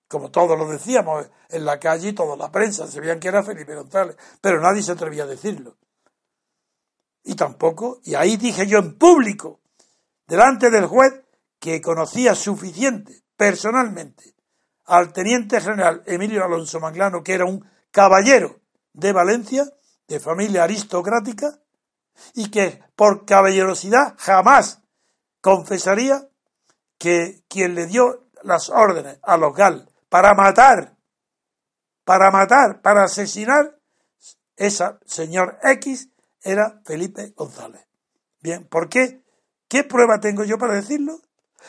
Como 0.08 0.30
todos 0.30 0.58
lo 0.58 0.68
decíamos 0.68 1.28
en 1.48 1.64
la 1.64 1.78
calle 1.78 2.08
y 2.08 2.12
toda 2.12 2.36
la 2.36 2.50
prensa 2.50 2.86
sabían 2.86 3.20
que 3.20 3.28
era 3.28 3.42
Felipe 3.42 3.74
González, 3.74 4.16
pero 4.40 4.60
nadie 4.60 4.82
se 4.82 4.92
atrevía 4.92 5.24
a 5.24 5.28
decirlo. 5.28 5.76
Y 7.22 7.36
tampoco, 7.36 8.00
y 8.04 8.14
ahí 8.14 8.36
dije 8.36 8.66
yo 8.66 8.78
en 8.78 8.98
público, 8.98 9.60
delante 10.26 10.70
del 10.70 10.86
juez, 10.86 11.22
que 11.58 11.80
conocía 11.80 12.34
suficiente 12.34 13.22
personalmente 13.36 14.33
al 14.86 15.12
teniente 15.12 15.60
general 15.60 16.02
Emilio 16.06 16.44
Alonso 16.44 16.80
Manglano, 16.80 17.22
que 17.22 17.34
era 17.34 17.44
un 17.44 17.64
caballero 17.90 18.60
de 18.92 19.12
Valencia, 19.12 19.64
de 20.08 20.20
familia 20.20 20.64
aristocrática, 20.64 21.58
y 22.34 22.50
que 22.50 22.82
por 22.94 23.24
caballerosidad 23.24 24.14
jamás 24.18 24.82
confesaría 25.40 26.28
que 26.98 27.42
quien 27.48 27.74
le 27.74 27.86
dio 27.86 28.28
las 28.42 28.70
órdenes 28.70 29.18
a 29.22 29.36
los 29.36 29.54
gal 29.54 29.88
para 30.08 30.34
matar, 30.34 30.96
para 32.04 32.30
matar, 32.30 32.80
para 32.82 33.04
asesinar, 33.04 33.78
esa 34.56 35.00
señor 35.04 35.58
X 35.62 36.10
era 36.42 36.80
Felipe 36.84 37.32
González. 37.34 37.84
Bien, 38.40 38.64
¿por 38.66 38.88
qué? 38.88 39.24
¿Qué 39.68 39.82
prueba 39.82 40.20
tengo 40.20 40.44
yo 40.44 40.58
para 40.58 40.74
decirlo? 40.74 41.20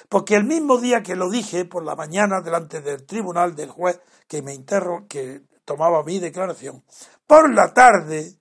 Porque 0.10 0.36
el 0.36 0.44
mismo 0.44 0.78
día 0.78 1.04
que 1.04 1.16
lo 1.16 1.30
dije 1.30 1.66
por 1.66 1.84
la 1.84 1.96
mañana 1.96 2.42
delante 2.42 2.82
del 2.82 3.06
tribunal 3.06 3.56
del 3.56 3.70
juez 3.70 4.00
que 4.28 4.42
me 4.42 4.54
interro, 4.54 5.06
que 5.08 5.42
tomaba 5.66 6.04
mi 6.04 6.20
declaración, 6.20 6.84
por 7.28 7.52
la 7.54 7.74
tarde, 7.74 8.38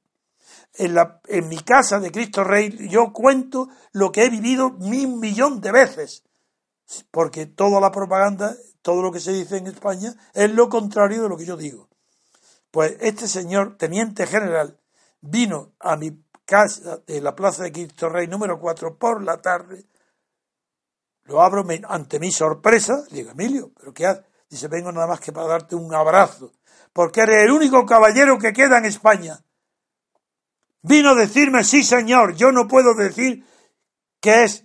en, 0.75 0.95
la, 0.95 1.21
en 1.29 1.49
mi 1.49 1.59
casa 1.59 2.01
de 2.01 2.11
Cristo 2.11 2.45
Rey, 2.45 2.89
yo 2.89 3.13
cuento 3.13 3.69
lo 3.93 4.11
que 4.11 4.25
he 4.25 4.31
vivido 4.31 4.71
mil 4.71 5.17
millón 5.17 5.61
de 5.61 5.73
veces. 5.73 6.25
Porque 7.11 7.47
toda 7.47 7.81
la 7.81 7.91
propaganda, 7.91 8.55
todo 8.83 9.03
lo 9.03 9.11
que 9.11 9.21
se 9.21 9.33
dice 9.33 9.57
en 9.57 9.69
España, 9.69 10.15
es 10.35 10.51
lo 10.53 10.69
contrario 10.69 11.23
de 11.23 11.29
lo 11.29 11.37
que 11.37 11.47
yo 11.47 11.57
digo. 11.57 11.89
Pues 12.71 12.97
este 13.01 13.29
señor, 13.29 13.77
teniente 13.77 14.27
general, 14.27 14.79
vino 15.21 15.73
a 15.79 15.97
mi 15.97 16.21
casa 16.45 16.99
de 17.07 17.21
la 17.21 17.35
Plaza 17.35 17.63
de 17.63 17.73
Cristo 17.73 18.09
Rey 18.09 18.27
número 18.27 18.61
4 18.61 18.99
por 18.99 19.23
la 19.23 19.41
tarde 19.41 19.87
lo 21.25 21.43
abro 21.43 21.64
ante 21.89 22.20
mi 22.20 22.31
sorpresa, 22.31 23.03
digo, 23.11 23.31
Emilio, 23.31 23.72
¿pero 23.79 23.93
qué 23.93 24.07
haces? 24.07 24.25
Dice, 24.49 24.68
vengo 24.68 24.93
nada 24.93 25.07
más 25.07 25.20
que 25.20 25.33
para 25.33 25.49
darte 25.49 25.75
un 25.75 25.93
abrazo, 25.95 26.53
porque 26.93 27.22
eres 27.22 27.43
el 27.45 27.51
único 27.51 27.85
caballero 27.87 28.39
que 28.39 28.53
queda 28.53 28.79
en 28.79 28.85
España. 28.85 29.43
Vino 30.83 31.11
a 31.11 31.14
decirme, 31.14 31.64
sí 31.64 31.83
señor, 31.83 32.37
yo 32.37 32.53
no 32.53 32.68
puedo 32.68 32.95
decir 32.95 33.45
que 34.20 34.45
es 34.45 34.64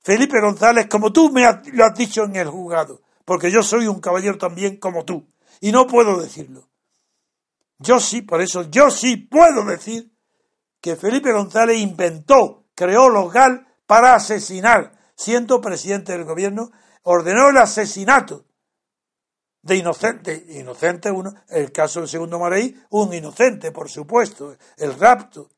Felipe 0.00 0.40
González 0.40 0.86
como 0.88 1.12
tú 1.12 1.30
me 1.30 1.42
lo 1.42 1.84
has 1.84 1.94
dicho 1.94 2.24
en 2.24 2.36
el 2.36 2.48
juzgado, 2.48 3.02
porque 3.24 3.50
yo 3.50 3.62
soy 3.62 3.86
un 3.86 4.00
caballero 4.00 4.38
también 4.38 4.78
como 4.78 5.04
tú, 5.04 5.30
y 5.60 5.70
no 5.70 5.86
puedo 5.86 6.20
decirlo. 6.20 6.68
Yo 7.78 8.00
sí, 8.00 8.22
por 8.22 8.40
eso 8.40 8.62
yo 8.70 8.90
sí 8.90 9.16
puedo 9.16 9.64
decir 9.64 10.10
que 10.80 10.96
Felipe 10.96 11.32
González 11.32 11.78
inventó, 11.78 12.64
creó 12.74 13.08
los 13.08 13.32
GAL 13.32 13.66
para 13.86 14.14
asesinar 14.14 14.97
siendo 15.18 15.60
presidente 15.60 16.12
del 16.12 16.24
gobierno, 16.24 16.70
ordenó 17.02 17.48
el 17.50 17.56
asesinato 17.56 18.44
de 19.60 19.76
inocente, 19.76 20.46
inocente 20.50 21.10
uno, 21.10 21.34
el 21.48 21.72
caso 21.72 21.98
del 21.98 22.08
segundo 22.08 22.38
Mareí, 22.38 22.80
un 22.90 23.12
inocente, 23.12 23.72
por 23.72 23.90
supuesto, 23.90 24.56
el 24.76 24.96
rapto 24.96 25.50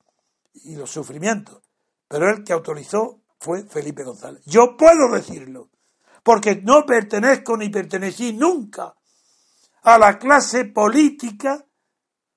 y 0.64 0.74
los 0.76 0.90
sufrimientos, 0.90 1.62
pero 2.08 2.30
el 2.30 2.42
que 2.42 2.54
autorizó 2.54 3.20
fue 3.38 3.64
Felipe 3.64 4.02
González. 4.02 4.42
Yo 4.46 4.78
puedo 4.78 5.12
decirlo, 5.12 5.68
porque 6.22 6.56
no 6.56 6.86
pertenezco 6.86 7.54
ni 7.58 7.68
pertenecí 7.68 8.32
nunca 8.32 8.96
a 9.82 9.98
la 9.98 10.18
clase 10.18 10.64
política 10.64 11.62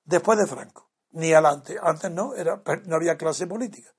después 0.04 0.38
de 0.38 0.46
Franco, 0.46 0.90
ni 1.12 1.32
adelante. 1.32 1.76
Antes 1.82 2.10
no, 2.10 2.34
era, 2.34 2.62
no 2.84 2.96
había 2.96 3.16
clase 3.16 3.46
política. 3.46 3.90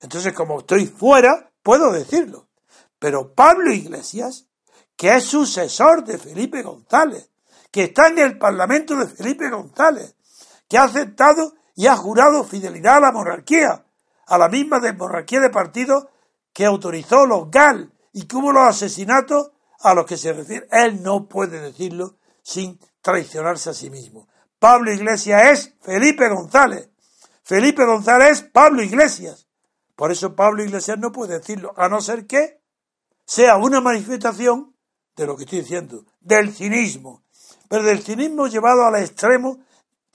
Entonces, 0.00 0.34
como 0.34 0.60
estoy 0.60 0.86
fuera, 0.86 1.51
puedo 1.62 1.92
decirlo. 1.92 2.48
Pero 2.98 3.34
Pablo 3.34 3.72
Iglesias, 3.72 4.46
que 4.96 5.16
es 5.16 5.24
sucesor 5.24 6.04
de 6.04 6.18
Felipe 6.18 6.62
González, 6.62 7.30
que 7.70 7.84
está 7.84 8.08
en 8.08 8.18
el 8.18 8.38
Parlamento 8.38 8.94
de 8.96 9.06
Felipe 9.06 9.48
González, 9.50 10.14
que 10.68 10.78
ha 10.78 10.84
aceptado 10.84 11.54
y 11.74 11.86
ha 11.86 11.96
jurado 11.96 12.44
fidelidad 12.44 12.96
a 12.96 13.00
la 13.00 13.12
monarquía, 13.12 13.84
a 14.26 14.38
la 14.38 14.48
misma 14.48 14.78
de 14.78 14.92
monarquía 14.92 15.40
de 15.40 15.50
partido 15.50 16.10
que 16.52 16.66
autorizó 16.66 17.26
los 17.26 17.50
GAL 17.50 17.92
y 18.12 18.26
que 18.26 18.36
hubo 18.36 18.52
los 18.52 18.68
asesinatos 18.68 19.50
a 19.80 19.94
los 19.94 20.06
que 20.06 20.16
se 20.16 20.32
refiere. 20.32 20.68
Él 20.70 21.02
no 21.02 21.28
puede 21.28 21.60
decirlo 21.60 22.16
sin 22.42 22.78
traicionarse 23.00 23.70
a 23.70 23.74
sí 23.74 23.90
mismo. 23.90 24.28
Pablo 24.58 24.92
Iglesias 24.92 25.42
es 25.50 25.74
Felipe 25.80 26.28
González. 26.28 26.88
Felipe 27.42 27.84
González 27.84 28.30
es 28.30 28.42
Pablo 28.42 28.82
Iglesias. 28.82 29.48
Por 29.96 30.10
eso 30.10 30.34
Pablo 30.34 30.64
Iglesias 30.64 30.98
no 30.98 31.12
puede 31.12 31.38
decirlo, 31.38 31.74
a 31.76 31.88
no 31.88 32.00
ser 32.00 32.26
que 32.26 32.60
sea 33.24 33.56
una 33.56 33.80
manifestación 33.80 34.74
de 35.16 35.26
lo 35.26 35.36
que 35.36 35.44
estoy 35.44 35.60
diciendo, 35.60 36.04
del 36.20 36.52
cinismo, 36.52 37.22
pero 37.68 37.82
del 37.84 38.02
cinismo 38.02 38.46
llevado 38.46 38.84
al 38.84 38.96
extremo 38.96 39.58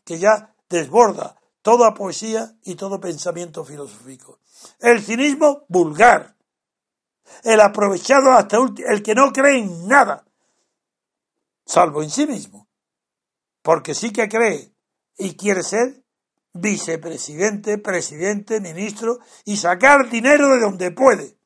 que 0.04 0.20
ya 0.20 0.54
desborda 0.70 1.40
toda 1.62 1.94
poesía 1.94 2.56
y 2.64 2.76
todo 2.76 3.00
pensamiento 3.00 3.64
filosófico. 3.64 4.40
El 4.80 5.02
cinismo 5.02 5.66
vulgar, 5.68 6.36
el 7.44 7.60
aprovechado 7.60 8.32
hasta 8.32 8.58
el 8.58 9.04
que 9.04 9.14
no 9.14 9.32
cree 9.32 9.60
en 9.60 9.88
nada, 9.88 10.26
salvo 11.66 12.02
en 12.02 12.10
sí 12.10 12.26
mismo, 12.26 12.68
porque 13.62 13.94
sí 13.94 14.12
que 14.12 14.28
cree 14.30 14.72
y 15.18 15.36
quiere 15.36 15.62
ser 15.64 16.04
vicepresidente, 16.60 17.78
presidente, 17.78 18.60
ministro 18.60 19.20
y 19.46 19.58
sacar 19.58 20.10
dinero 20.10 20.54
de 20.54 20.60
donde 20.60 20.92
puede. 20.92 21.38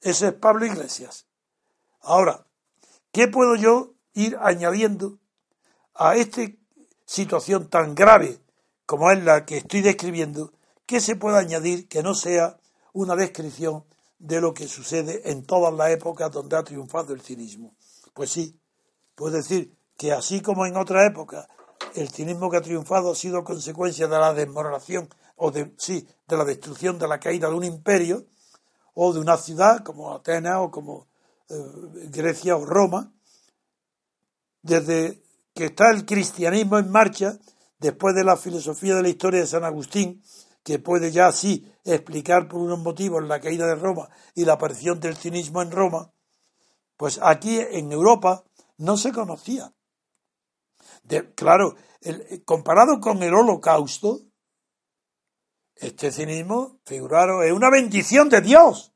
Ese 0.00 0.28
es 0.28 0.32
Pablo 0.34 0.66
Iglesias. 0.66 1.26
Ahora, 2.00 2.46
¿qué 3.12 3.28
puedo 3.28 3.56
yo 3.56 3.94
ir 4.14 4.36
añadiendo 4.40 5.18
a 5.94 6.16
esta 6.16 6.42
situación 7.06 7.68
tan 7.68 7.94
grave 7.94 8.40
como 8.86 9.10
es 9.10 9.22
la 9.22 9.46
que 9.46 9.58
estoy 9.58 9.80
describiendo? 9.80 10.52
¿Qué 10.86 11.00
se 11.00 11.16
puede 11.16 11.38
añadir 11.38 11.88
que 11.88 12.02
no 12.02 12.14
sea 12.14 12.58
una 12.92 13.14
descripción 13.14 13.84
de 14.18 14.40
lo 14.40 14.54
que 14.54 14.68
sucede 14.68 15.30
en 15.30 15.44
todas 15.44 15.72
las 15.72 15.90
épocas 15.90 16.30
donde 16.30 16.56
ha 16.56 16.64
triunfado 16.64 17.14
el 17.14 17.20
cinismo? 17.20 17.76
Pues 18.12 18.30
sí, 18.30 18.58
puedo 19.14 19.36
decir 19.36 19.76
que 19.96 20.12
así 20.12 20.40
como 20.40 20.66
en 20.66 20.76
otra 20.76 21.06
época 21.06 21.48
el 21.94 22.08
cinismo 22.08 22.50
que 22.50 22.56
ha 22.56 22.62
triunfado 22.62 23.12
ha 23.12 23.14
sido 23.14 23.44
consecuencia 23.44 24.06
de 24.06 24.18
la 24.18 24.32
desmoronación 24.32 25.08
o 25.36 25.50
de, 25.50 25.74
sí, 25.76 26.06
de 26.26 26.36
la 26.36 26.44
destrucción, 26.44 26.98
de 26.98 27.08
la 27.08 27.20
caída 27.20 27.48
de 27.48 27.54
un 27.54 27.64
imperio 27.64 28.26
o 28.94 29.12
de 29.12 29.20
una 29.20 29.36
ciudad 29.36 29.82
como 29.82 30.14
Atenas 30.14 30.58
o 30.60 30.70
como 30.70 31.08
eh, 31.48 31.54
Grecia 32.10 32.56
o 32.56 32.64
Roma. 32.64 33.12
Desde 34.62 35.22
que 35.54 35.66
está 35.66 35.90
el 35.90 36.06
cristianismo 36.06 36.78
en 36.78 36.90
marcha, 36.90 37.38
después 37.78 38.14
de 38.14 38.24
la 38.24 38.36
filosofía 38.36 38.94
de 38.94 39.02
la 39.02 39.08
historia 39.08 39.40
de 39.40 39.46
San 39.46 39.64
Agustín, 39.64 40.22
que 40.62 40.78
puede 40.78 41.10
ya 41.10 41.26
así 41.26 41.70
explicar 41.84 42.48
por 42.48 42.60
unos 42.60 42.78
motivos 42.78 43.24
la 43.24 43.40
caída 43.40 43.66
de 43.66 43.74
Roma 43.74 44.08
y 44.34 44.44
la 44.44 44.54
aparición 44.54 45.00
del 45.00 45.16
cinismo 45.16 45.60
en 45.60 45.72
Roma, 45.72 46.12
pues 46.96 47.18
aquí 47.22 47.58
en 47.58 47.90
Europa 47.90 48.44
no 48.78 48.96
se 48.96 49.12
conocía 49.12 49.72
claro, 51.34 51.76
comparado 52.44 53.00
con 53.00 53.22
el 53.22 53.34
holocausto, 53.34 54.20
este 55.76 56.12
cinismo, 56.12 56.78
figuraros, 56.84 57.44
es 57.44 57.52
una 57.52 57.70
bendición 57.70 58.28
de 58.28 58.40
Dios. 58.40 58.92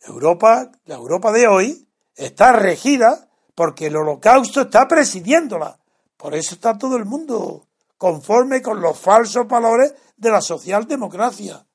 Europa, 0.00 0.70
la 0.84 0.94
Europa 0.94 1.32
de 1.32 1.48
hoy, 1.48 1.88
está 2.14 2.52
regida 2.52 3.28
porque 3.54 3.86
el 3.86 3.96
holocausto 3.96 4.62
está 4.62 4.86
presidiéndola. 4.86 5.80
Por 6.16 6.34
eso 6.34 6.54
está 6.54 6.78
todo 6.78 6.96
el 6.96 7.04
mundo 7.04 7.66
conforme 7.96 8.62
con 8.62 8.80
los 8.80 8.98
falsos 8.98 9.48
valores 9.48 9.94
de 10.16 10.30
la 10.30 10.40
socialdemocracia. 10.40 11.66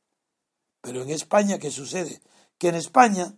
Pero 0.82 1.02
en 1.02 1.10
España, 1.10 1.60
¿qué 1.60 1.72
sucede? 1.72 2.22
Que 2.58 2.70
en 2.70 2.76
España, 2.76 3.34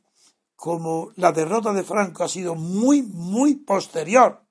como 0.55 1.11
la 1.15 1.31
derrota 1.31 1.73
de 1.73 1.83
Franco 1.83 2.23
ha 2.23 2.29
sido 2.29 2.55
muy, 2.55 3.01
muy 3.01 3.55
posterior, 3.55 4.44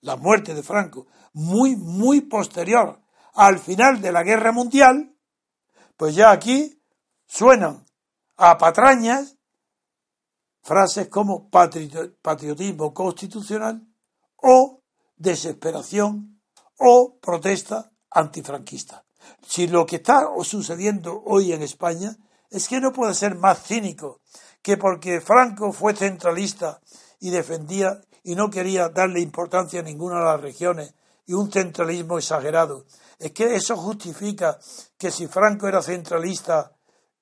la 0.00 0.16
muerte 0.16 0.54
de 0.54 0.62
Franco, 0.62 1.06
muy, 1.32 1.76
muy 1.76 2.22
posterior 2.22 3.00
al 3.34 3.58
final 3.58 4.00
de 4.00 4.12
la 4.12 4.22
guerra 4.22 4.52
mundial, 4.52 5.14
pues 5.96 6.14
ya 6.14 6.30
aquí 6.30 6.82
suenan 7.26 7.84
a 8.36 8.58
patrañas 8.58 9.36
frases 10.62 11.08
como 11.08 11.48
patriotismo 11.50 12.92
constitucional 12.92 13.86
o 14.36 14.82
desesperación 15.16 16.40
o 16.78 17.18
protesta 17.20 17.92
antifranquista. 18.10 19.04
Si 19.46 19.66
lo 19.66 19.86
que 19.86 19.96
está 19.96 20.26
sucediendo 20.42 21.22
hoy 21.24 21.52
en 21.52 21.62
España 21.62 22.16
es 22.50 22.68
que 22.68 22.80
no 22.80 22.92
puede 22.92 23.14
ser 23.14 23.36
más 23.36 23.62
cínico 23.62 24.20
que 24.62 24.76
porque 24.76 25.20
Franco 25.20 25.72
fue 25.72 25.94
centralista 25.94 26.80
y 27.20 27.30
defendía 27.30 28.00
y 28.24 28.34
no 28.34 28.50
quería 28.50 28.88
darle 28.88 29.20
importancia 29.20 29.80
a 29.80 29.84
ninguna 29.84 30.18
de 30.18 30.24
las 30.24 30.40
regiones 30.40 30.94
y 31.26 31.34
un 31.34 31.50
centralismo 31.50 32.18
exagerado. 32.18 32.86
Es 33.18 33.32
que 33.32 33.54
eso 33.54 33.76
justifica 33.76 34.58
que 34.98 35.10
si 35.10 35.26
Franco 35.26 35.68
era 35.68 35.82
centralista, 35.82 36.72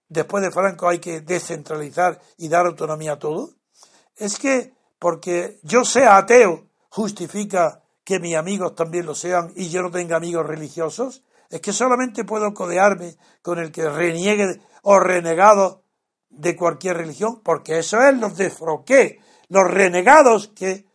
después 0.09 0.43
de 0.43 0.51
Franco 0.51 0.89
hay 0.89 0.99
que 0.99 1.21
descentralizar 1.21 2.21
y 2.39 2.49
dar 2.49 2.67
autonomía 2.67 3.13
a 3.13 3.19
todo. 3.19 3.51
Es 4.17 4.39
que 4.39 4.73
porque 4.99 5.61
yo 5.63 5.85
sea 5.85 6.17
ateo 6.17 6.67
justifica 6.89 7.83
que 8.05 8.19
mis 8.19 8.37
amigos 8.37 8.75
también 8.75 9.07
lo 9.07 9.15
sean 9.15 9.53
y 9.55 9.69
yo 9.69 9.83
no 9.83 9.91
tenga 9.91 10.17
amigos 10.17 10.47
religiosos. 10.47 11.23
Es 11.51 11.61
que 11.61 11.73
solamente 11.73 12.25
puedo 12.25 12.53
codearme 12.55 13.17
con 13.43 13.59
el 13.59 13.71
que 13.71 13.89
reniegue 13.89 14.61
o 14.83 14.99
renegado 14.99 15.83
de 16.31 16.57
cualquier 16.57 16.97
religión, 16.97 17.41
porque 17.43 17.79
eso 17.79 18.01
es 18.03 18.17
los 18.17 18.37
desfroqué, 18.37 19.21
los 19.49 19.65
renegados 19.71 20.49
que, 20.49 20.87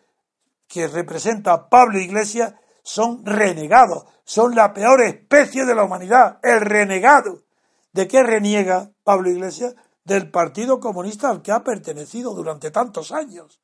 que 0.73 0.87
representa 0.87 1.69
Pablo 1.69 1.99
Iglesias 1.99 2.55
son 2.81 3.23
renegados, 3.23 4.05
son 4.23 4.55
la 4.55 4.73
peor 4.73 5.03
especie 5.03 5.65
de 5.65 5.75
la 5.75 5.83
humanidad, 5.83 6.39
el 6.41 6.61
renegado. 6.61 7.43
¿De 7.91 8.07
qué 8.07 8.23
reniega 8.23 8.89
Pablo 9.03 9.29
Iglesias? 9.29 9.75
Del 10.03 10.31
Partido 10.31 10.79
Comunista 10.79 11.29
al 11.29 11.43
que 11.43 11.51
ha 11.51 11.63
pertenecido 11.63 12.33
durante 12.33 12.71
tantos 12.71 13.11
años. 13.11 13.61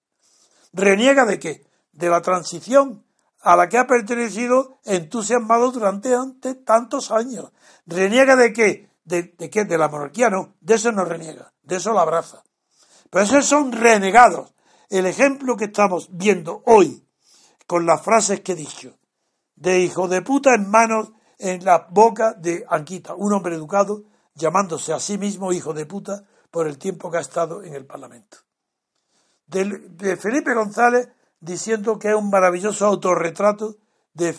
¿Reniega 0.71 1.25
de 1.25 1.39
qué? 1.39 1.65
De 1.93 2.09
la 2.09 2.21
transición 2.21 3.03
a 3.41 3.55
la 3.55 3.67
que 3.69 3.79
ha 3.79 3.87
pertenecido 3.87 4.77
entusiasmado 4.85 5.71
durante 5.71 6.13
tantos 6.63 7.09
años. 7.09 7.51
¿Reniega 7.87 8.35
de 8.35 8.53
qué? 8.53 8.89
¿De, 9.03 9.35
qué? 9.49 9.65
De 9.65 9.79
la 9.79 9.87
monarquía, 9.87 10.29
no. 10.29 10.53
De 10.61 10.75
eso 10.75 10.91
no 10.91 11.05
reniega. 11.05 11.51
De 11.63 11.77
eso 11.77 11.91
la 11.91 12.01
abraza. 12.01 12.43
Pero 13.09 13.25
esos 13.25 13.47
son 13.47 13.71
renegados. 13.71 14.53
El 14.89 15.05
ejemplo 15.05 15.55
que 15.55 15.65
estamos 15.65 16.09
viendo 16.11 16.63
hoy, 16.65 17.05
con 17.67 17.85
las 17.85 18.01
frases 18.01 18.41
que 18.41 18.53
he 18.53 18.55
dicho, 18.55 18.97
de 19.55 19.79
hijo 19.79 20.07
de 20.07 20.23
puta 20.23 20.55
en 20.55 20.69
manos, 20.69 21.11
en 21.37 21.63
la 21.63 21.87
boca 21.89 22.33
de 22.33 22.65
Anquita, 22.67 23.13
un 23.15 23.31
hombre 23.33 23.55
educado, 23.55 24.03
llamándose 24.33 24.91
a 24.91 24.99
sí 24.99 25.17
mismo 25.17 25.53
hijo 25.53 25.73
de 25.73 25.85
puta 25.85 26.25
por 26.49 26.67
el 26.67 26.77
tiempo 26.77 27.11
que 27.11 27.17
ha 27.17 27.21
estado 27.21 27.63
en 27.63 27.75
el 27.75 27.85
Parlamento. 27.85 28.37
de 29.45 30.17
Felipe 30.17 30.53
González 30.53 31.09
diciendo 31.39 31.97
que 31.97 32.09
es 32.09 32.15
un 32.15 32.29
maravilloso 32.29 32.85
autorretrato 32.85 33.77
de, 34.13 34.35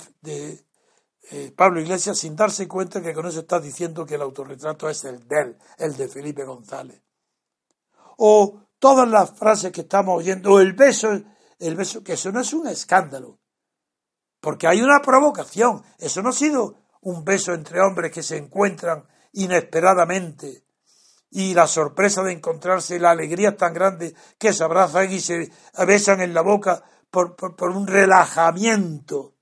eh, 1.31 1.53
Pablo 1.57 1.81
Iglesias 1.81 2.19
sin 2.19 2.37
darse 2.37 2.69
cuenta 2.69 3.03
que 3.03 3.15
con 3.15 3.27
eso 3.27 3.41
está 3.41 3.61
diciendo 3.61 4.05
que 4.05 4.17
el 4.17 4.23
autorretrato 4.23 4.89
es 4.89 5.05
el 5.05 5.27
de 5.27 5.41
él, 5.41 5.59
el 5.79 5.97
de 5.97 6.09
Felipe 6.09 6.45
González. 6.45 7.03
O 8.19 8.61
todas 8.81 9.09
las 9.09 9.31
frases 9.31 9.71
que 9.71 9.83
estamos 9.83 10.19
oyendo, 10.19 10.59
el 10.59 10.73
beso, 10.73 11.13
el 11.59 11.77
beso, 11.77 12.03
que 12.03 12.15
eso 12.15 12.33
no 12.33 12.41
es 12.41 12.53
un 12.53 12.67
escándalo, 12.67 13.39
porque 14.41 14.67
hay 14.67 14.83
una 14.83 15.01
provocación, 15.01 15.85
eso 15.99 16.23
no 16.23 16.31
ha 16.31 16.33
sido 16.33 16.75
un 17.03 17.25
beso 17.25 17.53
entre 17.53 17.81
hombres 17.81 18.11
que 18.11 18.23
se 18.23 18.39
encuentran 18.39 19.07
inesperadamente 19.33 20.65
y 21.31 21.55
la 21.55 21.69
sorpresa 21.69 22.23
de 22.23 22.33
encontrarse, 22.33 22.99
la 22.99 23.11
alegría 23.11 23.57
tan 23.57 23.73
grande 23.73 24.15
que 24.39 24.53
se 24.53 24.65
abrazan 24.65 25.13
y 25.13 25.21
se 25.21 25.53
besan 25.87 26.21
en 26.21 26.35
la 26.35 26.43
boca 26.43 26.83
por, 27.11 27.37
por, 27.37 27.71
un 27.71 27.87
relajamiento 27.87 29.37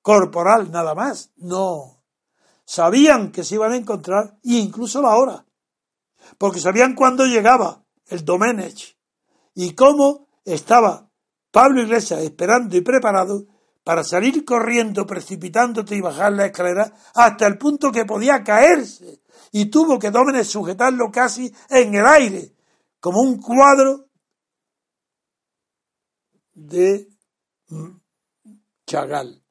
corporal 0.00 0.70
nada 0.70 0.94
más. 0.94 1.32
No. 1.36 2.02
Sabían 2.64 3.30
que 3.30 3.44
se 3.44 3.56
iban 3.56 3.72
a 3.72 3.76
encontrar 3.76 4.38
e 4.42 4.54
incluso 4.54 5.02
la 5.02 5.16
hora. 5.16 5.44
Porque 6.38 6.60
sabían 6.60 6.94
cuándo 6.94 7.26
llegaba 7.26 7.81
el 8.06 8.24
Domenech 8.24 8.96
y 9.54 9.74
cómo 9.74 10.28
estaba 10.44 11.10
Pablo 11.50 11.82
Iglesias 11.82 12.20
esperando 12.22 12.76
y 12.76 12.80
preparado 12.80 13.46
para 13.84 14.04
salir 14.04 14.44
corriendo, 14.44 15.06
precipitándote 15.06 15.96
y 15.96 16.00
bajar 16.00 16.32
la 16.32 16.46
escalera 16.46 16.92
hasta 17.14 17.46
el 17.46 17.58
punto 17.58 17.90
que 17.90 18.04
podía 18.04 18.42
caerse 18.44 19.22
y 19.50 19.66
tuvo 19.66 19.98
que 19.98 20.10
Dómenes 20.10 20.48
sujetarlo 20.48 21.10
casi 21.10 21.52
en 21.68 21.94
el 21.94 22.06
aire, 22.06 22.54
como 23.00 23.20
un 23.20 23.40
cuadro 23.40 24.08
de 26.54 27.08
Chagall. 28.86 29.42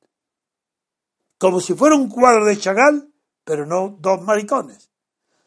Como 1.37 1.59
si 1.59 1.73
fuera 1.73 1.95
un 1.95 2.09
cuadro 2.09 2.45
de 2.45 2.57
Chagall, 2.57 3.13
pero 3.43 3.65
no 3.65 3.97
dos 3.99 4.21
maricones, 4.21 4.91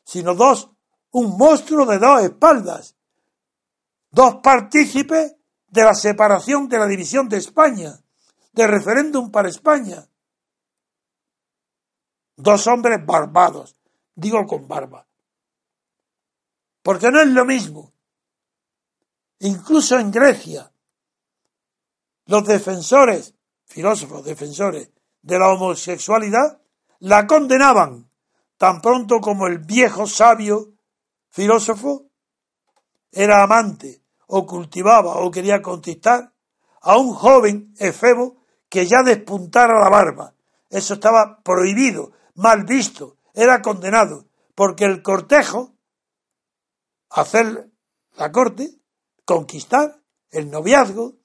sino 0.04 0.34
dos, 0.34 0.70
un 1.14 1.36
monstruo 1.38 1.86
de 1.86 1.98
dos 1.98 2.22
espaldas, 2.22 2.96
dos 4.10 4.36
partícipes 4.42 5.36
de 5.68 5.82
la 5.84 5.94
separación 5.94 6.68
de 6.68 6.78
la 6.78 6.86
división 6.86 7.28
de 7.28 7.36
España 7.36 8.00
de 8.52 8.66
referéndum 8.66 9.30
para 9.30 9.48
España. 9.48 10.08
Dos 12.36 12.66
hombres 12.66 13.04
barbados, 13.06 13.76
digo 14.16 14.44
con 14.44 14.66
barba. 14.66 15.06
Porque 16.82 17.10
no 17.12 17.20
es 17.20 17.28
lo 17.28 17.44
mismo. 17.44 17.92
Incluso 19.38 19.98
en 20.00 20.10
Grecia, 20.10 20.72
los 22.26 22.44
defensores, 22.44 23.34
filósofos 23.66 24.24
defensores 24.24 24.90
de 25.22 25.38
la 25.38 25.52
homosexualidad, 25.52 26.60
la 26.98 27.26
condenaban 27.28 28.10
tan 28.58 28.80
pronto 28.80 29.20
como 29.20 29.46
el 29.46 29.58
viejo 29.58 30.08
sabio 30.08 30.73
filósofo 31.34 32.06
era 33.10 33.42
amante 33.42 34.04
o 34.28 34.46
cultivaba 34.46 35.18
o 35.18 35.32
quería 35.32 35.60
conquistar 35.60 36.32
a 36.80 36.96
un 36.96 37.12
joven 37.12 37.74
efebo 37.76 38.46
que 38.68 38.86
ya 38.86 39.02
despuntara 39.02 39.82
la 39.82 39.90
barba. 39.90 40.34
Eso 40.70 40.94
estaba 40.94 41.42
prohibido, 41.42 42.12
mal 42.36 42.62
visto, 42.62 43.16
era 43.34 43.62
condenado, 43.62 44.28
porque 44.54 44.84
el 44.84 45.02
cortejo, 45.02 45.74
hacer 47.10 47.68
la 48.16 48.30
corte, 48.30 48.70
conquistar, 49.24 50.00
el 50.30 50.52
noviazgo, 50.52 51.16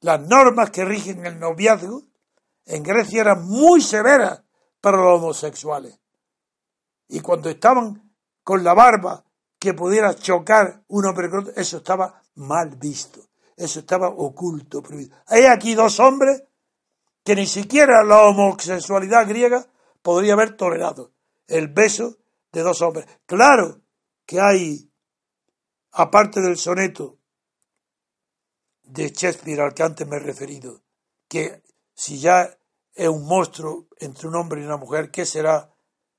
las 0.00 0.20
normas 0.22 0.70
que 0.70 0.84
rigen 0.84 1.24
el 1.24 1.38
noviazgo, 1.38 2.02
en 2.64 2.82
Grecia 2.82 3.20
eran 3.20 3.46
muy 3.46 3.80
severas 3.80 4.42
para 4.80 4.96
los 4.96 5.20
homosexuales. 5.20 6.00
Y 7.06 7.20
cuando 7.20 7.48
estaban 7.48 8.12
con 8.42 8.64
la 8.64 8.74
barba 8.74 9.25
que 9.66 9.74
pudiera 9.74 10.14
chocar 10.14 10.84
un 10.86 11.06
hombre 11.06 11.28
eso 11.56 11.78
estaba 11.78 12.22
mal 12.36 12.76
visto, 12.76 13.30
eso 13.56 13.80
estaba 13.80 14.10
oculto, 14.10 14.80
prohibido. 14.80 15.16
Hay 15.26 15.46
aquí 15.46 15.74
dos 15.74 15.98
hombres 15.98 16.44
que 17.24 17.34
ni 17.34 17.48
siquiera 17.48 18.04
la 18.04 18.22
homosexualidad 18.26 19.26
griega 19.26 19.66
podría 20.02 20.34
haber 20.34 20.56
tolerado 20.56 21.14
el 21.48 21.66
beso 21.66 22.16
de 22.52 22.62
dos 22.62 22.80
hombres. 22.80 23.06
Claro 23.26 23.80
que 24.24 24.40
hay, 24.40 24.88
aparte 25.90 26.40
del 26.40 26.56
soneto 26.56 27.18
de 28.84 29.08
Shakespeare 29.08 29.62
al 29.62 29.74
que 29.74 29.82
antes 29.82 30.06
me 30.06 30.18
he 30.18 30.20
referido, 30.20 30.84
que 31.26 31.64
si 31.92 32.20
ya 32.20 32.56
es 32.94 33.08
un 33.08 33.26
monstruo 33.26 33.88
entre 33.98 34.28
un 34.28 34.36
hombre 34.36 34.60
y 34.60 34.64
una 34.64 34.76
mujer, 34.76 35.10
¿qué 35.10 35.26
será 35.26 35.74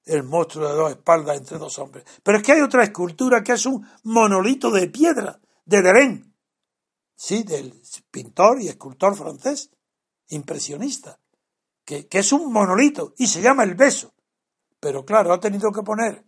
el 0.08 0.24
monstruo 0.24 0.68
de 0.68 0.76
dos 0.76 0.92
espaldas 0.92 1.38
entre 1.38 1.58
dos 1.58 1.78
hombres? 1.80 2.06
Pero 2.24 2.38
es 2.38 2.44
que 2.44 2.54
hay 2.54 2.62
otra 2.62 2.84
escultura 2.84 3.44
que 3.44 3.54
es 3.54 3.66
un 3.66 3.88
monolito 4.04 4.72
de 4.72 4.88
piedra, 4.88 5.40
de 5.66 5.82
Deren, 5.82 6.34
sí, 7.16 7.44
del 7.44 7.74
pintor 8.12 8.62
y 8.62 8.68
escultor 8.68 9.16
francés, 9.16 9.70
impresionista, 10.30 11.20
que, 11.86 12.08
que 12.08 12.20
es 12.20 12.32
un 12.32 12.52
monolito 12.52 13.14
y 13.18 13.28
se 13.28 13.42
llama 13.42 13.64
el 13.64 13.76
beso. 13.76 14.14
Pero 14.80 15.06
claro, 15.06 15.34
ha 15.34 15.40
tenido 15.40 15.72
que 15.72 15.84
poner, 15.84 16.24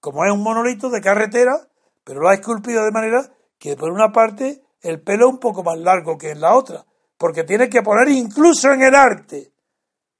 como 0.00 0.24
es 0.24 0.32
un 0.32 0.42
monolito 0.42 0.90
de 0.90 1.00
carretera, 1.00 1.68
pero 2.04 2.20
lo 2.20 2.28
ha 2.28 2.34
esculpido 2.34 2.84
de 2.84 2.92
manera 2.92 3.32
que 3.58 3.76
por 3.76 3.90
una 3.90 4.12
parte 4.12 4.62
el 4.80 5.00
pelo 5.00 5.26
es 5.26 5.32
un 5.34 5.40
poco 5.40 5.62
más 5.62 5.78
largo 5.78 6.16
que 6.18 6.30
en 6.30 6.40
la 6.40 6.54
otra, 6.54 6.86
porque 7.16 7.44
tiene 7.44 7.68
que 7.68 7.82
poner 7.82 8.08
incluso 8.08 8.70
en 8.72 8.82
el 8.82 8.94
arte, 8.94 9.52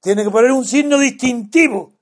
tiene 0.01 0.23
que 0.23 0.29
poner 0.29 0.51
un 0.51 0.65
signo 0.65 0.97
distintivo 0.97 1.93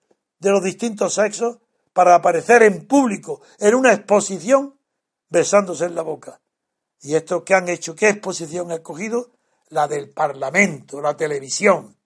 de 0.45 0.51
los 0.51 0.63
distintos 0.63 1.15
sexos 1.15 1.57
para 1.91 2.13
aparecer 2.13 2.61
en 2.61 2.85
público 2.85 3.41
en 3.57 3.73
una 3.73 3.93
exposición 3.93 4.77
besándose 5.27 5.85
en 5.85 5.95
la 5.95 6.03
boca. 6.03 6.39
¿Y 7.01 7.15
esto 7.15 7.43
qué 7.43 7.55
han 7.55 7.67
hecho? 7.67 7.95
¿Qué 7.95 8.09
exposición 8.09 8.69
ha 8.69 8.76
escogido? 8.76 9.31
La 9.69 9.88
del 9.88 10.11
Parlamento, 10.11 11.01
la 11.01 11.17
televisión. 11.17 11.97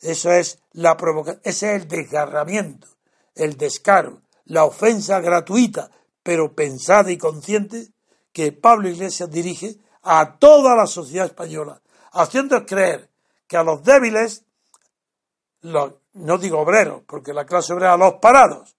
Eso 0.00 0.30
es 0.30 0.58
la 0.72 0.98
provocación, 0.98 1.40
ese 1.42 1.74
es 1.74 1.82
el 1.82 1.88
desgarramiento, 1.88 2.88
el 3.34 3.56
descaro, 3.56 4.20
la 4.44 4.64
ofensa 4.64 5.20
gratuita, 5.20 5.90
pero 6.22 6.54
pensada 6.54 7.10
y 7.10 7.16
consciente, 7.16 7.88
que 8.32 8.52
Pablo 8.52 8.90
Iglesias 8.90 9.30
dirige 9.30 9.78
a 10.02 10.36
toda 10.38 10.76
la 10.76 10.86
sociedad 10.86 11.26
española, 11.26 11.80
haciendo 12.12 12.66
creer 12.66 13.10
que 13.46 13.56
a 13.56 13.62
los 13.62 13.82
débiles, 13.82 14.44
no 16.12 16.38
digo 16.38 16.60
obreros, 16.60 17.02
porque 17.06 17.32
la 17.32 17.46
clase 17.46 17.72
obrera, 17.72 17.94
a 17.94 17.96
los 17.96 18.14
parados, 18.14 18.76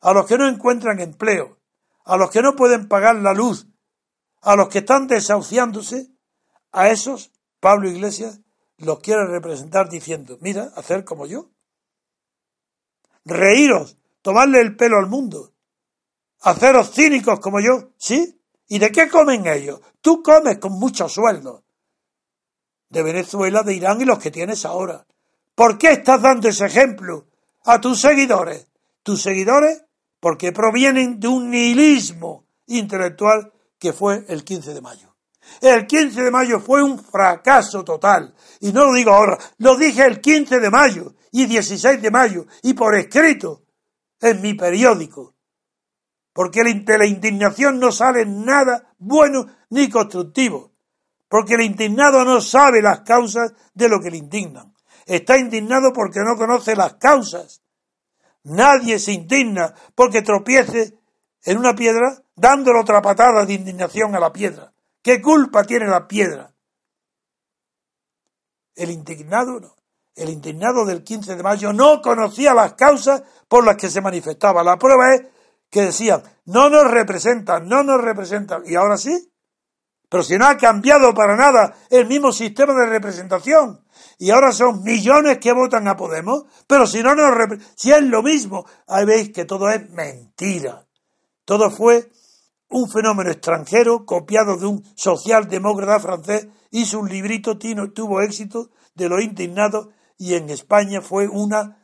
a 0.00 0.12
los 0.12 0.26
que 0.26 0.38
no 0.38 0.48
encuentran 0.48 1.00
empleo, 1.00 1.58
a 2.04 2.16
los 2.16 2.30
que 2.30 2.42
no 2.42 2.54
pueden 2.54 2.88
pagar 2.88 3.16
la 3.16 3.32
luz, 3.32 3.66
a 4.40 4.56
los 4.56 4.68
que 4.68 4.78
están 4.78 5.06
desahuciándose, 5.06 6.10
a 6.72 6.88
esos 6.88 7.32
Pablo 7.60 7.88
Iglesias 7.88 8.40
los 8.78 8.98
quiere 8.98 9.26
representar 9.26 9.88
diciendo, 9.88 10.38
mira, 10.40 10.72
hacer 10.74 11.04
como 11.04 11.26
yo. 11.26 11.50
Reíros, 13.24 13.96
tomarle 14.20 14.60
el 14.60 14.76
pelo 14.76 14.98
al 14.98 15.06
mundo, 15.06 15.52
haceros 16.40 16.90
cínicos 16.90 17.38
como 17.38 17.60
yo, 17.60 17.92
¿sí? 17.96 18.40
¿Y 18.66 18.78
de 18.78 18.90
qué 18.90 19.08
comen 19.08 19.46
ellos? 19.46 19.80
Tú 20.00 20.22
comes 20.22 20.58
con 20.58 20.72
mucho 20.72 21.08
sueldo. 21.08 21.64
De 22.88 23.02
Venezuela, 23.02 23.62
de 23.62 23.74
Irán 23.74 24.00
y 24.00 24.04
los 24.04 24.18
que 24.18 24.30
tienes 24.30 24.64
ahora. 24.64 25.06
¿Por 25.62 25.78
qué 25.78 25.92
estás 25.92 26.20
dando 26.20 26.48
ese 26.48 26.66
ejemplo 26.66 27.28
a 27.66 27.80
tus 27.80 28.00
seguidores? 28.00 28.66
Tus 29.04 29.22
seguidores 29.22 29.84
porque 30.18 30.50
provienen 30.50 31.20
de 31.20 31.28
un 31.28 31.50
nihilismo 31.50 32.48
intelectual 32.66 33.52
que 33.78 33.92
fue 33.92 34.24
el 34.26 34.42
15 34.42 34.74
de 34.74 34.80
mayo. 34.80 35.14
El 35.60 35.86
15 35.86 36.20
de 36.20 36.32
mayo 36.32 36.58
fue 36.58 36.82
un 36.82 36.98
fracaso 36.98 37.84
total. 37.84 38.34
Y 38.58 38.72
no 38.72 38.86
lo 38.86 38.94
digo 38.94 39.12
ahora, 39.12 39.38
lo 39.58 39.76
dije 39.76 40.04
el 40.04 40.20
15 40.20 40.58
de 40.58 40.68
mayo 40.68 41.14
y 41.30 41.46
16 41.46 42.02
de 42.02 42.10
mayo 42.10 42.44
y 42.64 42.74
por 42.74 42.96
escrito 42.96 43.62
en 44.20 44.42
mi 44.42 44.54
periódico. 44.54 45.36
Porque 46.32 46.64
de 46.64 46.98
la 46.98 47.06
indignación 47.06 47.78
no 47.78 47.92
sale 47.92 48.26
nada 48.26 48.92
bueno 48.98 49.46
ni 49.70 49.88
constructivo. 49.88 50.72
Porque 51.28 51.54
el 51.54 51.60
indignado 51.60 52.24
no 52.24 52.40
sabe 52.40 52.82
las 52.82 53.02
causas 53.02 53.52
de 53.74 53.88
lo 53.88 54.00
que 54.00 54.10
le 54.10 54.16
indignan. 54.16 54.71
Está 55.12 55.36
indignado 55.36 55.92
porque 55.92 56.20
no 56.20 56.38
conoce 56.38 56.74
las 56.74 56.94
causas. 56.94 57.60
Nadie 58.44 58.98
se 58.98 59.12
indigna 59.12 59.74
porque 59.94 60.22
tropiece 60.22 60.98
en 61.44 61.58
una 61.58 61.74
piedra 61.74 62.22
dándole 62.34 62.80
otra 62.80 63.02
patada 63.02 63.44
de 63.44 63.52
indignación 63.52 64.14
a 64.14 64.20
la 64.20 64.32
piedra. 64.32 64.72
¿Qué 65.02 65.20
culpa 65.20 65.64
tiene 65.64 65.86
la 65.86 66.08
piedra? 66.08 66.54
El 68.74 68.90
indignado 68.90 69.60
no. 69.60 69.76
El 70.14 70.30
indignado 70.30 70.86
del 70.86 71.04
15 71.04 71.36
de 71.36 71.42
mayo 71.42 71.74
no 71.74 72.00
conocía 72.00 72.54
las 72.54 72.72
causas 72.72 73.22
por 73.48 73.66
las 73.66 73.76
que 73.76 73.90
se 73.90 74.00
manifestaba. 74.00 74.64
La 74.64 74.78
prueba 74.78 75.14
es 75.14 75.26
que 75.68 75.82
decían, 75.82 76.22
no 76.46 76.70
nos 76.70 76.90
representan, 76.90 77.68
no 77.68 77.82
nos 77.82 78.00
representan. 78.00 78.62
¿Y 78.64 78.76
ahora 78.76 78.96
sí? 78.96 79.30
Pero 80.08 80.22
si 80.22 80.38
no 80.38 80.46
ha 80.46 80.56
cambiado 80.56 81.12
para 81.12 81.36
nada 81.36 81.74
el 81.90 82.06
mismo 82.06 82.32
sistema 82.32 82.72
de 82.72 82.86
representación. 82.86 83.82
Y 84.18 84.30
ahora 84.30 84.52
son 84.52 84.82
millones 84.82 85.38
que 85.38 85.52
votan 85.52 85.88
a 85.88 85.96
Podemos. 85.96 86.44
Pero 86.66 86.86
si 86.86 87.02
no 87.02 87.14
nos 87.14 87.32
si 87.74 87.92
es 87.92 88.02
lo 88.02 88.22
mismo, 88.22 88.64
ahí 88.86 89.04
veis 89.04 89.32
que 89.32 89.44
todo 89.44 89.68
es 89.70 89.90
mentira. 89.90 90.86
Todo 91.44 91.70
fue 91.70 92.10
un 92.68 92.88
fenómeno 92.88 93.30
extranjero 93.30 94.06
copiado 94.06 94.56
de 94.56 94.66
un 94.66 94.84
socialdemócrata 94.94 96.00
francés 96.00 96.48
y 96.70 96.86
su 96.86 97.04
librito 97.04 97.58
tuvo 97.58 98.22
éxito 98.22 98.70
de 98.94 99.08
los 99.08 99.22
indignados 99.22 99.88
y 100.16 100.34
en 100.34 100.48
España 100.50 101.02
fue 101.02 101.28
una 101.28 101.78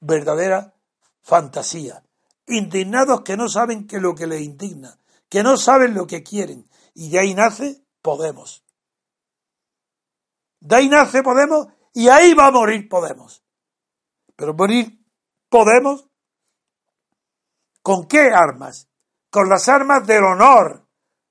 verdadera 0.00 0.74
fantasía. 1.22 2.04
Indignados 2.46 3.22
que 3.22 3.36
no 3.36 3.48
saben 3.48 3.86
que 3.86 4.00
lo 4.00 4.14
que 4.14 4.26
les 4.26 4.42
indigna, 4.42 4.98
que 5.28 5.42
no 5.42 5.56
saben 5.56 5.94
lo 5.94 6.06
que 6.06 6.22
quieren. 6.22 6.68
Y 6.94 7.10
de 7.10 7.18
ahí 7.18 7.34
nace 7.34 7.82
Podemos. 8.02 8.64
De 10.60 10.76
ahí 10.76 10.88
nace 10.88 11.22
Podemos 11.22 11.68
y 11.92 12.08
ahí 12.08 12.34
va 12.34 12.46
a 12.46 12.50
morir 12.50 12.88
Podemos. 12.88 13.42
Pero 14.36 14.54
morir 14.54 14.98
Podemos 15.48 16.08
¿con 17.82 18.06
qué 18.06 18.30
armas? 18.32 18.90
con 19.30 19.48
las 19.48 19.68
armas 19.68 20.06
del 20.06 20.24
honor, 20.24 20.86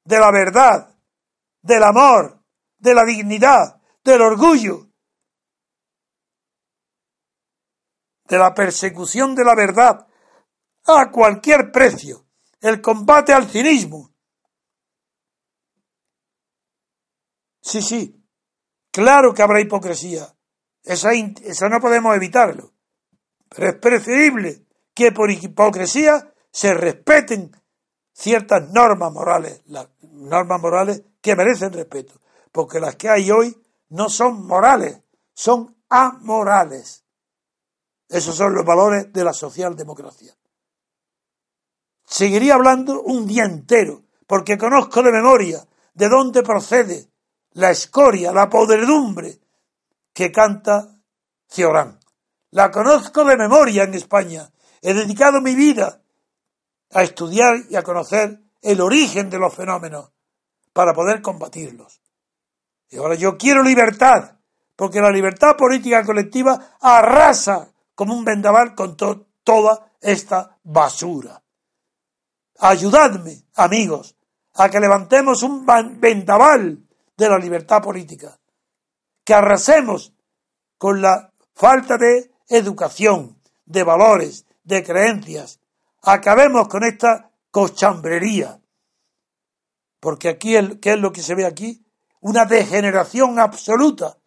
de 0.05 0.19
la 0.19 0.31
verdad, 0.31 0.97
del 1.61 1.83
amor, 1.83 2.41
de 2.77 2.95
la 2.95 3.03
dignidad, 3.03 3.81
del 4.03 4.21
orgullo, 4.21 4.89
de 8.23 8.37
la 8.37 8.53
persecución 8.53 9.35
de 9.35 9.43
la 9.43 9.53
verdad 9.53 10.07
a 10.85 11.11
cualquier 11.11 11.71
precio, 11.71 12.25
el 12.61 12.81
combate 12.81 13.33
al 13.33 13.49
cinismo. 13.49 14.11
Sí, 17.61 17.81
sí, 17.81 18.18
claro 18.91 19.33
que 19.33 19.41
habrá 19.41 19.61
hipocresía, 19.61 20.33
esa, 20.83 21.11
esa 21.13 21.69
no 21.69 21.79
podemos 21.79 22.15
evitarlo, 22.15 22.71
pero 23.49 23.69
es 23.69 23.75
preferible 23.75 24.65
que 24.93 25.11
por 25.11 25.31
hipocresía 25.31 26.33
se 26.51 26.73
respeten 26.73 27.51
ciertas 28.13 28.69
normas 28.71 29.11
morales, 29.11 29.61
las 29.67 29.87
normas 30.01 30.61
morales 30.61 31.03
que 31.21 31.35
merecen 31.35 31.73
respeto, 31.73 32.19
porque 32.51 32.79
las 32.79 32.95
que 32.95 33.09
hay 33.09 33.31
hoy 33.31 33.55
no 33.89 34.09
son 34.09 34.45
morales, 34.45 35.01
son 35.33 35.75
amorales. 35.89 37.05
Esos 38.07 38.35
son 38.35 38.53
los 38.53 38.65
valores 38.65 39.13
de 39.13 39.23
la 39.23 39.33
socialdemocracia. 39.33 40.35
Seguiría 42.05 42.55
hablando 42.55 43.01
un 43.03 43.27
día 43.27 43.45
entero, 43.45 44.03
porque 44.25 44.57
conozco 44.57 45.03
de 45.03 45.11
memoria 45.11 45.65
de 45.93 46.09
dónde 46.09 46.41
procede 46.43 47.09
la 47.59 47.71
escoria, 47.71 48.31
la 48.31 48.49
podredumbre 48.49 49.37
que 50.13 50.31
canta 50.31 50.95
Ciorán. 51.47 51.99
La 52.51 52.71
conozco 52.71 53.25
de 53.25 53.37
memoria 53.37 53.83
en 53.83 53.93
España. 53.93 54.49
He 54.81 54.93
dedicado 54.93 55.41
mi 55.41 55.55
vida 55.55 56.01
a 56.91 57.03
estudiar 57.03 57.57
y 57.69 57.75
a 57.75 57.83
conocer 57.83 58.39
el 58.61 58.81
origen 58.81 59.29
de 59.29 59.37
los 59.37 59.53
fenómenos 59.53 60.11
para 60.73 60.93
poder 60.93 61.21
combatirlos. 61.21 62.01
Y 62.89 62.97
ahora 62.97 63.15
yo 63.15 63.37
quiero 63.37 63.61
libertad, 63.61 64.37
porque 64.75 65.01
la 65.01 65.11
libertad 65.11 65.55
política 65.57 66.03
colectiva 66.03 66.77
arrasa 66.79 67.71
como 67.93 68.15
un 68.15 68.23
vendaval 68.23 68.73
con 68.73 68.95
toda 68.95 69.91
esta 70.01 70.57
basura. 70.63 71.43
Ayudadme, 72.59 73.43
amigos, 73.55 74.15
a 74.55 74.69
que 74.69 74.79
levantemos 74.79 75.43
un 75.43 75.65
vendaval 75.99 76.88
de 77.19 77.29
la 77.29 77.37
libertad 77.37 77.83
política, 77.83 78.39
que 79.23 79.35
arrasemos 79.35 80.13
con 80.79 81.01
la 81.01 81.31
falta 81.53 81.97
de 81.97 82.31
educación, 82.47 83.39
de 83.65 83.83
valores, 83.83 84.45
de 84.63 84.83
creencias, 84.83 85.59
Acabemos 86.01 86.67
con 86.67 86.83
esta 86.83 87.31
cochambrería. 87.51 88.61
Porque 89.99 90.29
aquí, 90.29 90.55
¿qué 90.79 90.93
es 90.93 90.99
lo 90.99 91.11
que 91.11 91.21
se 91.21 91.35
ve 91.35 91.45
aquí? 91.45 91.85
Una 92.21 92.45
degeneración 92.45 93.37
absoluta, 93.37 94.17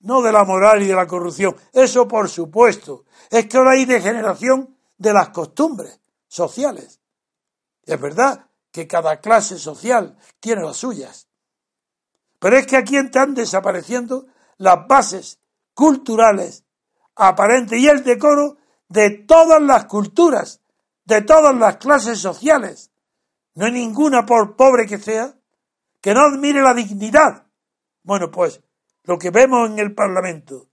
no 0.00 0.22
de 0.22 0.32
la 0.32 0.44
moral 0.44 0.82
y 0.82 0.86
de 0.86 0.94
la 0.94 1.06
corrupción. 1.06 1.54
Eso 1.72 2.08
por 2.08 2.28
supuesto. 2.28 3.04
Es 3.30 3.46
que 3.46 3.56
ahora 3.56 3.72
hay 3.72 3.84
degeneración 3.84 4.76
de 4.98 5.12
las 5.12 5.28
costumbres 5.28 6.00
sociales. 6.26 7.00
Es 7.84 8.00
verdad 8.00 8.46
que 8.72 8.86
cada 8.86 9.20
clase 9.20 9.58
social 9.58 10.16
tiene 10.40 10.62
las 10.62 10.78
suyas. 10.78 11.29
Pero 12.40 12.56
es 12.56 12.66
que 12.66 12.76
aquí 12.76 12.96
están 12.96 13.34
desapareciendo 13.34 14.26
las 14.56 14.88
bases 14.88 15.38
culturales 15.74 16.64
aparentes 17.14 17.78
y 17.78 17.86
el 17.86 18.02
decoro 18.02 18.56
de 18.88 19.10
todas 19.10 19.62
las 19.62 19.84
culturas 19.84 20.60
de 21.04 21.22
todas 21.22 21.54
las 21.56 21.76
clases 21.76 22.18
sociales. 22.18 22.90
No 23.54 23.66
hay 23.66 23.72
ninguna, 23.72 24.26
por 24.26 24.56
pobre 24.56 24.86
que 24.86 24.98
sea, 24.98 25.34
que 26.00 26.14
no 26.14 26.20
admire 26.20 26.62
la 26.62 26.74
dignidad. 26.74 27.46
Bueno, 28.02 28.30
pues 28.30 28.60
lo 29.04 29.18
que 29.18 29.30
vemos 29.30 29.68
en 29.70 29.78
el 29.78 29.94
Parlamento, 29.94 30.68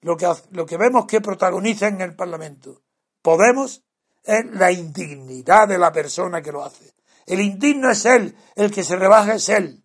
lo 0.00 0.16
que, 0.16 0.26
lo 0.50 0.66
que 0.66 0.76
vemos 0.76 1.06
que 1.06 1.20
protagoniza 1.20 1.88
en 1.88 2.00
el 2.00 2.16
Parlamento, 2.16 2.82
Podemos, 3.22 3.82
es 4.24 4.44
la 4.52 4.70
indignidad 4.70 5.68
de 5.68 5.78
la 5.78 5.92
persona 5.92 6.40
que 6.40 6.52
lo 6.52 6.64
hace. 6.64 6.94
El 7.26 7.40
indigno 7.40 7.90
es 7.90 8.04
él, 8.06 8.34
el 8.54 8.70
que 8.70 8.84
se 8.84 8.96
rebaja 8.96 9.34
es 9.34 9.48
él. 9.48 9.84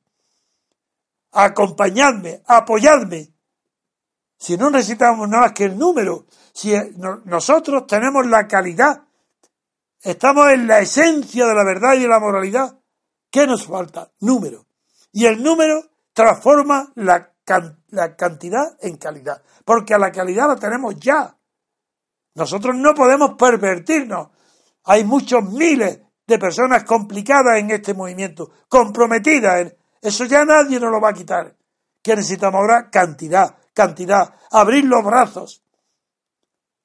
Acompañadme, 1.34 2.42
apoyadme. 2.46 3.34
Si 4.38 4.58
no 4.58 4.70
necesitamos 4.70 5.28
nada 5.28 5.44
más 5.44 5.54
que 5.54 5.66
el 5.66 5.78
número, 5.78 6.26
si 6.54 6.74
nosotros 7.26 7.88
tenemos 7.88 8.26
la 8.28 8.48
calidad, 8.48 9.04
estamos 10.02 10.50
en 10.52 10.68
la 10.68 10.80
esencia 10.80 11.48
de 11.48 11.56
la 11.56 11.64
verdad 11.64 11.94
y 11.96 12.02
de 12.02 12.08
la 12.08 12.20
moralidad, 12.20 12.80
¿qué 13.32 13.48
nos 13.48 13.66
falta? 13.66 14.12
Número. 14.20 14.66
Y 15.12 15.26
el 15.26 15.42
número 15.42 15.90
transforma 16.14 16.92
la, 16.96 17.34
la 17.90 18.16
cantidad 18.16 18.78
en 18.82 18.98
calidad, 18.98 19.42
porque 19.66 19.94
a 19.94 20.00
la 20.00 20.12
calidad 20.12 20.48
la 20.48 20.56
tenemos 20.56 21.00
ya. 21.00 21.36
Nosotros 22.36 22.76
no 22.76 22.94
podemos 22.94 23.36
pervertirnos. 23.36 24.30
Hay 24.86 25.04
muchos 25.04 25.44
miles 25.44 26.02
de 26.28 26.40
personas 26.40 26.84
complicadas 26.84 27.60
en 27.60 27.72
este 27.72 27.94
movimiento, 27.94 28.52
comprometidas. 28.68 29.74
Eso 30.04 30.26
ya 30.26 30.44
nadie 30.44 30.82
nos 30.82 30.92
lo 30.92 31.00
va 31.00 31.12
a 31.12 31.14
quitar. 31.14 31.56
¿Qué 32.02 32.14
necesitamos 32.14 32.60
ahora? 32.60 32.90
Cantidad, 32.90 33.56
cantidad. 33.74 34.36
Abrir 34.52 34.84
los 34.84 35.02
brazos 35.02 35.64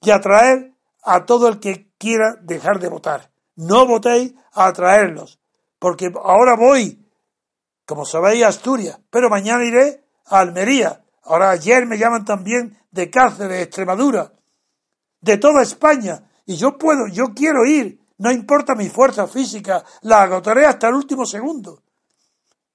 y 0.01 0.11
atraer 0.11 0.73
a 1.03 1.27
todo 1.27 1.49
el 1.49 1.59
que 1.59 1.91
quiera 1.99 2.37
dejar 2.41 2.79
de 2.79 2.89
votar. 2.89 3.33
No 3.57 3.89
votéis 3.89 4.35
a 4.53 4.69
atraerlos, 4.69 5.41
porque 5.81 6.13
ahora 6.23 6.55
voy, 6.55 7.05
como 7.85 8.05
sabéis, 8.05 8.45
a 8.45 8.49
Asturias, 8.49 9.01
pero 9.11 9.29
mañana 9.29 9.65
iré 9.65 10.05
a 10.27 10.39
Almería. 10.39 11.03
Ahora 11.25 11.51
ayer 11.51 11.87
me 11.87 11.99
llaman 11.99 12.25
también 12.25 12.79
de 12.93 13.11
Cáceres, 13.11 13.51
de 13.51 13.63
Extremadura, 13.63 14.33
de 15.21 15.39
toda 15.39 15.63
España. 15.63 16.23
Y 16.47 16.55
yo 16.55 16.79
puedo, 16.79 17.09
yo 17.09 17.35
quiero 17.35 17.67
ir, 17.67 18.01
no 18.19 18.31
importa 18.31 18.77
mi 18.77 18.89
fuerza 18.89 19.27
física, 19.27 19.85
la 20.03 20.23
agotaré 20.23 20.67
hasta 20.67 20.87
el 20.87 20.95
último 20.95 21.27
segundo. 21.27 21.83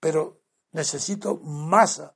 Pero 0.04 0.42
necesito 0.74 1.38
masa, 1.38 2.14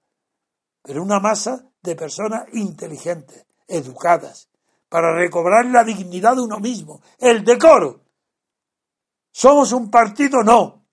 pero 0.82 1.02
una 1.02 1.22
masa 1.22 1.72
de 1.82 1.96
personas 1.96 2.44
inteligentes, 2.52 3.46
educadas, 3.66 4.50
para 4.90 5.16
recobrar 5.16 5.66
la 5.68 5.86
dignidad 5.86 6.36
de 6.36 6.42
uno 6.42 6.60
mismo, 6.60 7.02
el 7.18 7.46
decoro. 7.46 8.04
¿Somos 9.32 9.72
un 9.72 9.90
partido? 9.90 10.44
No. 10.44 10.86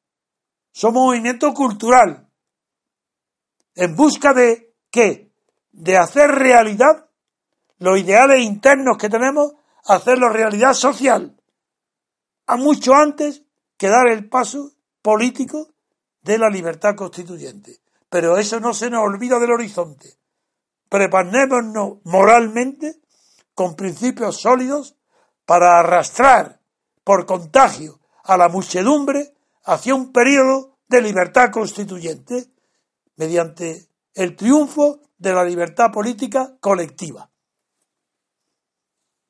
Somos 0.70 1.00
un 1.00 1.06
movimiento 1.08 1.52
cultural. 1.52 2.30
En 3.74 3.96
busca 3.96 4.32
de 4.32 4.76
qué? 4.88 5.32
De 5.72 5.96
hacer 5.96 6.30
realidad 6.30 7.10
los 7.78 7.98
ideales 7.98 8.40
internos 8.40 8.98
que 8.98 9.08
tenemos, 9.08 9.54
hacerlo 9.86 10.28
realidad 10.28 10.74
social. 10.74 11.36
A 12.46 12.56
mucho 12.56 12.94
antes 12.94 13.42
que 13.76 13.88
dar 13.88 14.06
el 14.06 14.28
paso 14.28 14.70
político 15.02 15.73
de 16.24 16.38
la 16.38 16.48
libertad 16.48 16.96
constituyente. 16.96 17.80
Pero 18.08 18.38
eso 18.38 18.58
no 18.58 18.74
se 18.74 18.90
nos 18.90 19.04
olvida 19.04 19.38
del 19.38 19.52
horizonte. 19.52 20.14
Preparémonos 20.88 21.98
moralmente 22.04 23.00
con 23.54 23.76
principios 23.76 24.40
sólidos 24.40 24.96
para 25.44 25.78
arrastrar 25.78 26.60
por 27.04 27.26
contagio 27.26 28.00
a 28.24 28.36
la 28.36 28.48
muchedumbre 28.48 29.34
hacia 29.64 29.94
un 29.94 30.12
periodo 30.12 30.78
de 30.88 31.02
libertad 31.02 31.50
constituyente 31.50 32.46
mediante 33.16 33.88
el 34.14 34.36
triunfo 34.36 35.00
de 35.18 35.32
la 35.32 35.44
libertad 35.44 35.90
política 35.92 36.56
colectiva. 36.60 37.30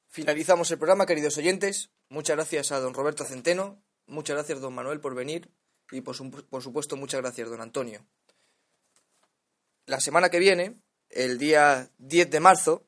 Finalizamos 0.09 0.71
el 0.71 0.79
programa, 0.79 1.07
queridos 1.07 1.37
oyentes. 1.39 1.91
Muchas 2.09 2.37
gracias 2.37 2.71
a 2.71 2.79
don 2.79 2.95
Roberto 2.95 3.25
Centeno, 3.25 3.83
muchas 4.07 4.37
gracias 4.37 4.61
don 4.61 4.75
Manuel 4.75 5.01
por 5.01 5.15
venir 5.15 5.51
y 5.91 6.01
por, 6.01 6.17
supuesto 6.17 6.97
muchas 6.97 7.21
gracias 7.21 7.49
don 7.49 7.61
Antonio. 7.61 8.05
La 9.87 10.01
semana 10.01 10.31
que 10.31 10.39
viene, 10.39 10.81
el 11.11 11.39
día 11.39 11.91
10 11.99 12.31
de 12.31 12.41
marzo, 12.41 12.87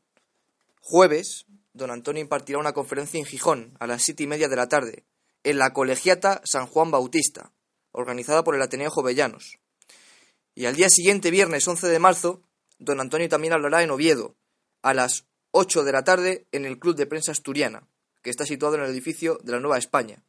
jueves, 0.80 1.46
don 1.72 1.90
Antonio 1.90 2.22
impartirá 2.22 2.58
una 2.58 2.72
conferencia 2.72 3.18
en 3.18 3.26
Gijón 3.26 3.76
a 3.80 3.86
las 3.86 4.02
siete 4.02 4.22
y 4.22 4.26
media 4.26 4.48
de 4.48 4.56
la 4.56 4.68
tarde, 4.68 5.04
en 5.44 5.58
la 5.58 5.72
Colegiata 5.72 6.40
San 6.44 6.66
Juan 6.66 6.90
Bautista, 6.90 7.52
organizada 7.92 8.44
por 8.44 8.54
el 8.54 8.62
Ateneo 8.62 8.90
Jovellanos. 8.90 9.58
Y 10.54 10.64
al 10.64 10.74
día 10.74 10.88
siguiente, 10.88 11.30
viernes 11.30 11.68
11 11.68 11.86
de 11.88 11.98
marzo, 11.98 12.42
don 12.78 13.00
Antonio 13.00 13.28
también 13.28 13.52
hablará 13.52 13.82
en 13.82 13.90
Oviedo, 13.90 14.36
a 14.82 14.94
las 14.94 15.26
8 15.50 15.84
de 15.84 15.92
la 15.92 16.04
tarde 16.04 16.46
en 16.52 16.64
el 16.64 16.78
Club 16.78 16.96
de 16.96 17.06
Prensa 17.06 17.32
Asturiana, 17.32 17.86
que 18.22 18.30
está 18.30 18.46
situado 18.46 18.76
en 18.76 18.82
el 18.82 18.90
edificio 18.90 19.38
de 19.42 19.52
la 19.52 19.60
Nueva 19.60 19.78
España. 19.78 20.24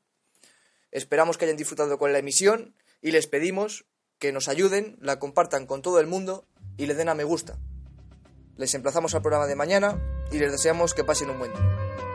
Esperamos 0.91 1.38
que 1.38 1.45
hayan 1.45 1.57
disfrutado 1.57 1.97
con 1.97 2.14
la 2.14 2.19
emisión 2.19 2.76
y 3.01 3.11
les 3.11 3.27
pedimos 3.27 3.85
que 4.19 4.31
nos 4.31 4.47
ayuden, 4.47 4.97
la 5.01 5.19
compartan 5.19 5.65
con 5.65 5.81
todo 5.81 5.99
el 5.99 6.07
mundo 6.07 6.47
y 6.77 6.85
le 6.85 6.95
den 6.95 7.09
a 7.09 7.15
me 7.15 7.23
gusta. 7.23 7.59
Les 8.55 8.73
emplazamos 8.73 9.14
al 9.14 9.22
programa 9.22 9.47
de 9.47 9.55
mañana 9.55 10.01
y 10.31 10.39
les 10.39 10.51
deseamos 10.51 10.93
que 10.93 11.03
pasen 11.03 11.30
un 11.30 11.39
buen 11.39 11.53
día. 11.53 12.06